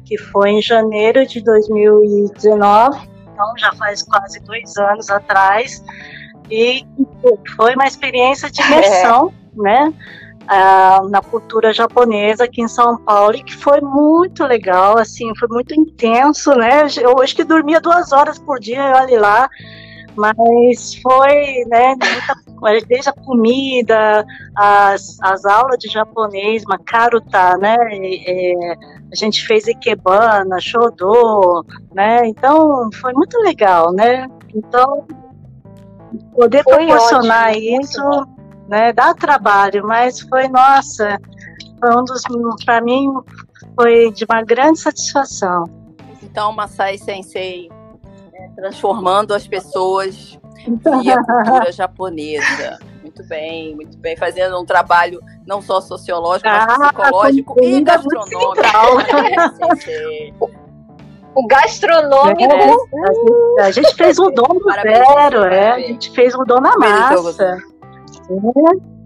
que 0.10 0.18
foi 0.18 0.50
em 0.50 0.62
janeiro 0.62 1.24
de 1.28 1.40
2019, 1.40 3.00
então 3.32 3.54
já 3.60 3.72
faz 3.74 4.02
quase 4.02 4.40
dois 4.40 4.76
anos 4.76 5.08
atrás, 5.08 5.84
e 6.50 6.84
foi 7.56 7.76
uma 7.76 7.86
experiência 7.86 8.50
de 8.50 8.60
imersão, 8.60 9.32
é. 9.56 9.62
né? 9.62 9.94
Uh, 10.50 11.08
na 11.10 11.22
cultura 11.22 11.72
japonesa 11.72 12.46
aqui 12.46 12.60
em 12.60 12.68
São 12.68 12.98
Paulo 12.98 13.36
e 13.36 13.44
que 13.44 13.56
foi 13.56 13.82
muito 13.82 14.44
legal, 14.44 14.98
assim, 14.98 15.32
foi 15.36 15.48
muito 15.48 15.80
intenso, 15.80 16.56
né? 16.56 16.88
Eu 17.00 17.20
acho 17.20 17.36
que 17.36 17.44
dormia 17.44 17.80
duas 17.80 18.12
horas 18.12 18.40
por 18.40 18.60
dia, 18.60 18.82
olha 18.96 19.22
lá, 19.22 19.50
mas 20.20 20.96
foi, 20.96 21.64
né, 21.68 21.96
muita, 21.96 22.86
desde 22.88 23.10
a 23.10 23.14
comida, 23.14 24.26
as, 24.56 25.18
as 25.22 25.46
aulas 25.46 25.78
de 25.80 25.88
japonês, 25.88 26.64
makaruta, 26.66 27.58
né, 27.58 27.78
é, 28.28 28.54
a 29.12 29.16
gente 29.16 29.46
fez 29.48 29.68
ikebana, 29.68 30.60
shodô, 30.60 31.66
né, 31.94 32.28
então 32.28 32.90
foi 33.00 33.14
muito 33.14 33.40
legal, 33.40 33.94
né, 33.94 34.30
então 34.54 35.08
poder 36.36 36.64
foi 36.64 36.86
proporcionar 36.86 37.52
ótimo, 37.52 37.82
isso, 37.82 38.28
né, 38.68 38.92
dá 38.92 39.14
trabalho, 39.14 39.88
mas 39.88 40.20
foi, 40.20 40.48
nossa, 40.50 41.18
foi 41.80 41.96
um 41.96 42.04
dos, 42.04 42.22
para 42.66 42.82
mim, 42.82 43.08
foi 43.76 44.12
de 44.12 44.26
uma 44.26 44.44
grande 44.44 44.80
satisfação. 44.80 45.64
Então, 46.22 46.52
Masai 46.52 46.98
Sensei 46.98 47.70
transformando 48.60 49.34
as 49.34 49.48
pessoas 49.48 50.38
via 51.02 51.18
cultura 51.24 51.72
japonesa. 51.72 52.78
Muito 53.02 53.24
bem, 53.28 53.76
muito 53.76 53.98
bem. 53.98 54.18
Fazendo 54.18 54.60
um 54.60 54.66
trabalho 54.66 55.20
não 55.48 55.62
só 55.62 55.80
sociológico, 55.80 56.50
mas 56.50 56.66
ah, 56.68 56.94
psicológico 56.94 57.56
e 57.64 57.82
gastronômico. 57.82 58.62
o 61.34 61.48
gastronômico. 61.48 62.44
É, 63.60 63.64
a, 63.64 63.72
gente, 63.72 63.96
fez 63.96 64.20
um 64.20 64.30
dom 64.32 64.48
do 64.48 64.72
zero, 64.72 65.44
é. 65.46 65.72
A 65.72 65.80
gente 65.80 66.12
fez 66.12 66.36
um 66.36 66.44
dom 66.44 66.60
na 66.60 66.76
massa. 66.78 67.44
É, 67.44 67.58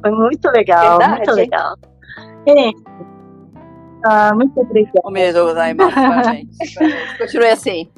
foi 0.02 0.12
muito 0.12 0.50
legal, 0.50 0.98
Verdade. 0.98 1.18
muito 1.18 1.32
legal. 1.32 1.76
Ah, 4.06 4.34
muito 4.36 4.60
obrigada. 4.60 5.00
O 5.06 5.12
mesmo, 5.12 5.54
gente. 6.26 6.76
Continue 7.18 7.50
assim. 7.50 7.90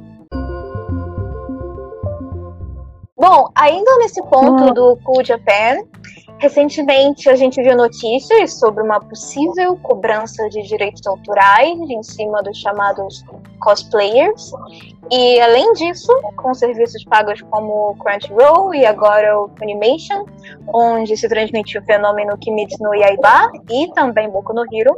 Bom, 3.17 3.49
ainda 3.55 3.97
nesse 3.99 4.21
ponto 4.23 4.73
do 4.73 4.97
Cool 5.05 5.23
Japan, 5.23 5.87
recentemente 6.37 7.29
a 7.29 7.35
gente 7.35 7.63
viu 7.63 7.77
notícias 7.77 8.59
sobre 8.59 8.83
uma 8.83 8.99
possível 8.99 9.77
cobrança 9.77 10.49
de 10.49 10.61
direitos 10.63 11.07
autorais 11.07 11.79
em 11.79 12.03
cima 12.03 12.43
dos 12.43 12.57
chamados 12.57 13.23
cosplayers. 13.65 14.51
E 15.11 15.39
além 15.41 15.73
disso, 15.73 16.11
com 16.35 16.53
serviços 16.53 17.03
pagos 17.05 17.41
como 17.49 17.95
Crunchyroll 17.97 18.73
e 18.73 18.85
agora 18.85 19.39
o 19.39 19.49
Funimation, 19.57 20.25
onde 20.67 21.17
se 21.17 21.27
transmite 21.27 21.77
o 21.77 21.83
fenômeno 21.83 22.37
Kimetsu 22.37 22.81
no 22.81 22.93
Yaiba 22.93 23.51
e 23.69 23.91
também 23.93 24.29
Boku 24.29 24.53
no 24.53 24.63
Hero, 24.71 24.95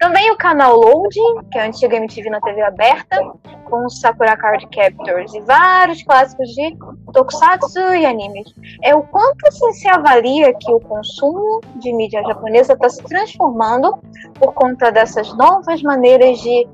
também 0.00 0.30
o 0.30 0.36
canal 0.36 0.76
Loading, 0.76 1.48
que 1.50 1.58
é 1.58 1.62
a 1.62 1.66
antiga 1.66 1.96
MTV 1.96 2.30
na 2.30 2.40
TV 2.40 2.62
aberta, 2.62 3.16
com 3.64 3.88
Sakura 3.88 4.36
Card 4.36 4.66
Captors 4.68 5.34
e 5.34 5.40
vários 5.40 6.02
clássicos 6.02 6.48
de 6.54 6.76
tokusatsu 7.12 7.78
e 7.94 8.06
animes. 8.06 8.52
É 8.82 8.94
o 8.94 9.02
quanto 9.02 9.46
assim, 9.46 9.72
se 9.72 9.88
avalia 9.88 10.54
que 10.54 10.72
o 10.72 10.80
consumo 10.80 11.60
de 11.76 11.92
mídia 11.92 12.22
japonesa 12.22 12.72
está 12.72 12.88
se 12.88 13.02
transformando 13.04 13.98
por 14.38 14.54
conta 14.54 14.90
dessas 14.90 15.32
novas 15.36 15.82
maneiras 15.82 16.40
de 16.40 16.66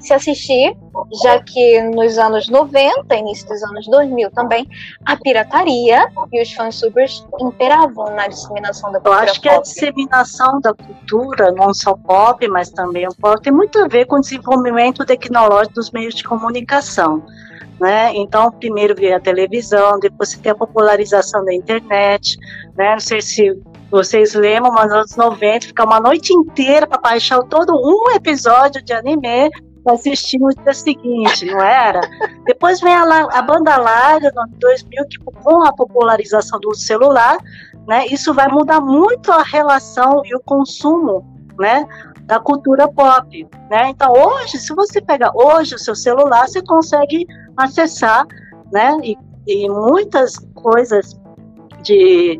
se 0.00 0.12
assistir, 0.12 0.76
já 1.22 1.40
que 1.42 1.82
nos 1.82 2.18
anos 2.18 2.48
90, 2.48 3.14
início 3.16 3.46
dos 3.48 3.62
anos 3.62 3.86
2000 3.86 4.30
também, 4.30 4.68
a 5.04 5.16
pirataria 5.16 6.08
e 6.32 6.42
os 6.42 6.52
fansubers 6.52 7.26
imperavam 7.40 8.14
na 8.14 8.28
disseminação 8.28 8.92
da 8.92 9.00
cultura 9.00 9.24
Eu 9.24 9.30
acho 9.30 9.40
que 9.40 9.48
pop. 9.48 9.58
a 9.58 9.62
disseminação 9.62 10.60
da 10.60 10.74
cultura, 10.74 11.52
não 11.52 11.72
só 11.72 11.94
pop, 11.94 12.46
mas 12.48 12.70
também 12.70 13.06
o 13.06 13.14
pop, 13.14 13.40
tem 13.42 13.52
muito 13.52 13.78
a 13.78 13.88
ver 13.88 14.06
com 14.06 14.16
o 14.16 14.20
desenvolvimento 14.20 15.04
tecnológico 15.04 15.74
dos 15.74 15.90
meios 15.90 16.14
de 16.14 16.24
comunicação. 16.24 17.22
Né? 17.80 18.12
Então, 18.16 18.50
primeiro 18.50 18.94
veio 18.94 19.16
a 19.16 19.20
televisão, 19.20 20.00
depois 20.00 20.30
você 20.30 20.38
tem 20.38 20.50
a 20.50 20.54
popularização 20.54 21.44
da 21.44 21.54
internet, 21.54 22.36
né? 22.76 22.90
Não 22.90 23.00
sei 23.00 23.22
se 23.22 23.56
vocês 23.90 24.34
lembram, 24.34 24.72
mas 24.72 24.86
nos 24.86 24.94
anos 24.94 25.16
90 25.16 25.66
ficar 25.68 25.84
uma 25.84 26.00
noite 26.00 26.32
inteira 26.32 26.86
para 26.86 27.00
baixar 27.00 27.42
todo 27.44 27.72
um 27.74 28.10
episódio 28.14 28.82
de 28.82 28.92
anime 28.92 29.48
assistir 29.90 30.38
no 30.38 30.48
dia 30.48 30.74
seguinte, 30.74 31.46
não 31.46 31.60
era? 31.60 32.00
Depois 32.44 32.80
vem 32.80 32.94
a, 32.94 33.02
a 33.02 33.42
banda 33.42 33.76
larga 33.76 34.30
no 34.34 34.42
ano 34.42 34.54
2000, 34.58 35.04
que 35.08 35.18
com 35.18 35.64
a 35.64 35.72
popularização 35.72 36.58
do 36.60 36.74
celular, 36.74 37.38
né? 37.86 38.06
Isso 38.06 38.34
vai 38.34 38.48
mudar 38.48 38.80
muito 38.80 39.30
a 39.32 39.42
relação 39.42 40.22
e 40.24 40.34
o 40.34 40.40
consumo, 40.40 41.24
né? 41.58 41.86
da 42.28 42.38
cultura 42.38 42.86
pop, 42.86 43.48
né? 43.70 43.88
Então 43.88 44.12
hoje, 44.12 44.58
se 44.58 44.74
você 44.74 45.00
pegar 45.00 45.32
hoje 45.34 45.74
o 45.74 45.78
seu 45.78 45.94
celular, 45.94 46.46
você 46.46 46.60
consegue 46.60 47.26
acessar, 47.56 48.26
né? 48.70 48.98
E, 49.02 49.16
e 49.46 49.66
muitas 49.70 50.38
coisas 50.54 51.18
de, 51.82 52.38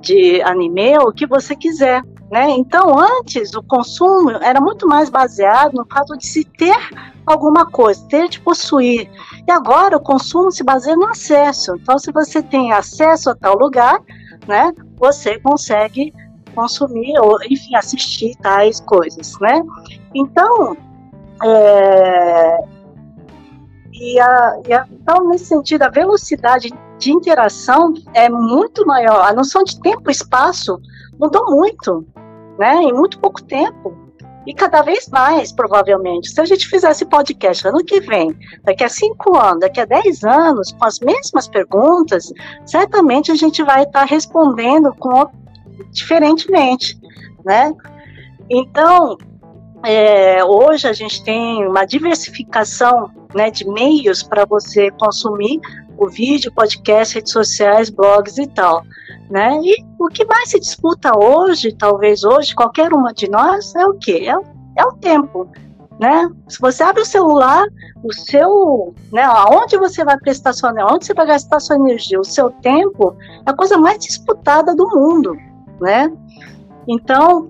de 0.00 0.42
anime, 0.42 0.98
o 0.98 1.10
que 1.10 1.26
você 1.26 1.56
quiser, 1.56 2.02
né? 2.32 2.50
Então 2.52 2.98
antes 2.98 3.52
o 3.52 3.62
consumo 3.62 4.30
era 4.30 4.58
muito 4.58 4.88
mais 4.88 5.10
baseado 5.10 5.74
no 5.74 5.84
fato 5.84 6.16
de 6.16 6.26
se 6.26 6.42
ter 6.44 6.74
alguma 7.26 7.66
coisa, 7.66 8.02
ter 8.08 8.26
de 8.26 8.40
possuir. 8.40 9.10
E 9.46 9.52
agora 9.52 9.98
o 9.98 10.00
consumo 10.00 10.50
se 10.50 10.64
baseia 10.64 10.96
no 10.96 11.06
acesso. 11.06 11.76
Então 11.76 11.98
se 11.98 12.10
você 12.10 12.42
tem 12.42 12.72
acesso 12.72 13.28
a 13.28 13.34
tal 13.34 13.58
lugar, 13.58 14.00
né? 14.48 14.72
Você 14.96 15.38
consegue 15.40 16.10
consumir 16.54 17.18
ou, 17.18 17.36
enfim, 17.50 17.74
assistir 17.76 18.34
tais 18.36 18.80
coisas, 18.80 19.38
né? 19.38 19.62
Então, 20.14 20.74
é, 21.44 22.58
e 23.92 24.18
a, 24.18 24.60
e 24.66 24.72
a, 24.72 24.86
então, 24.90 25.28
nesse 25.28 25.46
sentido, 25.46 25.82
a 25.82 25.90
velocidade 25.90 26.70
de 26.98 27.12
interação 27.12 27.92
é 28.14 28.28
muito 28.28 28.86
maior. 28.86 29.22
A 29.22 29.32
noção 29.34 29.64
de 29.64 29.78
tempo 29.80 30.08
e 30.08 30.12
espaço 30.12 30.78
mudou 31.18 31.46
muito, 31.50 32.06
né? 32.58 32.74
Em 32.82 32.92
muito 32.92 33.18
pouco 33.18 33.42
tempo. 33.42 33.96
E 34.46 34.52
cada 34.52 34.82
vez 34.82 35.08
mais, 35.08 35.52
provavelmente. 35.52 36.30
Se 36.30 36.40
a 36.40 36.44
gente 36.44 36.66
fizesse 36.66 37.04
podcast 37.04 37.66
ano 37.66 37.84
que 37.84 38.00
vem, 38.00 38.36
daqui 38.64 38.82
a 38.82 38.88
cinco 38.88 39.36
anos, 39.36 39.60
daqui 39.60 39.80
a 39.80 39.84
dez 39.84 40.24
anos, 40.24 40.72
com 40.72 40.84
as 40.84 40.98
mesmas 40.98 41.46
perguntas, 41.46 42.32
certamente 42.66 43.30
a 43.30 43.36
gente 43.36 43.62
vai 43.62 43.84
estar 43.84 44.04
respondendo 44.04 44.92
com, 44.98 45.28
diferentemente, 45.92 46.98
né? 47.44 47.72
Então, 48.50 49.16
é, 49.84 50.44
hoje 50.44 50.88
a 50.88 50.92
gente 50.92 51.22
tem 51.22 51.64
uma 51.66 51.84
diversificação 51.84 53.10
né, 53.34 53.50
de 53.50 53.66
meios 53.68 54.22
para 54.22 54.44
você 54.44 54.90
consumir 54.92 55.60
o 55.96 56.08
vídeo, 56.08 56.52
podcast, 56.52 57.14
redes 57.14 57.32
sociais, 57.32 57.90
blogs 57.90 58.38
e 58.38 58.46
tal. 58.46 58.84
Né? 59.32 59.58
E 59.62 59.82
o 59.98 60.08
que 60.08 60.26
mais 60.26 60.50
se 60.50 60.60
disputa 60.60 61.10
hoje, 61.16 61.72
talvez 61.72 62.22
hoje, 62.22 62.54
qualquer 62.54 62.92
uma 62.92 63.14
de 63.14 63.30
nós, 63.30 63.74
é 63.74 63.86
o 63.86 63.94
quê? 63.94 64.26
É, 64.28 64.82
é 64.82 64.84
o 64.84 64.92
tempo. 64.92 65.48
Né? 65.98 66.30
Se 66.48 66.60
você 66.60 66.82
abre 66.82 67.00
o 67.00 67.06
celular, 67.06 67.64
o 68.04 68.12
seu, 68.12 68.94
né, 69.10 69.22
aonde 69.22 69.78
você 69.78 70.04
vai 70.04 70.18
prestar 70.18 70.52
sua, 70.52 70.74
onde 70.92 71.06
você 71.06 71.14
vai 71.14 71.26
gastar 71.26 71.60
sua 71.60 71.76
energia, 71.76 72.20
o 72.20 72.24
seu 72.24 72.50
tempo, 72.50 73.16
é 73.46 73.50
a 73.50 73.56
coisa 73.56 73.78
mais 73.78 74.00
disputada 74.00 74.74
do 74.74 74.86
mundo, 74.88 75.34
né? 75.80 76.12
Então, 76.86 77.48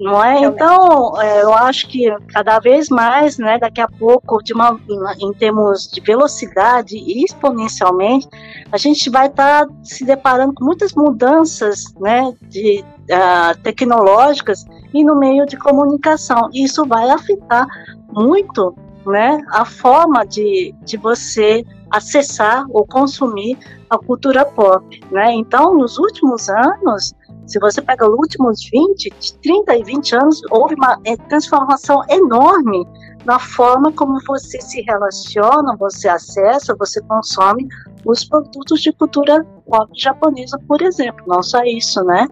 não 0.00 0.22
é? 0.22 0.42
Então, 0.44 1.20
é, 1.20 1.42
eu 1.42 1.54
acho 1.54 1.86
que 1.88 2.12
cada 2.32 2.58
vez 2.58 2.88
mais, 2.88 3.38
né, 3.38 3.58
daqui 3.58 3.80
a 3.80 3.88
pouco, 3.88 4.42
de 4.42 4.52
uma, 4.52 4.78
em 5.20 5.32
termos 5.34 5.88
de 5.88 6.00
velocidade 6.00 6.96
e 6.96 7.24
exponencialmente, 7.24 8.28
a 8.72 8.76
gente 8.76 9.08
vai 9.08 9.28
estar 9.28 9.66
tá 9.66 9.72
se 9.84 10.04
deparando 10.04 10.54
com 10.54 10.64
muitas 10.64 10.92
mudanças, 10.94 11.84
né, 12.00 12.32
de, 12.42 12.84
uh, 12.84 13.56
tecnológicas 13.62 14.64
e 14.92 15.04
no 15.04 15.16
meio 15.16 15.46
de 15.46 15.56
comunicação. 15.56 16.50
Isso 16.52 16.84
vai 16.86 17.08
afetar 17.08 17.66
muito, 18.12 18.74
né, 19.06 19.40
a 19.52 19.64
forma 19.64 20.26
de, 20.26 20.74
de 20.82 20.96
você 20.96 21.64
acessar 21.90 22.64
ou 22.70 22.86
consumir 22.86 23.58
a 23.88 23.98
cultura 23.98 24.44
pop, 24.44 25.00
né? 25.10 25.32
Então, 25.32 25.74
nos 25.74 25.98
últimos 25.98 26.48
anos, 26.48 27.12
se 27.50 27.58
você 27.58 27.82
pega 27.82 28.08
os 28.08 28.16
últimos 28.16 28.60
20, 28.72 29.12
30 29.42 29.76
e 29.76 29.82
20 29.82 30.14
anos, 30.14 30.40
houve 30.52 30.76
uma 30.76 30.96
é, 31.04 31.16
transformação 31.16 32.00
enorme 32.08 32.86
na 33.24 33.40
forma 33.40 33.92
como 33.92 34.18
você 34.24 34.60
se 34.60 34.80
relaciona, 34.82 35.76
você 35.76 36.08
acessa, 36.08 36.76
você 36.76 37.00
consome 37.02 37.66
os 38.04 38.24
produtos 38.24 38.80
de 38.80 38.92
cultura 38.92 39.44
pop 39.66 39.90
japonesa, 39.94 40.58
por 40.68 40.80
exemplo. 40.80 41.24
Não 41.26 41.42
só 41.42 41.62
isso, 41.64 42.02
né? 42.04 42.26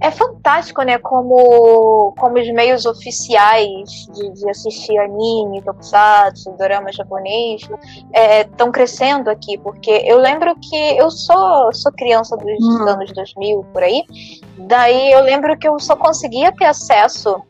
É 0.00 0.10
fantástico, 0.10 0.82
né? 0.82 0.98
Como, 0.98 2.14
como 2.18 2.38
os 2.38 2.48
meios 2.52 2.86
oficiais 2.86 4.06
de, 4.12 4.30
de 4.30 4.48
assistir 4.48 4.96
anime, 4.98 5.60
tokusatsu, 5.62 6.52
drama 6.52 6.92
japonês 6.92 7.68
estão 8.12 8.68
é, 8.68 8.70
crescendo 8.70 9.28
aqui, 9.28 9.58
porque 9.58 9.90
eu 9.90 10.18
lembro 10.18 10.54
que 10.60 10.76
eu 10.96 11.10
sou, 11.10 11.72
sou 11.72 11.90
criança 11.92 12.36
dos 12.36 12.60
hum. 12.60 12.88
anos 12.88 13.12
2000 13.12 13.64
por 13.72 13.82
aí, 13.82 14.04
daí 14.56 15.10
eu 15.12 15.20
lembro 15.22 15.56
que 15.58 15.66
eu 15.66 15.78
só 15.80 15.96
conseguia 15.96 16.52
ter 16.52 16.66
acesso. 16.66 17.42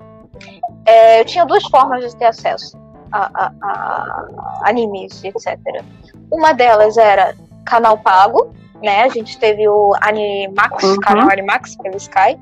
É, 0.87 1.21
eu 1.21 1.25
tinha 1.27 1.45
duas 1.45 1.65
formas 1.65 2.03
de 2.03 2.17
ter 2.17 2.27
acesso 2.27 2.79
a, 3.13 3.31
a, 3.35 3.53
a 3.61 4.69
animes, 4.69 5.23
etc. 5.23 5.59
Uma 6.31 6.53
delas 6.53 6.97
era 6.97 7.35
canal 7.67 7.99
pago, 7.99 8.55
né? 8.83 9.03
A 9.03 9.09
gente 9.09 9.39
teve 9.39 9.69
o 9.69 9.93
Animax, 10.01 10.85
uhum. 10.85 10.97
canal 11.01 11.31
Animax 11.31 11.77
pelo 11.77 11.97
Sky, 11.97 12.39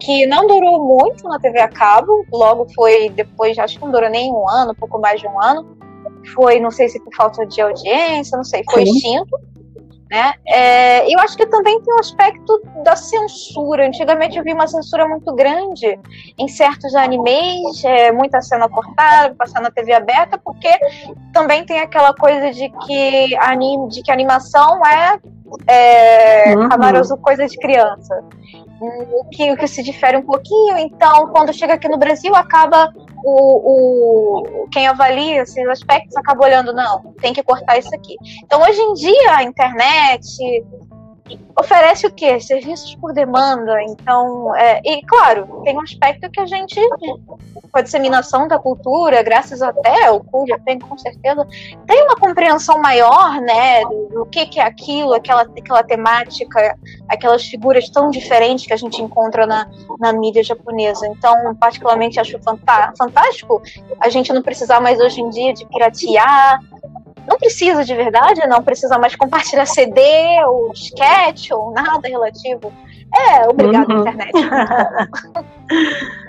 que 0.00 0.26
não 0.26 0.46
durou 0.46 0.82
muito 0.84 1.28
na 1.28 1.38
TV 1.38 1.60
a 1.60 1.68
cabo, 1.68 2.26
logo 2.32 2.66
foi 2.74 3.08
depois, 3.10 3.58
acho 3.58 3.78
que 3.78 3.84
não 3.84 3.92
durou 3.92 4.10
nem 4.10 4.32
um 4.32 4.48
ano, 4.48 4.74
pouco 4.74 4.98
mais 4.98 5.20
de 5.20 5.26
um 5.26 5.40
ano. 5.40 5.76
Foi, 6.34 6.58
não 6.58 6.70
sei 6.70 6.88
se 6.88 6.98
por 7.00 7.14
falta 7.14 7.44
de 7.46 7.60
audiência, 7.60 8.36
não 8.36 8.44
sei, 8.44 8.62
foi 8.70 8.84
Sim. 8.86 8.92
extinto. 8.92 9.38
Né? 10.10 10.32
É, 10.46 11.12
eu 11.12 11.18
acho 11.18 11.36
que 11.36 11.44
também 11.46 11.80
tem 11.80 11.92
um 11.92 11.98
aspecto 11.98 12.62
da 12.84 12.94
censura. 12.94 13.86
Antigamente 13.86 14.38
eu 14.38 14.44
vi 14.44 14.52
uma 14.52 14.66
censura 14.66 15.08
muito 15.08 15.34
grande 15.34 15.98
em 16.38 16.46
certos 16.46 16.94
animes, 16.94 17.84
é, 17.84 18.12
muita 18.12 18.40
cena 18.40 18.68
cortada, 18.68 19.34
passar 19.34 19.60
na 19.60 19.70
TV 19.70 19.92
aberta, 19.92 20.38
porque 20.38 20.70
também 21.32 21.66
tem 21.66 21.80
aquela 21.80 22.14
coisa 22.14 22.52
de 22.52 22.68
que, 22.86 23.36
anime, 23.38 23.88
de 23.88 24.02
que 24.02 24.12
animação 24.12 24.86
é 24.86 25.18
é, 25.66 26.56
uhum. 26.56 26.68
Camaroso 26.68 27.16
coisa 27.18 27.46
de 27.46 27.56
criança. 27.58 28.22
O 28.80 29.24
que, 29.30 29.56
que 29.56 29.68
se 29.68 29.82
difere 29.82 30.16
um 30.16 30.22
pouquinho, 30.22 30.76
então, 30.78 31.28
quando 31.28 31.52
chega 31.52 31.74
aqui 31.74 31.88
no 31.88 31.96
Brasil, 31.96 32.34
acaba 32.34 32.92
o, 33.24 34.64
o 34.64 34.68
quem 34.68 34.86
avalia 34.86 35.42
esses 35.42 35.66
aspectos 35.68 36.16
acaba 36.16 36.44
olhando, 36.44 36.74
não, 36.74 37.14
tem 37.20 37.32
que 37.32 37.42
cortar 37.42 37.78
isso 37.78 37.94
aqui. 37.94 38.16
Então, 38.42 38.60
hoje 38.62 38.80
em 38.80 38.94
dia, 38.94 39.36
a 39.36 39.42
internet, 39.42 40.26
oferece 41.58 42.06
o 42.06 42.12
quê? 42.12 42.38
Serviços 42.38 42.94
por 42.96 43.12
demanda. 43.12 43.82
Então, 43.82 44.54
é, 44.56 44.80
e 44.84 45.02
claro, 45.06 45.62
tem 45.64 45.76
um 45.76 45.80
aspecto 45.80 46.30
que 46.30 46.40
a 46.40 46.46
gente, 46.46 46.78
com 46.98 47.38
a 47.72 47.80
disseminação 47.80 48.46
da 48.46 48.58
cultura, 48.58 49.22
graças 49.22 49.62
até 49.62 50.06
ao 50.06 50.22
CUD, 50.22 50.52
tem 50.64 50.78
com 50.78 50.98
certeza, 50.98 51.46
tem 51.86 52.02
uma 52.04 52.16
compreensão 52.16 52.78
maior, 52.80 53.40
né, 53.40 53.82
do, 53.82 54.08
do, 54.08 54.26
que, 54.26 54.46
que 54.46 54.60
é 54.60 54.64
aquilo, 54.64 55.14
aquela, 55.14 55.42
aquela 55.42 55.82
temática, 55.82 56.76
aquelas 57.08 57.44
figuras 57.44 57.88
tão 57.88 58.10
diferentes 58.10 58.66
que 58.66 58.72
a 58.72 58.78
gente 58.78 59.00
encontra 59.00 59.46
na, 59.46 59.66
na 59.98 60.12
mídia 60.12 60.42
japonesa. 60.42 61.06
Então, 61.06 61.54
particularmente, 61.54 62.20
acho 62.20 62.38
fantástico 62.42 63.62
a 64.00 64.08
gente 64.08 64.32
não 64.32 64.42
precisar 64.42 64.80
mais 64.80 65.00
hoje 65.00 65.20
em 65.20 65.30
dia 65.30 65.54
de 65.54 65.66
piratear, 65.66 66.60
não 67.26 67.38
precisa 67.38 67.84
de 67.84 67.94
verdade, 67.94 68.46
não 68.46 68.62
precisa 68.62 68.98
mais 68.98 69.16
compartilhar 69.16 69.66
CD 69.66 70.00
ou 70.46 70.72
disquete 70.72 71.52
ou 71.52 71.72
nada 71.72 72.08
relativo. 72.08 72.72
É, 73.14 73.48
obrigado, 73.48 73.90
uhum. 73.90 74.00
internet. 74.00 74.32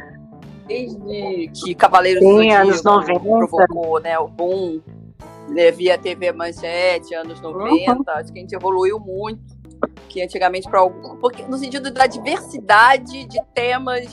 Desde 0.67 1.51
que 1.53 1.75
Cavaleiros 1.75 2.23
Sim, 2.23 2.49
do 2.49 2.53
anos 2.53 2.83
90. 2.83 3.19
provocou 3.19 3.99
né, 3.99 4.17
o 4.17 4.27
boom 4.27 4.81
né, 5.49 5.71
via 5.71 5.97
TV 5.97 6.31
Manchete, 6.31 7.13
anos 7.13 7.39
90, 7.39 7.91
uhum. 7.91 8.03
acho 8.07 8.31
que 8.31 8.39
a 8.39 8.41
gente 8.41 8.55
evoluiu 8.55 8.99
muito. 8.99 9.55
Que 10.09 10.21
antigamente, 10.21 10.69
pra, 10.69 10.87
porque, 11.19 11.43
no 11.43 11.57
sentido 11.57 11.91
da 11.91 12.07
diversidade 12.07 13.25
de 13.25 13.39
temas 13.53 14.05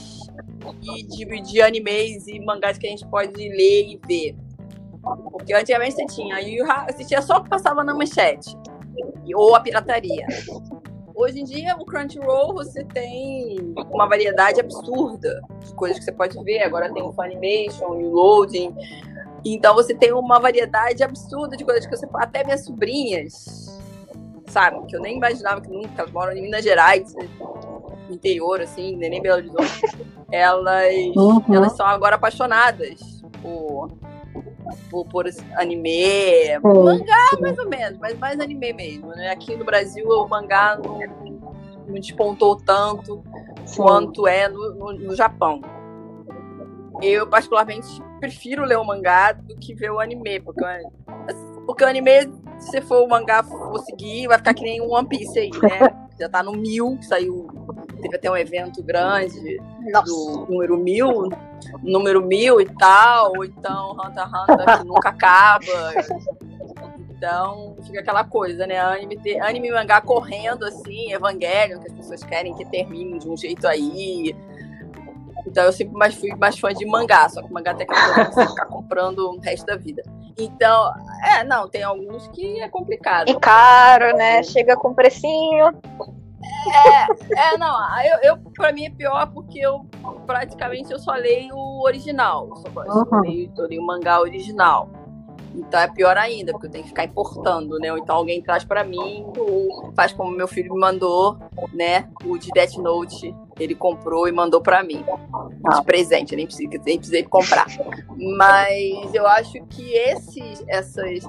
e 0.82 1.02
de, 1.04 1.40
de 1.40 1.62
animes 1.62 2.26
e 2.26 2.38
mangás 2.40 2.76
que 2.76 2.86
a 2.86 2.90
gente 2.90 3.06
pode 3.06 3.32
ler 3.32 3.84
e 3.84 4.00
ver. 4.06 4.36
Porque 5.02 5.52
antigamente 5.52 5.96
você 5.96 6.06
tinha, 6.06 6.40
e 6.40 6.60
assistia 6.60 7.20
só 7.20 7.38
o 7.38 7.42
que 7.42 7.50
passava 7.50 7.82
na 7.82 7.92
manchete, 7.92 8.56
ou 9.34 9.54
a 9.54 9.60
pirataria. 9.60 10.26
Hoje 11.14 11.40
em 11.40 11.44
dia, 11.44 11.76
o 11.78 11.84
Crunchyroll, 11.84 12.54
você 12.54 12.84
tem 12.84 13.74
uma 13.90 14.08
variedade 14.08 14.60
absurda 14.60 15.42
de 15.64 15.74
coisas 15.74 15.98
que 15.98 16.04
você 16.04 16.12
pode 16.12 16.42
ver. 16.42 16.62
Agora 16.62 16.92
tem 16.92 17.02
o 17.02 17.12
Funimation 17.12 17.86
o 17.86 18.10
Loading. 18.10 18.74
Então, 19.44 19.74
você 19.74 19.94
tem 19.94 20.12
uma 20.12 20.40
variedade 20.40 21.02
absurda 21.02 21.56
de 21.56 21.64
coisas 21.64 21.84
que 21.84 21.94
você... 21.94 22.08
Até 22.14 22.44
minhas 22.44 22.64
sobrinhas, 22.64 23.78
sabe? 24.46 24.86
Que 24.86 24.96
eu 24.96 25.00
nem 25.00 25.16
imaginava 25.16 25.60
que 25.60 25.68
nunca... 25.68 25.90
Elas 25.98 26.12
moram 26.12 26.32
em 26.32 26.42
Minas 26.42 26.64
Gerais, 26.64 27.14
interior, 28.08 28.60
assim, 28.60 28.96
nem 28.96 29.20
Belo 29.20 29.38
Horizonte. 29.38 29.82
Elas, 30.32 30.94
uhum. 31.14 31.42
elas 31.50 31.76
são 31.76 31.84
agora 31.84 32.16
apaixonadas 32.16 33.22
por 33.42 33.90
por, 34.90 35.06
por 35.06 35.26
anime, 35.56 36.58
mangá 36.62 37.28
mais 37.40 37.58
ou 37.58 37.68
menos, 37.68 37.98
mas 37.98 38.18
mais 38.18 38.40
anime 38.40 38.72
mesmo, 38.72 39.08
né? 39.08 39.30
Aqui 39.30 39.56
no 39.56 39.64
Brasil 39.64 40.08
o 40.08 40.28
mangá 40.28 40.76
não, 40.76 40.98
não 41.86 41.94
despontou 41.94 42.56
tanto 42.56 43.22
sim. 43.64 43.76
quanto 43.76 44.26
é 44.26 44.48
no, 44.48 44.74
no, 44.74 44.92
no, 44.92 45.16
Japão. 45.16 45.60
Eu, 47.00 47.26
particularmente, 47.26 47.88
prefiro 48.20 48.64
ler 48.64 48.78
o 48.78 48.84
mangá 48.84 49.32
do 49.32 49.56
que 49.56 49.74
ver 49.74 49.90
o 49.90 49.98
anime, 49.98 50.40
porque, 50.40 50.62
porque 51.66 51.84
o 51.84 51.88
anime, 51.88 52.26
se 52.62 52.80
for 52.80 53.04
o 53.04 53.08
mangá 53.08 53.42
for 53.42 53.78
seguir, 53.80 54.28
vai 54.28 54.38
ficar 54.38 54.54
que 54.54 54.62
nem 54.62 54.80
um 54.80 54.92
One 54.92 55.08
Piece 55.08 55.38
aí, 55.38 55.50
né? 55.50 56.08
Já 56.18 56.28
tá 56.28 56.42
no 56.42 56.52
mil, 56.52 56.98
saiu 57.02 57.48
teve 58.02 58.16
até 58.16 58.30
um 58.30 58.36
evento 58.36 58.82
grande 58.82 59.60
Nossa. 59.92 60.04
do 60.04 60.46
número 60.50 60.76
mil, 60.76 61.28
número 61.82 62.20
mil 62.20 62.60
e 62.60 62.66
tal, 62.66 63.32
ou 63.36 63.44
então 63.44 63.92
Hunter 63.92 64.24
x 64.24 64.32
Hunter 64.32 64.78
que 64.78 64.84
nunca 64.84 65.08
acaba. 65.08 65.64
Então, 67.10 67.76
fica 67.84 68.00
aquela 68.00 68.24
coisa, 68.24 68.66
né? 68.66 68.80
Anime, 68.80 69.40
anime 69.40 69.68
e 69.68 69.72
mangá 69.72 70.00
correndo, 70.00 70.64
assim, 70.64 71.12
Evangelion, 71.12 71.78
que 71.78 71.86
as 71.86 71.94
pessoas 71.94 72.24
querem 72.24 72.52
que 72.54 72.64
termine 72.64 73.18
de 73.20 73.28
um 73.28 73.36
jeito 73.36 73.66
aí. 73.68 74.34
Então 75.46 75.64
eu 75.64 75.72
sempre 75.72 75.94
mais 75.94 76.14
fui 76.14 76.34
mais 76.34 76.58
fã 76.58 76.72
de 76.72 76.84
mangá, 76.84 77.28
só 77.28 77.42
que 77.42 77.52
mangá 77.52 77.74
tem 77.74 77.86
aquela 77.88 78.14
coisa 78.14 78.30
você 78.32 78.46
ficar 78.48 78.66
comprando 78.66 79.18
o 79.18 79.38
resto 79.38 79.66
da 79.66 79.76
vida. 79.76 80.02
Então, 80.38 80.92
é, 81.24 81.44
não, 81.44 81.68
tem 81.68 81.82
alguns 81.82 82.28
que 82.28 82.60
é 82.60 82.68
complicado. 82.68 83.30
É 83.30 83.34
caro, 83.34 84.16
né? 84.16 84.42
Chega 84.42 84.76
com 84.76 84.94
precinho. 84.94 85.68
É, 86.66 87.54
é 87.54 87.58
não, 87.58 87.74
eu, 88.04 88.18
eu 88.22 88.38
pra 88.54 88.72
mim 88.72 88.86
é 88.86 88.90
pior 88.90 89.26
porque 89.32 89.58
eu 89.58 89.84
praticamente 90.26 90.92
eu 90.92 90.98
só 90.98 91.12
leio 91.12 91.54
o 91.54 91.82
original. 91.84 92.48
Eu 92.48 92.56
só, 92.56 93.20
leio, 93.20 93.52
eu 93.56 93.68
leio 93.68 93.82
o 93.82 93.86
mangá 93.86 94.20
original. 94.20 94.88
Então 95.54 95.78
é 95.78 95.88
pior 95.88 96.16
ainda, 96.16 96.52
porque 96.52 96.66
eu 96.66 96.70
tenho 96.70 96.84
que 96.84 96.90
ficar 96.90 97.04
importando, 97.04 97.78
né? 97.78 97.92
Ou 97.92 97.98
então 97.98 98.16
alguém 98.16 98.40
traz 98.40 98.64
para 98.64 98.82
mim, 98.82 99.26
ou 99.36 99.92
faz 99.94 100.12
como 100.12 100.30
meu 100.30 100.48
filho 100.48 100.72
me 100.72 100.80
mandou, 100.80 101.36
né? 101.74 102.08
O 102.24 102.38
de 102.38 102.50
Death 102.50 102.76
Note, 102.78 103.34
ele 103.62 103.74
comprou 103.74 104.28
e 104.28 104.32
mandou 104.32 104.60
para 104.60 104.82
mim. 104.82 105.02
De 105.02 105.58
ah. 105.66 105.82
presente, 105.82 106.34
nem 106.36 106.46
precisei, 106.46 106.68
nem 106.84 106.98
precisei 106.98 107.22
comprar. 107.22 107.66
Mas 108.36 109.14
eu 109.14 109.26
acho 109.26 109.52
que 109.66 109.92
esses, 109.92 110.64
essas 110.66 111.24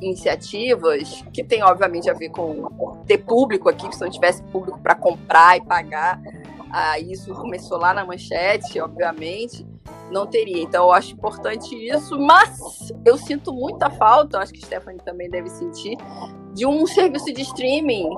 iniciativas, 0.00 1.22
que 1.32 1.44
tem 1.44 1.62
obviamente 1.62 2.08
a 2.08 2.14
ver 2.14 2.30
com 2.30 3.02
ter 3.06 3.18
público 3.18 3.68
aqui, 3.68 3.94
se 3.94 4.00
não 4.00 4.10
tivesse 4.10 4.42
público 4.44 4.78
para 4.80 4.94
comprar 4.94 5.56
e 5.56 5.60
pagar, 5.60 6.20
ah, 6.70 6.98
isso 6.98 7.32
começou 7.34 7.78
lá 7.78 7.92
na 7.92 8.04
manchete, 8.04 8.80
obviamente 8.80 9.66
não 10.10 10.26
teria. 10.26 10.62
Então 10.62 10.84
eu 10.84 10.92
acho 10.92 11.12
importante 11.12 11.74
isso, 11.74 12.18
mas 12.18 12.92
eu 13.04 13.16
sinto 13.16 13.52
muita 13.52 13.90
falta, 13.90 14.38
acho 14.38 14.52
que 14.52 14.64
Stephanie 14.64 15.00
também 15.04 15.30
deve 15.30 15.48
sentir, 15.48 15.96
de 16.54 16.66
um 16.66 16.86
serviço 16.86 17.32
de 17.32 17.42
streaming 17.42 18.08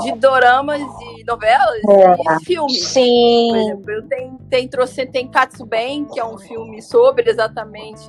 de 0.00 0.12
doramas 0.12 0.82
e 1.16 1.24
novelas 1.24 1.82
é. 1.88 2.36
e 2.36 2.44
filmes. 2.44 2.84
Sim. 2.84 3.48
Por 3.50 3.58
exemplo, 3.58 3.90
eu 3.90 4.08
tenho, 4.08 4.38
tem, 4.50 4.68
trouxe, 4.68 5.06
tem 5.06 5.28
Katsuben, 5.28 6.04
que 6.06 6.20
é 6.20 6.24
um 6.24 6.38
filme 6.38 6.82
sobre 6.82 7.30
exatamente 7.30 8.08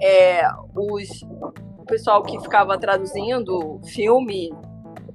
é, 0.00 0.46
os, 0.74 1.22
o 1.78 1.84
pessoal 1.86 2.22
que 2.22 2.38
ficava 2.40 2.76
traduzindo 2.78 3.80
filme 3.84 4.52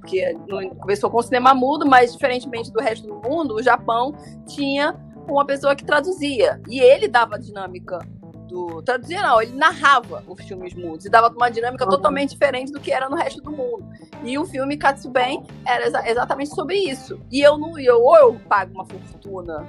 porque 0.08 0.34
começou 0.80 1.10
com 1.10 1.18
o 1.18 1.22
cinema 1.22 1.54
mudo, 1.54 1.86
mas 1.86 2.14
diferentemente 2.14 2.72
do 2.72 2.80
resto 2.80 3.06
do 3.06 3.16
mundo, 3.16 3.56
o 3.56 3.62
Japão 3.62 4.16
tinha 4.46 4.96
uma 5.28 5.46
pessoa 5.46 5.76
que 5.76 5.86
traduzia. 5.86 6.62
E 6.68 6.80
ele 6.80 7.08
dava 7.08 7.36
a 7.36 7.40
dinâmica 7.40 8.00
do. 8.48 8.82
Traduzia 8.82 9.22
não, 9.22 9.42
ele 9.42 9.54
narrava 9.54 10.24
os 10.28 10.44
filmes 10.46 10.74
mudos 10.74 11.06
e 11.06 11.10
dava 11.10 11.30
uma 11.30 11.50
dinâmica 11.50 11.84
uhum. 11.84 11.92
totalmente 11.92 12.32
diferente 12.32 12.72
do 12.72 12.80
que 12.80 12.92
era 12.92 13.10
no 13.10 13.16
resto 13.16 13.42
do 13.42 13.52
mundo. 13.52 13.86
E 14.24 14.38
o 14.38 14.46
filme 14.46 14.78
Katsuben 14.78 15.44
era 15.66 15.86
exa 15.86 16.10
exatamente 16.10 16.54
sobre 16.54 16.78
isso. 16.78 17.20
E 17.32 17.42
eu 17.42 17.58
não. 17.58 17.78
Eu, 17.78 18.02
ou 18.02 18.18
eu 18.18 18.40
pago 18.48 18.74
uma 18.74 18.86
fortuna 18.86 19.66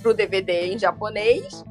pro 0.00 0.14
DVD 0.14 0.72
em 0.72 0.78
japonês, 0.78 1.64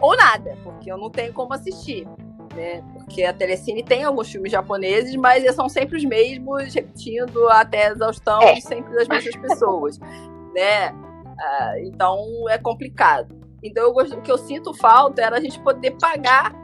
ou 0.00 0.16
nada, 0.16 0.56
porque 0.62 0.90
eu 0.90 0.98
não 0.98 1.10
tenho 1.10 1.32
como 1.32 1.54
assistir. 1.54 2.06
Né? 2.54 2.82
Porque 2.92 3.24
a 3.24 3.32
Telecine 3.32 3.82
tem 3.82 4.04
alguns 4.04 4.30
filmes 4.30 4.52
japoneses, 4.52 5.16
mas 5.16 5.52
são 5.54 5.68
sempre 5.68 5.96
os 5.96 6.04
mesmos, 6.04 6.72
repetindo 6.72 7.48
até 7.48 7.88
exaustão, 7.88 8.40
é. 8.42 8.60
sempre 8.60 8.94
das 8.94 9.08
mesmas 9.08 9.36
pessoas. 9.36 9.98
Né? 10.54 10.94
Uh, 11.34 11.78
então 11.84 12.48
é 12.48 12.58
complicado. 12.58 13.34
Então 13.62 13.82
eu 13.82 13.90
o 13.92 14.22
que 14.22 14.30
eu 14.30 14.38
sinto 14.38 14.74
falta 14.74 15.22
era 15.22 15.38
a 15.38 15.40
gente 15.40 15.58
poder 15.60 15.92
pagar. 15.92 16.54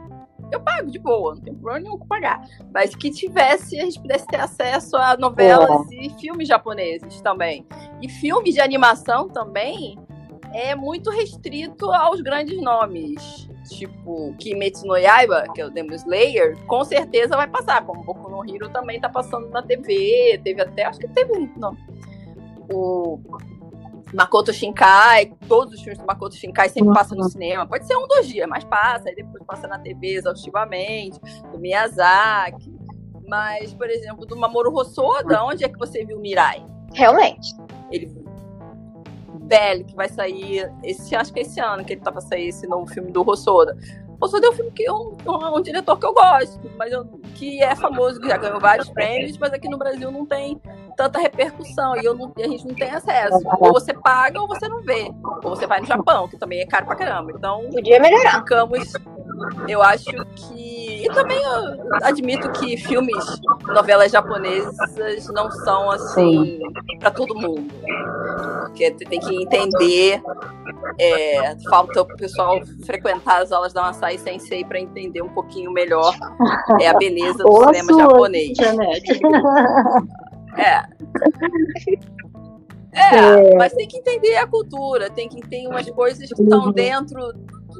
Eu 0.51 0.59
pago 0.59 0.91
de 0.91 0.99
boa, 0.99 1.35
não 1.35 1.41
tem 1.41 1.53
problema 1.53 1.79
nenhum 1.79 1.97
com 1.97 2.05
pagar. 2.05 2.41
Mas 2.73 2.93
que 2.93 3.09
tivesse, 3.09 3.79
a 3.79 3.85
gente 3.85 3.99
pudesse 3.99 4.27
ter 4.27 4.39
acesso 4.39 4.97
a 4.97 5.15
novelas 5.17 5.89
é. 5.91 5.95
e 5.95 6.09
filmes 6.19 6.47
japoneses 6.47 7.21
também. 7.21 7.65
E 8.01 8.09
filmes 8.09 8.53
de 8.53 8.61
animação 8.61 9.29
também 9.29 9.97
é 10.53 10.75
muito 10.75 11.09
restrito 11.09 11.89
aos 11.91 12.21
grandes 12.21 12.61
nomes. 12.61 13.49
Tipo, 13.69 14.33
Kimetsu 14.37 14.85
no 14.85 14.97
Yaiba, 14.97 15.45
que 15.53 15.61
é 15.61 15.65
o 15.65 15.69
Demon 15.69 15.93
Slayer, 15.93 16.57
com 16.65 16.83
certeza 16.83 17.37
vai 17.37 17.47
passar. 17.47 17.85
Como 17.85 18.03
Boku 18.03 18.29
no 18.29 18.43
Hero 18.43 18.69
também 18.69 18.99
tá 18.99 19.07
passando 19.07 19.49
na 19.49 19.61
TV. 19.61 20.39
Teve 20.43 20.61
até, 20.61 20.85
acho 20.85 20.99
que 20.99 21.07
teve, 21.07 21.49
não. 21.55 21.75
O 22.69 23.19
Makoto 24.13 24.51
Shinkai, 24.53 25.33
todos 25.47 25.73
os 25.73 25.81
filmes 25.81 25.97
do 25.97 26.05
Makoto 26.05 26.35
Shinkai 26.35 26.69
sempre 26.69 26.89
uhum. 26.89 26.93
passam 26.93 27.17
no 27.17 27.29
cinema. 27.29 27.65
Pode 27.65 27.85
ser 27.85 27.95
um, 27.95 28.07
dois 28.07 28.27
dias, 28.27 28.47
mas 28.47 28.63
passa, 28.63 29.09
aí 29.09 29.15
depois 29.15 29.43
passa 29.45 29.67
na 29.67 29.79
TV 29.79 30.15
exaustivamente, 30.15 31.19
do 31.51 31.59
Miyazaki. 31.59 32.71
Mas, 33.27 33.73
por 33.73 33.89
exemplo, 33.89 34.25
do 34.25 34.35
Mamoru 34.35 34.73
Hosoda, 34.73 35.43
onde 35.43 35.63
é 35.63 35.69
que 35.69 35.77
você 35.77 36.03
viu 36.03 36.19
Mirai? 36.19 36.65
Realmente. 36.93 37.55
Ele 37.89 38.07
Belly, 39.51 39.83
que 39.83 39.95
vai 39.95 40.07
sair 40.07 40.71
esse, 40.81 41.13
acho 41.13 41.33
que 41.33 41.39
é 41.39 41.41
esse 41.41 41.59
ano 41.59 41.83
que 41.83 41.91
ele 41.91 42.01
tá 42.01 42.09
pra 42.09 42.21
sair 42.21 42.47
esse 42.47 42.65
novo 42.67 42.87
filme 42.87 43.11
do 43.11 43.29
Hosoda. 43.29 43.77
Hosoda 44.21 44.45
é 44.45 44.49
um 44.51 44.53
filme 44.53 44.71
que 44.71 44.89
um, 44.91 45.17
um, 45.25 45.61
diretor 45.61 45.97
que 45.97 46.05
eu 46.05 46.13
gosto, 46.13 46.59
mas 46.77 46.93
eu, 46.93 47.05
que 47.33 47.61
é 47.61 47.75
famoso, 47.75 48.19
que 48.19 48.27
já 48.27 48.37
ganhou 48.37 48.59
vários 48.59 48.87
prêmios, 48.89 49.35
mas 49.37 49.51
aqui 49.51 49.67
no 49.67 49.79
Brasil 49.79 50.11
não 50.11 50.27
tem 50.27 50.61
tanta 50.95 51.19
repercussão 51.19 51.97
e 51.97 52.05
eu 52.05 52.13
não, 52.13 52.31
a 52.37 52.47
gente 52.47 52.67
não 52.67 52.75
tem 52.75 52.91
acesso. 52.91 53.39
Ou 53.59 53.73
você 53.73 53.93
paga 53.93 54.39
ou 54.39 54.47
você 54.47 54.67
não 54.67 54.81
vê. 54.83 55.11
Ou 55.43 55.55
você 55.55 55.65
vai 55.65 55.79
no 55.79 55.87
Japão, 55.87 56.27
que 56.27 56.37
também 56.37 56.61
é 56.61 56.65
caro 56.67 56.85
pra 56.85 56.95
caramba. 56.95 57.31
Então, 57.31 57.67
podia 57.71 57.99
melhorar. 57.99 58.39
Ficamos, 58.39 58.93
eu 59.67 59.81
acho 59.81 60.05
que. 60.35 60.80
E 61.01 61.09
também 61.13 61.41
eu 61.41 61.97
admito 62.03 62.51
que 62.51 62.77
filmes, 62.77 63.41
novelas 63.67 64.11
japonesas 64.11 65.27
não 65.33 65.49
são 65.49 65.89
assim 65.89 66.59
para 66.99 67.09
todo 67.09 67.33
mundo. 67.33 67.73
Porque 68.59 68.91
tem 68.91 69.19
que 69.19 69.35
entender. 69.43 70.21
É, 70.99 71.55
falta 71.69 72.01
o 72.01 72.05
pessoal 72.05 72.59
frequentar 72.85 73.41
as 73.41 73.51
aulas 73.51 73.73
da 73.73 73.81
Masai 73.81 74.17
Sensei 74.17 74.63
para 74.63 74.79
entender 74.79 75.21
um 75.21 75.29
pouquinho 75.29 75.71
melhor 75.71 76.13
é, 76.79 76.87
a 76.87 76.93
beleza 76.93 77.43
do 77.43 77.65
cinema 77.65 77.97
japonês. 77.97 78.57
É. 80.57 80.83
É, 82.93 83.15
é, 83.15 83.55
mas 83.55 83.71
tem 83.71 83.87
que 83.87 83.97
entender 83.97 84.35
a 84.35 84.45
cultura, 84.45 85.09
tem 85.09 85.29
que 85.29 85.39
ter 85.47 85.65
umas 85.65 85.89
coisas 85.91 86.29
que 86.29 86.41
estão 86.41 86.65
uhum. 86.65 86.71
dentro 86.73 87.33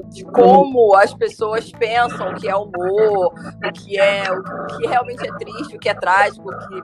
de 0.08 0.24
como 0.24 0.94
as 0.94 1.14
pessoas 1.14 1.70
pensam 1.72 2.30
o 2.30 2.34
que 2.34 2.48
é 2.48 2.56
humor, 2.56 3.32
o 3.64 3.72
que 3.72 3.98
é 3.98 4.24
o 4.30 4.66
que 4.76 4.86
realmente 4.86 5.26
é 5.26 5.32
triste, 5.36 5.76
o 5.76 5.78
que 5.78 5.88
é 5.88 5.94
trágico. 5.94 6.50
O 6.50 6.58
que... 6.58 6.74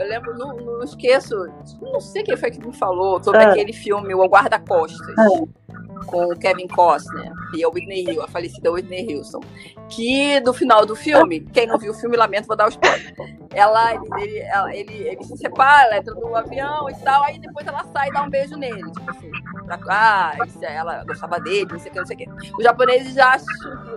Eu 0.00 0.08
lembro, 0.08 0.36
não, 0.36 0.56
não 0.56 0.82
esqueço, 0.82 1.34
não 1.80 2.00
sei 2.00 2.22
quem 2.22 2.36
foi 2.36 2.50
que 2.50 2.64
me 2.64 2.72
falou 2.74 3.22
sobre 3.22 3.42
é. 3.42 3.46
aquele 3.46 3.72
filme, 3.72 4.14
O 4.14 4.24
Guarda-Costas. 4.26 5.08
É 5.18 5.62
com 6.06 6.24
o 6.24 6.38
Kevin 6.38 6.66
Costner 6.68 7.32
e 7.54 7.64
a 7.64 7.68
Whitney 7.68 8.04
Hill, 8.04 8.22
a 8.22 8.28
falecida 8.28 8.70
Whitney 8.70 9.14
Houston, 9.14 9.40
que 9.88 10.40
no 10.40 10.52
final 10.52 10.84
do 10.86 10.94
filme, 10.94 11.40
quem 11.52 11.66
não 11.66 11.78
viu 11.78 11.92
o 11.92 11.94
filme, 11.94 12.16
lamento, 12.16 12.46
vou 12.46 12.56
dar 12.56 12.66
o 12.66 12.68
spoiler. 12.68 13.14
Ela, 13.54 13.94
ele, 13.94 14.08
ele, 14.18 14.38
ela, 14.38 14.74
ele, 14.74 14.94
ele 15.08 15.24
se 15.24 15.36
separa, 15.36 15.88
ela 15.88 15.98
entra 15.98 16.14
no 16.14 16.34
avião 16.34 16.88
e 16.88 16.94
tal, 16.96 17.24
aí 17.24 17.38
depois 17.38 17.66
ela 17.66 17.84
sai 17.92 18.08
e 18.08 18.12
dá 18.12 18.22
um 18.22 18.30
beijo 18.30 18.56
nele, 18.56 18.82
tipo 18.92 19.10
assim, 19.10 19.30
pra, 19.64 19.78
ah, 19.88 20.36
ela 20.62 21.04
gostava 21.04 21.38
dele, 21.38 21.68
não 21.70 21.78
sei 21.78 21.90
o 21.90 21.92
que, 21.92 21.98
não 21.98 22.06
sei 22.06 22.16
o 22.16 22.18
que. 22.18 22.51
Os 22.58 22.64
japoneses 22.64 23.14
já 23.14 23.30
acham, 23.30 23.46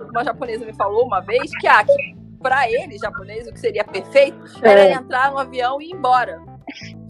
uma 0.09 0.23
japonesa 0.23 0.65
me 0.65 0.73
falou 0.73 1.05
uma 1.05 1.19
vez 1.21 1.51
que, 1.59 1.67
ah, 1.67 1.83
que 1.83 2.15
pra 2.41 2.69
ele, 2.69 2.97
japonês, 2.97 3.47
o 3.47 3.53
que 3.53 3.59
seria 3.59 3.83
perfeito 3.83 4.37
era 4.61 4.81
é. 4.81 4.93
entrar 4.93 5.31
no 5.31 5.37
avião 5.37 5.81
e 5.81 5.89
ir 5.89 5.93
embora 5.93 6.41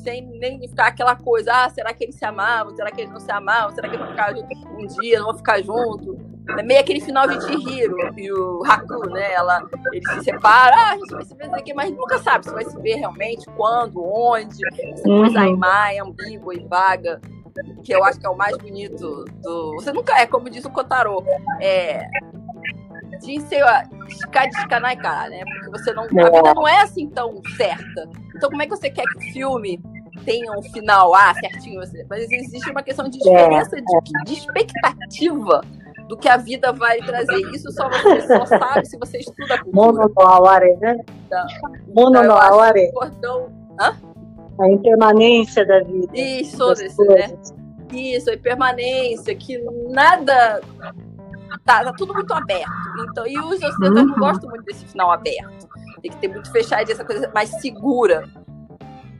sem 0.06 0.24
nem 0.40 0.60
ficar 0.68 0.88
aquela 0.88 1.16
coisa, 1.16 1.52
ah, 1.52 1.70
será 1.70 1.92
que 1.92 2.04
eles 2.04 2.16
se 2.16 2.24
amavam? 2.24 2.76
Será 2.76 2.92
que 2.92 3.02
eles 3.02 3.12
não 3.12 3.20
se 3.20 3.32
amavam? 3.32 3.74
Será 3.74 3.90
que 3.90 3.96
eles 3.96 4.06
vão 4.06 4.12
ficar 4.12 4.36
um 4.78 4.86
dia, 4.86 5.18
não 5.18 5.26
vão 5.26 5.38
ficar 5.38 5.64
junto? 5.64 6.18
É 6.48 6.62
meio 6.62 6.80
aquele 6.80 7.02
final 7.02 7.28
de 7.28 7.44
Chihiro 7.44 7.96
e 8.16 8.32
o 8.32 8.64
Haku, 8.64 9.10
né? 9.10 9.34
Ela, 9.34 9.68
ele 9.92 10.08
se 10.08 10.26
separa, 10.26 10.76
ah, 10.76 10.92
a 10.92 10.98
gente 10.98 11.12
vai 11.12 11.26
se 11.26 11.36
ver 11.36 11.56
aqui, 11.56 11.74
mas 11.74 11.92
nunca 11.92 12.20
sabe 12.20 12.46
se 12.46 12.54
vai 12.54 12.64
se 12.64 12.80
ver 12.82 12.98
realmente, 12.98 13.48
quando, 13.58 14.04
onde, 14.04 14.60
coisa 15.04 15.48
uhum. 15.48 15.60
é 15.64 16.00
ambígua 16.00 16.54
e 16.54 16.64
vaga, 16.68 17.20
que 17.84 17.94
eu 17.94 18.04
acho 18.04 18.20
que 18.20 18.26
é 18.26 18.30
o 18.30 18.36
mais 18.36 18.58
bonito 18.58 19.26
do. 19.42 19.76
Você 19.76 19.92
nunca 19.92 20.20
é, 20.20 20.26
como 20.26 20.50
diz 20.50 20.66
o 20.66 20.70
Kotaro, 20.70 21.24
é. 21.62 22.06
Jinsei 23.24 23.62
wa 23.62 23.84
shikadiskanai 24.10 24.98
cara, 24.98 25.30
né? 25.30 25.44
Porque 25.46 25.70
você 25.72 25.94
não. 25.94 26.04
A 26.04 26.08
vida 26.08 26.54
não 26.54 26.68
é 26.68 26.82
assim 26.82 27.10
tão 27.10 27.42
certa. 27.56 28.10
Então, 28.36 28.50
como 28.50 28.62
é 28.62 28.66
que 28.66 28.76
você 28.76 28.90
quer 28.90 29.04
que 29.04 29.18
o 29.18 29.34
filme 29.34 29.82
tenha 30.26 30.52
um 30.52 30.62
final 30.62 31.14
ah, 31.16 31.34
certinho? 31.36 31.82
Mas 32.10 32.30
existe 32.30 32.70
uma 32.70 32.84
questão 32.84 33.08
de 33.08 33.18
diferença 33.18 33.78
de, 33.78 34.24
de 34.26 34.34
expectativa 34.34 35.62
do 36.10 36.18
que 36.18 36.28
a 36.28 36.38
vida 36.38 36.74
vai 36.74 36.98
trazer. 37.00 37.38
Isso 37.54 37.72
só 37.72 37.90
você 37.90 38.22
só 38.28 38.46
sabe 38.46 38.86
se 38.86 38.98
você 38.98 39.20
estuda 39.20 39.56
a 39.56 39.64
cultura. 39.64 39.88
Mono 39.94 40.14
no 40.16 40.22
aware, 40.22 40.76
né? 40.78 40.98
Então, 41.26 41.46
Mono 41.96 42.24
no 42.24 42.34
aware. 42.34 42.92
Hã? 43.80 43.96
A 44.60 44.70
impermanência 44.70 45.66
da 45.66 45.82
vida. 45.82 46.12
Isso, 46.14 46.74
desse, 46.74 47.04
né? 47.04 47.38
Isso, 47.92 48.30
a 48.30 48.34
impermanência, 48.34 49.36
que 49.36 49.60
nada. 49.90 50.62
Tá, 51.64 51.84
tá 51.84 51.94
tudo 51.94 52.14
muito 52.14 52.34
aberto. 52.34 52.72
Então, 53.10 53.26
e 53.26 53.38
os 53.40 53.62
ocidentais 53.62 54.06
uhum. 54.06 54.06
não 54.06 54.16
gostam 54.16 54.50
muito 54.50 54.66
desse 54.66 54.86
final 54.86 55.12
aberto. 55.12 55.68
tem 56.02 56.12
que 56.12 56.18
ter 56.18 56.28
muito 56.28 56.52
fechadinho, 56.52 56.94
essa 56.94 57.06
coisa 57.06 57.30
mais 57.34 57.50
segura. 57.62 58.30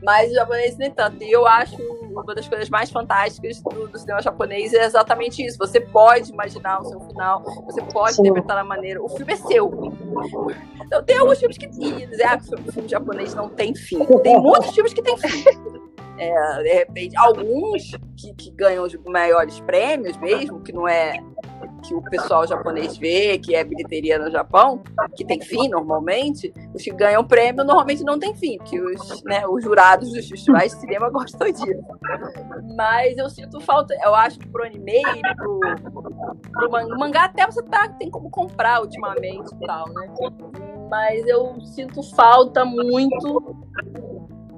Mas 0.02 0.30
o 0.30 0.34
japonês 0.34 0.76
nem 0.76 0.90
tanto. 0.90 1.22
E 1.22 1.30
eu 1.30 1.46
acho 1.46 1.76
uma 2.22 2.34
das 2.34 2.48
coisas 2.48 2.68
mais 2.68 2.90
fantásticas 2.90 3.60
do, 3.60 3.88
do, 3.88 3.98
cinema 3.98 4.22
japonês 4.22 4.72
é 4.72 4.84
exatamente 4.84 5.44
isso. 5.44 5.58
Você 5.58 5.80
pode 5.80 6.32
imaginar 6.32 6.80
o 6.80 6.84
seu 6.84 7.00
final, 7.00 7.42
você 7.64 7.82
pode 7.82 8.14
Sim. 8.14 8.22
interpretar 8.22 8.56
da 8.56 8.64
maneira. 8.64 9.02
O 9.02 9.08
filme 9.08 9.32
é 9.32 9.36
seu. 9.36 9.92
Então, 10.84 11.02
tem 11.02 11.18
alguns 11.18 11.38
filmes 11.38 11.58
que 11.58 11.66
dizem 11.66 12.26
ah, 12.26 12.38
o 12.68 12.72
filme 12.72 12.88
japonês 12.88 13.34
não 13.34 13.48
tem 13.48 13.74
fim. 13.74 14.04
Tem 14.22 14.40
muitos 14.40 14.74
filmes 14.74 14.92
que 14.92 15.02
tem 15.02 15.16
fim. 15.16 15.44
É, 16.18 16.62
de 16.62 16.72
repente, 16.72 17.16
alguns 17.16 17.92
que, 18.16 18.34
que 18.34 18.50
ganham 18.50 18.84
os 18.84 18.94
maiores 19.04 19.60
prêmios 19.60 20.16
mesmo, 20.16 20.60
que 20.60 20.72
não 20.72 20.88
é 20.88 21.18
que 21.82 21.94
o 21.94 22.02
pessoal 22.02 22.46
japonês 22.46 22.96
vê, 22.96 23.38
que 23.38 23.54
é 23.54 23.62
bilheteria 23.62 24.18
no 24.18 24.30
Japão, 24.30 24.82
que 25.14 25.24
tem 25.24 25.40
fim 25.40 25.68
normalmente, 25.68 26.52
os 26.74 26.82
que 26.82 26.90
ganham 26.90 27.24
prêmio 27.24 27.64
normalmente 27.64 28.02
não 28.02 28.18
tem 28.18 28.34
fim, 28.34 28.58
porque 28.58 28.80
os, 28.80 29.22
né, 29.24 29.46
os 29.46 29.62
jurados 29.62 30.12
dos 30.12 30.28
festivais 30.28 30.72
de 30.72 30.80
cinema 30.80 31.08
gostam 31.10 31.50
disso. 31.50 31.84
Mas 32.76 33.16
eu 33.16 33.30
sinto 33.30 33.60
falta, 33.60 33.94
eu 34.02 34.14
acho 34.14 34.38
que 34.38 34.48
pro 34.48 34.64
anime 34.64 35.02
pro, 36.52 36.98
mangá 36.98 37.24
até 37.24 37.46
você 37.46 37.62
tá, 37.62 37.88
tem 37.88 38.10
como 38.10 38.30
comprar 38.30 38.80
ultimamente 38.80 39.54
e 39.54 39.66
tal, 39.66 39.88
né? 39.90 40.08
Mas 40.88 41.26
eu 41.26 41.60
sinto 41.60 42.02
falta 42.02 42.64
muito 42.64 43.56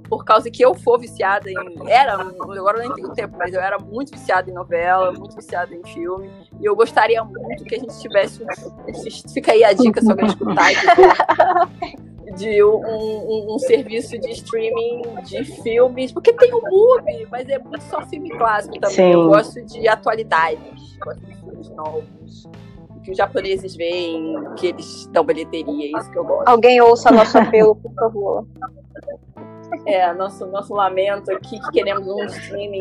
por 0.08 0.24
causa 0.24 0.50
que 0.50 0.64
eu 0.64 0.74
for 0.74 0.98
viciada 0.98 1.50
em. 1.50 1.56
Era, 1.86 2.14
agora 2.14 2.78
eu 2.78 2.88
nem 2.88 2.94
tenho 2.94 3.12
tempo, 3.12 3.36
mas 3.38 3.52
eu 3.52 3.60
era 3.60 3.78
muito 3.78 4.12
viciada 4.12 4.50
em 4.50 4.54
novela, 4.54 5.12
muito 5.12 5.36
viciada 5.36 5.74
em 5.74 5.82
filme. 5.84 6.30
E 6.60 6.64
eu 6.64 6.74
gostaria 6.74 7.22
muito 7.22 7.64
que 7.64 7.74
a 7.74 7.78
gente 7.78 7.98
tivesse. 8.00 8.44
Fica 9.32 9.52
aí 9.52 9.64
a 9.64 9.72
dica 9.72 10.00
se 10.00 10.10
alguém 10.10 10.26
escutar. 10.26 10.68
De, 12.34 12.34
de 12.36 12.64
um, 12.64 12.76
um, 12.76 13.54
um, 13.54 13.58
serviço 13.58 14.18
de 14.18 14.30
streaming 14.30 15.02
de 15.24 15.44
filmes, 15.62 16.12
porque 16.12 16.32
tem 16.32 16.52
o 16.52 16.60
MUBI, 16.60 17.26
mas 17.30 17.48
é 17.48 17.58
muito 17.58 17.82
só 17.84 18.00
filme 18.02 18.30
clássico 18.30 18.78
também. 18.78 18.96
Sim. 18.96 19.12
Eu 19.12 19.28
gosto 19.28 19.64
de 19.64 19.88
atualidades, 19.88 20.96
gosto 20.98 21.24
de 21.24 21.34
filmes 21.34 21.68
novos 21.70 22.48
que 23.08 23.12
os 23.12 23.16
japoneses 23.16 23.74
veem, 23.74 24.34
que 24.56 24.66
eles 24.66 25.06
dão 25.06 25.24
bilheteria, 25.24 25.96
é 25.96 25.98
isso 25.98 26.10
que 26.10 26.18
eu 26.18 26.24
gosto. 26.24 26.46
Alguém 26.46 26.78
ouça 26.82 27.10
nosso 27.10 27.38
apelo, 27.38 27.74
por 27.74 27.92
favor. 27.94 28.46
É, 29.86 30.12
nosso, 30.14 30.46
nosso 30.46 30.74
lamento 30.74 31.30
aqui 31.30 31.58
que 31.60 31.70
queremos 31.70 32.06
um 32.06 32.24
streaming. 32.24 32.80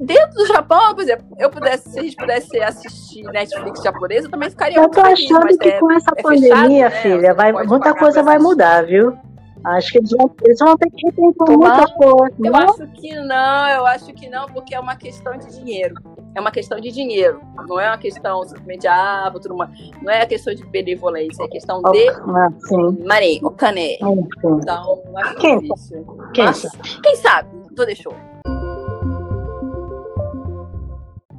Dentro 0.00 0.34
do 0.34 0.46
Japão, 0.46 0.94
por 0.94 1.02
exemplo, 1.02 1.26
eu 1.38 1.50
pudesse, 1.50 1.90
se 1.90 1.98
a 1.98 2.02
gente 2.02 2.16
pudesse 2.16 2.60
assistir 2.60 3.24
Netflix 3.24 3.82
japonês, 3.82 4.24
eu 4.24 4.30
também 4.30 4.50
ficaria 4.50 4.78
Eu 4.78 4.88
tô 4.88 5.00
achando 5.00 5.42
feliz, 5.42 5.58
que 5.58 5.68
é, 5.68 5.80
com 5.80 5.92
essa 5.92 6.10
é 6.16 6.22
pandemia, 6.22 6.90
fechado, 6.90 7.02
filha, 7.02 7.28
né? 7.28 7.34
vai, 7.34 7.52
muita 7.52 7.94
coisa 7.94 8.22
vai 8.22 8.38
mudar, 8.38 8.86
viu? 8.86 9.16
Acho 9.64 9.92
que 9.92 9.98
eles 9.98 10.10
vão, 10.10 10.30
eles 10.44 10.58
vão 10.58 10.76
ter 10.76 10.90
que 10.90 11.06
repensar 11.06 11.56
muita 11.56 11.86
coisa. 11.92 12.34
Eu 12.42 12.56
acho 12.56 12.86
que 12.92 13.14
não, 13.14 13.68
eu 13.68 13.86
acho 13.86 14.12
que 14.12 14.28
não, 14.28 14.46
porque 14.46 14.74
é 14.74 14.80
uma 14.80 14.96
questão 14.96 15.36
de 15.36 15.46
dinheiro. 15.58 15.94
É 16.34 16.40
uma 16.40 16.50
questão 16.50 16.78
de 16.80 16.90
dinheiro. 16.90 17.40
Não 17.66 17.80
é 17.80 17.88
uma 17.88 17.98
questão 17.98 18.42
simplesmente, 18.44 18.86
ah, 18.86 19.30
vou 19.30 19.40
uma, 19.54 19.70
não 20.02 20.12
é 20.12 20.22
a 20.22 20.26
questão 20.26 20.54
de 20.54 20.64
benevolência, 20.66 21.42
é 21.42 21.48
questão 21.48 21.82
de 21.82 22.08
ah, 22.08 22.48
Marei, 23.04 23.40
o 23.42 23.50
cané. 23.50 23.94
Então, 23.94 25.02
acho 25.16 25.60
difícil. 25.60 26.06
Quem, 26.34 26.44
Mas, 26.44 26.66
quem 27.02 27.16
sabe? 27.16 27.48
Tô 27.74 27.84
deixou. 27.84 28.14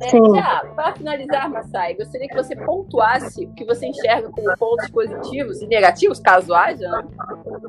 É, 0.01 0.09
já, 0.09 0.65
para 0.75 0.93
finalizar, 0.93 1.49
Massai, 1.49 1.93
gostaria 1.93 2.27
que 2.27 2.35
você 2.35 2.55
pontuasse 2.55 3.45
o 3.45 3.53
que 3.53 3.65
você 3.65 3.87
enxerga 3.87 4.29
como 4.29 4.57
pontos 4.57 4.89
positivos 4.89 5.61
e 5.61 5.67
negativos, 5.67 6.19
caso 6.19 6.53
haja, 6.53 6.89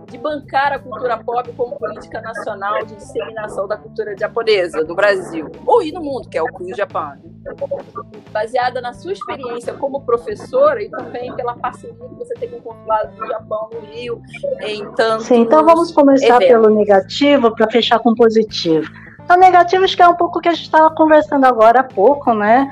de 0.09 0.19
bancar 0.19 0.73
a 0.73 0.79
cultura 0.79 1.19
pop 1.19 1.53
como 1.57 1.77
política 1.77 2.21
nacional 2.21 2.85
de 2.85 2.95
disseminação 2.95 3.67
da 3.67 3.77
cultura 3.77 4.17
japonesa 4.17 4.83
no 4.85 4.95
Brasil, 4.95 5.51
ou 5.67 5.83
e 5.83 5.91
no 5.91 6.01
mundo, 6.01 6.29
que 6.29 6.39
é 6.39 6.43
o 6.43 6.47
Cool 6.47 6.75
Japan. 6.75 7.19
Baseada 8.31 8.81
na 8.81 8.93
sua 8.93 9.13
experiência 9.13 9.73
como 9.75 10.03
professora 10.03 10.83
e 10.83 10.91
também 10.91 11.35
pela 11.35 11.57
parceria 11.57 11.95
que 11.97 12.15
você 12.15 12.35
tem 12.35 12.49
com 12.51 12.59
o 12.59 12.63
consulado 12.63 13.17
do 13.17 13.27
Japão 13.27 13.71
no 13.73 13.81
Rio, 13.81 14.23
em 14.61 14.89
tantos 14.93 15.27
Sim, 15.27 15.41
então 15.41 15.65
vamos 15.65 15.91
começar 15.91 16.37
eventos. 16.37 16.49
pelo 16.49 16.71
negativo 16.71 17.55
para 17.55 17.69
fechar 17.71 17.99
com 17.99 18.15
positivo. 18.15 18.89
Então, 19.31 19.39
negativo 19.39 19.85
acho 19.85 19.97
que 19.97 20.03
é 20.03 20.09
um 20.09 20.17
pouco 20.17 20.41
o 20.41 20.43
que 20.43 20.49
a 20.49 20.53
gente 20.53 20.65
estava 20.65 20.93
conversando 20.93 21.45
agora 21.45 21.83
há 21.83 21.85
pouco, 21.85 22.35
né? 22.35 22.69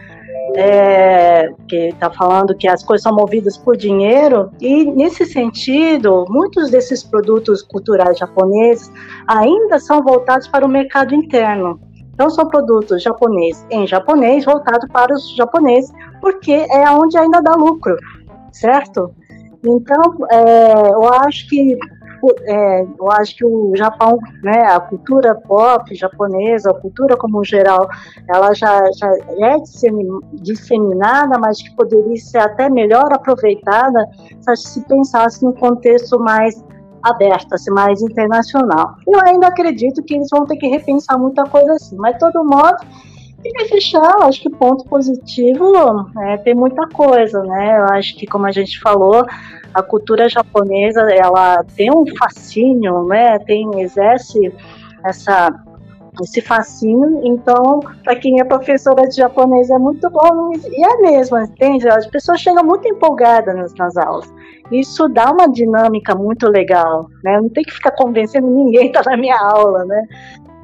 É, 0.57 1.53
que 1.69 1.91
está 1.91 2.11
falando 2.11 2.53
que 2.57 2.67
as 2.67 2.83
coisas 2.83 3.05
são 3.05 3.15
movidas 3.15 3.57
por 3.57 3.77
dinheiro, 3.77 4.51
e 4.61 4.85
nesse 4.85 5.25
sentido, 5.25 6.25
muitos 6.29 6.69
desses 6.69 7.05
produtos 7.05 7.63
culturais 7.63 8.19
japoneses 8.19 8.91
ainda 9.29 9.79
são 9.79 10.03
voltados 10.03 10.49
para 10.49 10.67
o 10.67 10.69
mercado 10.69 11.15
interno. 11.15 11.79
Então, 12.13 12.29
são 12.29 12.49
produtos 12.49 13.05
japoneses 13.05 13.65
em 13.71 13.87
japonês, 13.87 14.45
voltados 14.45 14.91
para 14.91 15.15
os 15.15 15.37
japoneses, 15.37 15.93
porque 16.21 16.67
é 16.73 16.91
onde 16.91 17.17
ainda 17.17 17.41
dá 17.41 17.53
lucro, 17.53 17.97
certo? 18.51 19.15
Então, 19.65 20.27
é, 20.29 20.91
eu 20.91 21.13
acho 21.13 21.49
que 21.49 21.79
é, 22.43 22.83
eu 22.83 23.11
acho 23.13 23.37
que 23.37 23.45
o 23.45 23.73
Japão, 23.77 24.19
né, 24.43 24.63
a 24.67 24.81
cultura 24.81 25.35
pop 25.35 25.95
japonesa, 25.95 26.71
a 26.71 26.81
cultura 26.81 27.17
como 27.17 27.45
geral, 27.45 27.89
ela 28.29 28.55
já, 28.55 28.81
já 28.97 29.11
é 29.41 29.57
disseminada, 30.35 31.39
mas 31.39 31.63
que 31.63 31.75
poderia 31.75 32.17
ser 32.17 32.39
até 32.39 32.69
melhor 32.69 33.13
aproveitada 33.13 34.07
se 34.57 34.81
pensasse 34.87 35.45
num 35.45 35.53
contexto 35.53 36.19
mais 36.19 36.65
aberto, 37.03 37.55
assim, 37.55 37.71
mais 37.71 38.03
internacional. 38.03 38.95
Eu 39.07 39.21
ainda 39.27 39.49
acredito 39.49 40.03
que 40.03 40.15
eles 40.15 40.29
vão 40.31 40.47
ter 40.47 40.57
que 40.57 40.67
repensar 40.67 41.19
muita 41.19 41.45
coisa 41.45 41.73
assim, 41.75 41.97
mas 41.97 42.15
de 42.15 42.21
todo 42.21 42.45
modo 42.45 42.79
e 43.45 43.53
para 43.53 43.67
fechar, 43.67 44.15
eu 44.19 44.25
acho 44.25 44.41
que 44.41 44.51
ponto 44.51 44.85
positivo 44.85 45.73
é, 46.23 46.37
tem 46.39 46.55
muita 46.55 46.89
coisa, 46.89 47.43
né? 47.43 47.79
Eu 47.79 47.85
acho 47.95 48.17
que, 48.17 48.27
como 48.27 48.47
a 48.47 48.51
gente 48.51 48.81
falou, 48.81 49.25
a 49.73 49.83
cultura 49.83 50.29
japonesa 50.29 51.03
ela 51.13 51.63
tem 51.77 51.91
um 51.91 52.05
fascínio, 52.17 53.05
né? 53.05 53.39
Tem 53.39 53.81
exerce 53.81 54.53
essa 55.05 55.53
esse 56.23 56.41
fascínio. 56.41 57.21
Então, 57.23 57.81
para 58.03 58.17
quem 58.17 58.41
é 58.41 58.45
professora 58.45 59.09
de 59.09 59.17
japonês 59.17 59.71
é 59.71 59.79
muito 59.79 60.11
bom 60.11 60.53
e 60.53 60.85
é 60.85 60.97
mesmo, 61.01 61.39
entende? 61.39 61.89
As 61.89 62.07
pessoas 62.07 62.41
chegam 62.41 62.65
muito 62.65 62.89
empolgadas 62.89 63.55
nas, 63.55 63.75
nas 63.75 63.97
aulas. 63.97 64.33
Isso 64.71 65.09
dá 65.09 65.31
uma 65.31 65.47
dinâmica 65.47 66.15
muito 66.15 66.49
legal, 66.49 67.09
né? 67.23 67.41
Não 67.41 67.49
tem 67.49 67.65
que 67.65 67.73
ficar 67.73 67.93
convencendo 67.93 68.47
ninguém 68.49 68.91
tá 68.93 69.03
na 69.07 69.17
minha 69.17 69.39
aula, 69.39 69.85
né? 69.85 70.03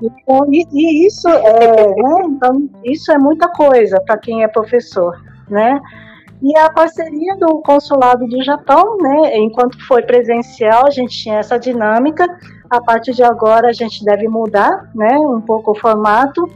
Então, 0.02 0.46
e, 0.52 0.66
e 0.72 1.06
isso 1.06 1.28
é, 1.28 1.86
né? 1.86 2.22
Então, 2.26 2.68
isso 2.84 3.12
é 3.12 3.18
muita 3.18 3.48
coisa 3.48 4.00
para 4.04 4.18
quem 4.18 4.42
é 4.42 4.48
professor, 4.48 5.20
né? 5.48 5.80
E 6.42 6.58
a 6.58 6.68
parceria 6.70 7.36
do 7.36 7.60
consulado 7.62 8.26
do 8.26 8.42
Japão, 8.42 8.98
né? 8.98 9.38
Enquanto 9.38 9.78
foi 9.86 10.02
presencial, 10.02 10.86
a 10.86 10.90
gente 10.90 11.16
tinha 11.16 11.38
essa 11.38 11.58
dinâmica. 11.58 12.26
A 12.68 12.82
partir 12.82 13.12
de 13.12 13.22
agora, 13.22 13.68
a 13.68 13.72
gente 13.72 14.04
deve 14.04 14.28
mudar, 14.28 14.90
né? 14.94 15.16
Um 15.18 15.40
pouco 15.40 15.70
o 15.70 15.74
formato. 15.74 16.46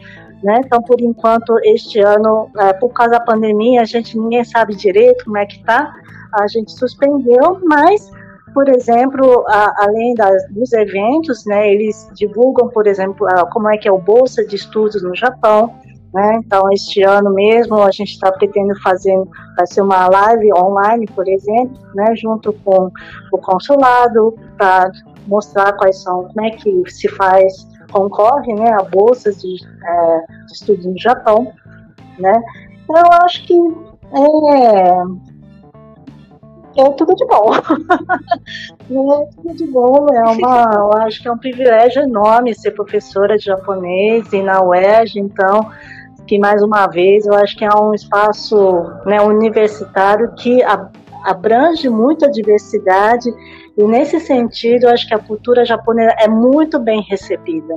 Né? 0.43 0.61
Então, 0.65 0.81
por 0.81 1.01
enquanto, 1.01 1.59
este 1.65 2.01
ano, 2.01 2.49
é, 2.59 2.73
por 2.75 2.91
causa 2.91 3.13
da 3.13 3.21
pandemia, 3.21 3.83
a 3.83 3.85
gente 3.85 4.17
ninguém 4.17 4.45
sabe 4.45 4.77
direito 4.77 5.25
como 5.25 5.39
é 5.39 5.47
que 5.47 5.63
tá. 5.65 5.93
A 6.33 6.47
gente 6.47 6.71
suspendeu, 6.73 7.59
mas 7.65 8.11
por 8.59 8.69
exemplo, 8.71 9.45
a, 9.47 9.85
além 9.85 10.17
das, 10.17 10.49
dos 10.51 10.73
eventos, 10.73 11.45
né, 11.47 11.73
eles 11.73 12.09
divulgam, 12.13 12.69
por 12.69 12.89
exemplo, 12.89 13.25
a, 13.29 13.47
como 13.47 13.69
é 13.69 13.79
que 13.79 13.87
é 13.87 13.93
o 13.93 13.99
Bolsa 13.99 14.45
de 14.45 14.57
Estudos 14.57 15.01
no 15.01 15.15
Japão, 15.15 15.73
né, 16.13 16.41
então 16.45 16.69
este 16.73 17.05
ano 17.05 17.33
mesmo 17.33 17.81
a 17.81 17.93
gente 17.93 18.15
está 18.15 18.33
pretendendo 18.33 18.75
fazer, 18.83 19.17
vai 19.57 19.65
ser 19.65 19.83
uma 19.83 20.09
live 20.09 20.53
online, 20.55 21.07
por 21.07 21.29
exemplo, 21.29 21.79
né, 21.95 22.17
junto 22.17 22.53
com 22.53 22.91
o 23.33 23.39
consulado, 23.39 24.37
para 24.57 24.91
mostrar 25.29 25.75
quais 25.75 26.03
são, 26.03 26.25
como 26.25 26.45
é 26.45 26.51
que 26.51 26.83
se 26.91 27.07
faz, 27.11 27.65
concorre, 27.93 28.55
né, 28.55 28.73
a 28.73 28.83
bolsas 28.83 29.41
de, 29.41 29.55
é, 29.85 30.21
de 30.47 30.53
estudos 30.53 30.85
no 30.85 30.99
Japão, 30.99 31.53
né, 32.19 32.43
então 32.83 32.97
eu 32.97 33.19
acho 33.23 33.47
que 33.47 33.55
é, 34.53 35.28
é 36.77 36.91
tudo 36.93 37.15
de 37.15 37.27
bom. 37.27 37.53
é 37.55 39.29
tudo 39.37 39.55
de 39.55 39.67
bom, 39.67 40.07
é 40.13 40.23
uma, 40.25 40.71
eu 40.75 40.93
acho 41.03 41.23
que 41.23 41.29
é 41.29 41.33
um 41.33 41.39
privilégio 41.39 42.03
enorme 42.03 42.55
ser 42.55 42.73
professora 42.73 43.37
de 43.37 43.45
japonês 43.45 44.33
e 44.33 44.43
na 44.43 44.63
UERJ, 44.63 45.21
então, 45.21 45.71
que 46.27 46.39
mais 46.39 46.63
uma 46.63 46.87
vez 46.87 47.27
eu 47.27 47.35
acho 47.35 47.57
que 47.57 47.65
é 47.65 47.75
um 47.75 47.95
espaço 47.95 48.85
né, 49.07 49.21
universitário 49.21 50.33
que 50.35 50.63
abrange 51.25 51.89
muita 51.89 52.31
diversidade 52.31 53.29
e 53.77 53.83
nesse 53.85 54.21
sentido 54.21 54.85
eu 54.85 54.91
acho 54.91 55.07
que 55.07 55.15
a 55.15 55.19
cultura 55.19 55.65
japonesa 55.65 56.15
é 56.19 56.29
muito 56.29 56.79
bem 56.79 57.01
recebida. 57.09 57.75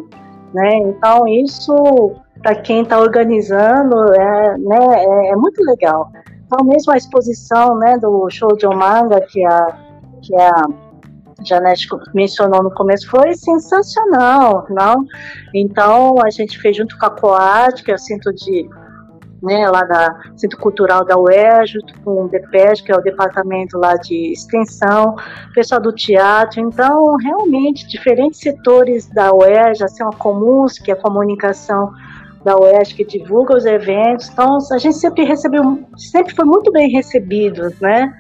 Né? 0.54 0.78
Então 0.80 1.28
isso 1.28 2.16
para 2.42 2.56
quem 2.56 2.82
está 2.82 3.00
organizando 3.00 4.14
é, 4.14 4.58
né, 4.58 4.80
é, 4.96 5.30
é 5.30 5.36
muito 5.36 5.64
legal. 5.64 6.12
Então, 6.54 6.68
mesmo 6.68 6.92
a 6.92 6.98
exposição 6.98 7.78
né, 7.78 7.98
do 7.98 8.30
show 8.30 8.50
de 8.58 8.68
Manga, 8.68 9.22
que 9.22 9.42
é, 9.42 9.66
que 10.22 10.36
é 10.36 10.52
Janete 11.46 11.88
mencionou 12.14 12.62
no 12.62 12.70
começo, 12.72 13.10
foi 13.10 13.34
sensacional, 13.36 14.66
não? 14.70 15.06
Então, 15.56 16.16
a 16.22 16.30
gente 16.30 16.60
fez 16.60 16.76
junto 16.76 16.98
com 17.00 17.06
a 17.06 17.10
COAD, 17.10 17.84
que 17.86 17.92
é 17.92 17.96
o 17.96 17.98
Centro 17.98 18.34
de 18.34 18.70
né, 19.42 19.66
lá 19.70 19.84
da 19.84 20.20
Centro 20.36 20.60
Cultural 20.60 21.06
da 21.06 21.18
UERJ, 21.18 21.80
com 22.04 22.26
o 22.26 22.28
DEPES, 22.28 22.82
que 22.82 22.92
é 22.92 22.96
o 22.98 23.02
departamento 23.02 23.78
lá 23.78 23.96
de 23.96 24.34
extensão, 24.34 25.16
pessoal 25.54 25.82
do 25.82 25.94
teatro, 25.94 26.60
então 26.60 27.16
realmente 27.16 27.88
diferentes 27.88 28.42
setores 28.42 29.08
da 29.08 29.34
UERJ, 29.34 29.86
assim, 29.86 30.04
a 30.04 30.10
Comuns, 30.10 30.78
que 30.78 30.92
é 30.92 30.94
a 30.96 30.98
comunicação 30.98 31.92
da 32.44 32.58
UERJ 32.58 32.96
que 32.96 33.06
divulga 33.06 33.56
os 33.56 33.66
eventos, 33.66 34.30
então 34.30 34.58
a 34.72 34.78
gente 34.78 34.98
sempre 34.98 35.24
recebeu, 35.24 35.80
sempre 35.96 36.34
foi 36.34 36.46
muito 36.46 36.72
bem 36.72 36.90
recebido, 36.90 37.74
né, 37.80 38.12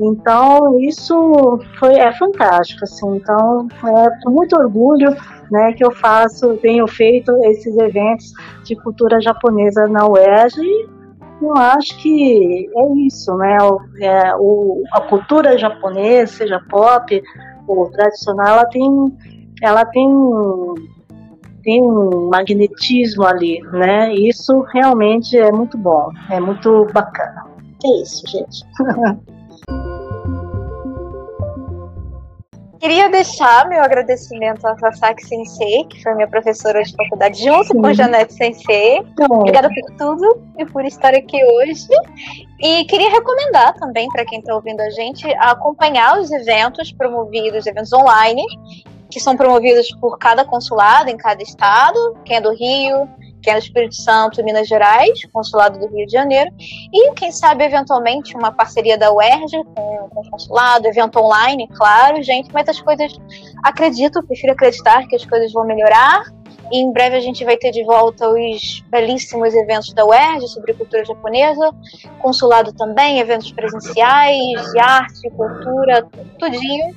então 0.00 0.78
isso 0.80 1.60
foi 1.78 1.94
é 1.94 2.12
fantástico, 2.12 2.84
assim, 2.84 3.16
então 3.16 3.68
é 3.84 4.24
com 4.24 4.30
muito 4.30 4.56
orgulho 4.56 5.14
né, 5.50 5.72
que 5.72 5.84
eu 5.84 5.90
faço, 5.90 6.56
tenho 6.58 6.86
feito 6.86 7.32
esses 7.44 7.76
eventos 7.76 8.32
de 8.64 8.74
cultura 8.76 9.20
japonesa 9.20 9.86
na 9.86 10.06
UERJ 10.06 10.62
e 10.62 11.44
eu 11.44 11.56
acho 11.56 11.98
que 11.98 12.70
é 12.74 12.92
isso, 13.04 13.36
né? 13.36 13.58
O, 13.60 13.80
é, 14.00 14.36
o, 14.36 14.82
a 14.92 15.00
cultura 15.00 15.58
japonesa, 15.58 16.32
seja 16.32 16.60
pop 16.70 17.22
ou 17.66 17.90
tradicional, 17.90 18.58
ela 18.58 18.66
tem, 18.66 18.90
ela 19.60 19.84
tem, 19.84 20.08
tem 21.62 21.82
um 21.82 22.28
magnetismo 22.28 23.24
ali, 23.24 23.60
né? 23.72 24.14
Isso 24.14 24.60
realmente 24.72 25.36
é 25.36 25.50
muito 25.50 25.78
bom, 25.78 26.10
é 26.30 26.40
muito 26.40 26.86
bacana. 26.92 27.44
É 27.84 28.02
isso, 28.02 28.26
gente. 28.26 28.64
Queria 32.82 33.08
deixar 33.08 33.68
meu 33.68 33.80
agradecimento 33.80 34.66
a 34.66 34.76
Sasaki 34.76 35.24
Sensei, 35.24 35.84
que 35.84 36.02
foi 36.02 36.16
minha 36.16 36.26
professora 36.26 36.82
de 36.82 36.92
faculdade, 36.96 37.40
junto 37.40 37.68
Sim. 37.68 37.80
com 37.80 37.92
Janete 37.92 38.34
Sensei. 38.34 39.06
Obrigada 39.30 39.68
por 39.68 39.96
tudo 39.96 40.42
e 40.58 40.66
por 40.66 40.84
estar 40.84 41.14
aqui 41.14 41.40
hoje. 41.44 41.86
E 42.58 42.84
queria 42.86 43.08
recomendar 43.08 43.74
também 43.74 44.08
para 44.08 44.24
quem 44.24 44.40
está 44.40 44.52
ouvindo 44.52 44.80
a 44.80 44.90
gente 44.90 45.32
a 45.34 45.52
acompanhar 45.52 46.18
os 46.18 46.32
eventos 46.32 46.90
promovidos, 46.90 47.68
eventos 47.68 47.92
online, 47.92 48.42
que 49.12 49.20
são 49.20 49.36
promovidos 49.36 49.90
por 50.00 50.18
cada 50.18 50.42
consulado 50.42 51.10
em 51.10 51.16
cada 51.16 51.42
estado, 51.42 52.16
quem 52.24 52.38
é 52.38 52.40
do 52.40 52.50
Rio, 52.50 53.06
que 53.42 53.50
é 53.50 53.52
no 53.52 53.58
Espírito 53.58 53.96
Santo, 53.96 54.42
Minas 54.42 54.66
Gerais, 54.66 55.20
consulado 55.32 55.78
do 55.78 55.94
Rio 55.94 56.06
de 56.06 56.12
Janeiro, 56.12 56.50
e 56.92 57.12
quem 57.12 57.30
sabe 57.30 57.64
eventualmente 57.64 58.34
uma 58.34 58.52
parceria 58.52 58.96
da 58.96 59.12
UERJ 59.12 59.64
com, 59.64 60.08
com 60.08 60.20
o 60.20 60.30
consulado, 60.30 60.86
evento 60.86 61.18
online, 61.18 61.68
claro, 61.76 62.22
gente, 62.22 62.50
mas 62.54 62.68
as 62.68 62.80
coisas, 62.80 63.12
acredito, 63.62 64.22
prefiro 64.22 64.52
acreditar 64.52 65.06
que 65.08 65.16
as 65.16 65.26
coisas 65.26 65.52
vão 65.52 65.66
melhorar, 65.66 66.22
e 66.70 66.78
em 66.78 66.92
breve 66.92 67.16
a 67.16 67.20
gente 67.20 67.44
vai 67.44 67.56
ter 67.56 67.70
de 67.70 67.84
volta 67.84 68.28
os 68.28 68.82
belíssimos 68.88 69.54
eventos 69.54 69.92
da 69.92 70.04
UERJ 70.04 70.48
sobre 70.48 70.74
cultura 70.74 71.04
japonesa, 71.04 71.70
consulado 72.20 72.72
também, 72.72 73.18
eventos 73.18 73.52
presenciais, 73.52 74.72
de 74.72 74.78
arte, 74.78 75.30
cultura, 75.30 76.06
tudinho. 76.38 76.94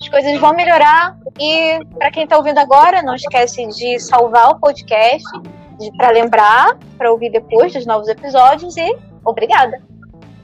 As 0.00 0.08
coisas 0.08 0.38
vão 0.40 0.52
melhorar 0.54 1.16
e 1.38 1.78
para 1.98 2.10
quem 2.10 2.24
está 2.24 2.36
ouvindo 2.36 2.58
agora, 2.58 3.02
não 3.02 3.14
esquece 3.14 3.66
de 3.66 3.98
salvar 4.00 4.50
o 4.50 4.58
podcast 4.58 5.28
para 5.96 6.10
lembrar, 6.10 6.76
para 6.96 7.10
ouvir 7.10 7.30
depois 7.30 7.72
dos 7.72 7.86
novos 7.86 8.08
episódios 8.08 8.76
e 8.76 8.96
obrigada. 9.24 9.80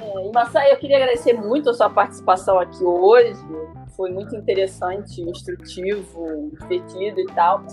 É, 0.01 0.27
e 0.27 0.33
Massai, 0.33 0.73
eu 0.73 0.77
queria 0.77 0.97
agradecer 0.97 1.33
muito 1.33 1.71
a 1.71 1.75
sua 1.75 1.91
participação 1.91 2.59
aqui 2.59 2.83
hoje. 2.83 3.37
Foi 3.99 4.13
muito 4.13 4.37
interessante, 4.37 5.21
instrutivo, 5.21 6.53
divertido 6.53 7.19
e 7.19 7.27
tal. 7.35 7.67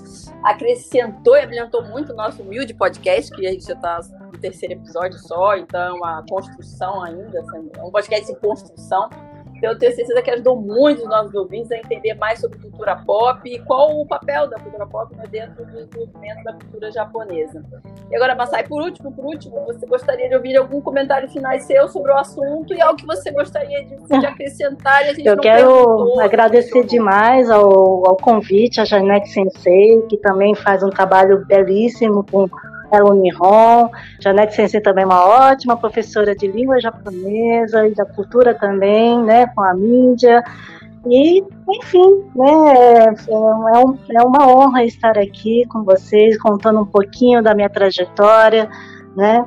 Acrescentou 0.43 1.37
e 1.37 1.41
abrilhantou 1.41 1.83
muito 1.83 2.13
o 2.13 2.15
nosso 2.15 2.41
humilde 2.41 2.73
podcast, 2.73 3.29
que 3.31 3.45
a 3.45 3.51
gente 3.51 3.63
já 3.63 3.75
está 3.75 3.99
no 4.33 4.39
terceiro 4.39 4.73
episódio 4.73 5.19
só, 5.19 5.55
então 5.55 6.03
a 6.03 6.25
construção 6.27 7.03
ainda, 7.03 7.39
assim, 7.41 7.69
é 7.77 7.83
um 7.83 7.91
podcast 7.91 8.31
em 8.31 8.35
construção. 8.39 9.07
Então, 9.57 9.71
eu 9.71 9.79
tenho 9.79 9.95
certeza 9.95 10.21
que 10.21 10.31
ajudou 10.31 10.55
muito 10.59 11.01
os 11.01 11.09
nossos 11.09 11.33
ouvintes 11.33 11.71
a 11.71 11.77
entender 11.77 12.13
mais 12.15 12.39
sobre 12.39 12.59
cultura 12.59 12.95
pop 12.97 13.39
e 13.45 13.59
qual 13.59 13.99
o 13.99 14.05
papel 14.05 14.47
da 14.47 14.59
cultura 14.59 14.85
pop 14.85 15.15
né, 15.15 15.23
dentro 15.29 15.65
do 15.65 15.71
desenvolvimento 15.71 16.43
da 16.43 16.53
cultura 16.53 16.91
japonesa. 16.91 17.63
E 18.11 18.15
agora, 18.15 18.35
Masai, 18.35 18.63
por 18.67 18.81
último, 18.81 19.11
por 19.11 19.25
último, 19.25 19.65
você 19.65 19.85
gostaria 19.85 20.29
de 20.29 20.35
ouvir 20.35 20.57
algum 20.57 20.81
comentário 20.81 21.29
final 21.29 21.55
seu 21.59 21.87
sobre 21.87 22.11
o 22.11 22.17
assunto 22.17 22.73
e 22.73 22.81
algo 22.81 22.97
que 22.97 23.05
você 23.05 23.31
gostaria 23.31 23.83
de, 23.85 23.95
de 23.95 24.25
acrescentar? 24.25 25.05
E 25.05 25.09
a 25.09 25.13
gente 25.13 25.25
eu 25.25 25.37
quero 25.37 26.19
agradecer 26.19 26.83
demais 26.83 27.49
ao, 27.49 28.07
ao 28.07 28.17
convite, 28.17 28.81
a 28.81 28.85
Janete 28.85 29.29
Sensei, 29.29 30.01
que 30.09 30.17
também 30.17 30.53
faz 30.55 30.83
um 30.83 30.89
trabalho 30.89 31.45
belíssimo 31.45 32.25
com 32.29 32.47
Elo 32.91 33.13
Nihon. 33.13 33.89
Janete 34.19 34.55
Sensei 34.55 34.81
também 34.81 35.03
é 35.03 35.07
uma 35.07 35.25
ótima 35.25 35.77
professora 35.77 36.35
de 36.35 36.47
língua 36.47 36.79
japonesa 36.79 37.87
e 37.87 37.93
da 37.93 38.05
cultura 38.05 38.53
também, 38.53 39.21
né, 39.23 39.47
com 39.47 39.61
a 39.61 39.73
mídia. 39.73 40.43
E, 41.07 41.43
enfim, 41.69 42.23
né, 42.35 42.73
é, 42.73 43.05
é, 43.07 43.85
um, 43.85 43.97
é 44.09 44.23
uma 44.23 44.47
honra 44.47 44.83
estar 44.83 45.17
aqui 45.17 45.65
com 45.67 45.83
vocês, 45.83 46.37
contando 46.39 46.81
um 46.81 46.85
pouquinho 46.85 47.43
da 47.43 47.53
minha 47.53 47.69
trajetória, 47.69 48.69
né, 49.15 49.45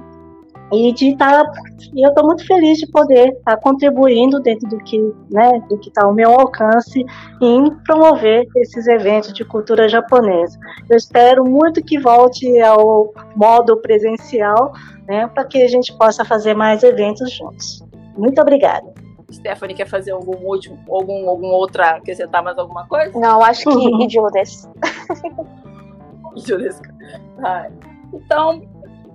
e 0.73 0.93
de 0.93 1.11
estar 1.11 1.45
tá, 1.45 1.53
eu 1.97 2.09
estou 2.09 2.27
muito 2.27 2.47
feliz 2.47 2.79
de 2.79 2.87
poder 2.91 3.29
estar 3.29 3.57
tá 3.57 3.57
contribuindo 3.57 4.39
dentro 4.41 4.69
do 4.69 4.79
que 4.79 4.99
né 5.31 5.62
do 5.69 5.79
que 5.79 5.89
está 5.89 6.05
ao 6.05 6.12
meu 6.12 6.31
alcance 6.33 7.05
em 7.41 7.75
promover 7.85 8.47
esses 8.57 8.87
eventos 8.87 9.33
de 9.33 9.45
cultura 9.45 9.89
japonesa. 9.89 10.59
Eu 10.89 10.97
espero 10.97 11.45
muito 11.45 11.83
que 11.83 11.99
volte 11.99 12.61
ao 12.61 13.12
modo 13.35 13.77
presencial 13.79 14.73
né 15.07 15.27
para 15.29 15.45
que 15.45 15.62
a 15.62 15.69
gente 15.69 15.97
possa 15.97 16.25
fazer 16.25 16.55
mais 16.55 16.83
eventos 16.83 17.33
juntos. 17.33 17.83
Muito 18.16 18.41
obrigada. 18.41 18.93
Stephanie 19.31 19.77
quer 19.77 19.87
fazer 19.87 20.11
algum 20.11 20.37
último 20.47 20.79
algum 20.89 21.29
alguma 21.29 21.55
outra 21.55 21.97
acrescentar 21.97 22.43
mais 22.43 22.59
alguma 22.59 22.87
coisa? 22.87 23.19
Não 23.19 23.43
acho 23.43 23.62
que 23.62 23.71
uhum. 23.71 24.03
idiotas 24.03 24.69
idiotas 26.37 26.81
ah, 27.43 27.69
então 28.12 28.62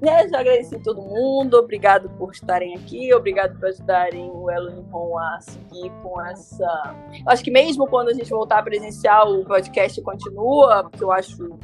né, 0.03 0.27
já 0.27 0.41
agradeci 0.41 0.77
todo 0.79 1.01
mundo, 1.01 1.55
obrigado 1.55 2.09
por 2.17 2.31
estarem 2.31 2.75
aqui, 2.75 3.13
obrigado 3.13 3.57
por 3.57 3.69
ajudarem 3.69 4.29
o 4.29 4.51
Elo 4.51 4.69
Nihon 4.69 5.17
a 5.17 5.39
seguir 5.39 5.89
com 6.03 6.21
essa. 6.25 6.95
Acho 7.25 7.41
que 7.41 7.49
mesmo 7.49 7.87
quando 7.87 8.09
a 8.09 8.13
gente 8.13 8.29
voltar 8.29 8.61
presencial, 8.63 9.33
o 9.33 9.45
podcast 9.45 10.01
continua, 10.01 10.83
porque 10.83 11.03
eu 11.03 11.11
acho 11.11 11.57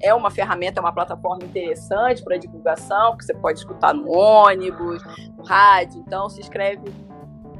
é 0.00 0.12
uma 0.12 0.30
ferramenta, 0.30 0.80
é 0.80 0.82
uma 0.82 0.92
plataforma 0.92 1.44
interessante 1.44 2.22
para 2.22 2.36
divulgação, 2.36 3.16
que 3.16 3.24
você 3.24 3.34
pode 3.34 3.60
escutar 3.60 3.94
no 3.94 4.10
ônibus, 4.10 5.02
no 5.36 5.44
rádio. 5.44 6.02
Então, 6.06 6.28
se 6.28 6.40
inscreve 6.40 6.82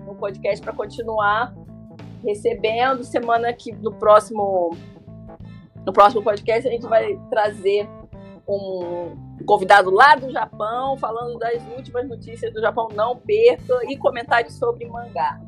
no 0.06 0.14
podcast 0.14 0.64
para 0.64 0.72
continuar 0.72 1.54
recebendo. 2.24 3.04
Semana 3.04 3.52
que 3.52 3.72
no 3.72 3.92
próximo 3.92 4.76
no 5.86 5.92
próximo 5.92 6.22
podcast 6.22 6.68
a 6.68 6.70
gente 6.70 6.86
vai 6.86 7.18
trazer 7.30 7.88
um 8.48 9.44
convidado 9.44 9.90
lá 9.90 10.14
do 10.14 10.30
Japão, 10.30 10.96
falando 10.96 11.38
das 11.38 11.62
últimas 11.76 12.08
notícias 12.08 12.52
do 12.52 12.60
Japão, 12.60 12.88
não 12.94 13.16
perca, 13.16 13.80
e 13.88 13.96
comentários 13.96 14.54
sobre 14.54 14.86
mangá. 14.86 15.40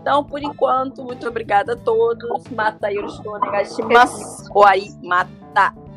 Então, 0.00 0.24
por 0.24 0.42
enquanto, 0.42 1.04
muito 1.04 1.26
obrigada 1.26 1.74
a 1.74 1.76
todos. 1.76 2.48
Mata 2.48 2.90
Yoroshiku 2.90 3.30
Onegashimasu. 3.30 4.50
Oi, 4.54 4.88
mata. 5.02 5.87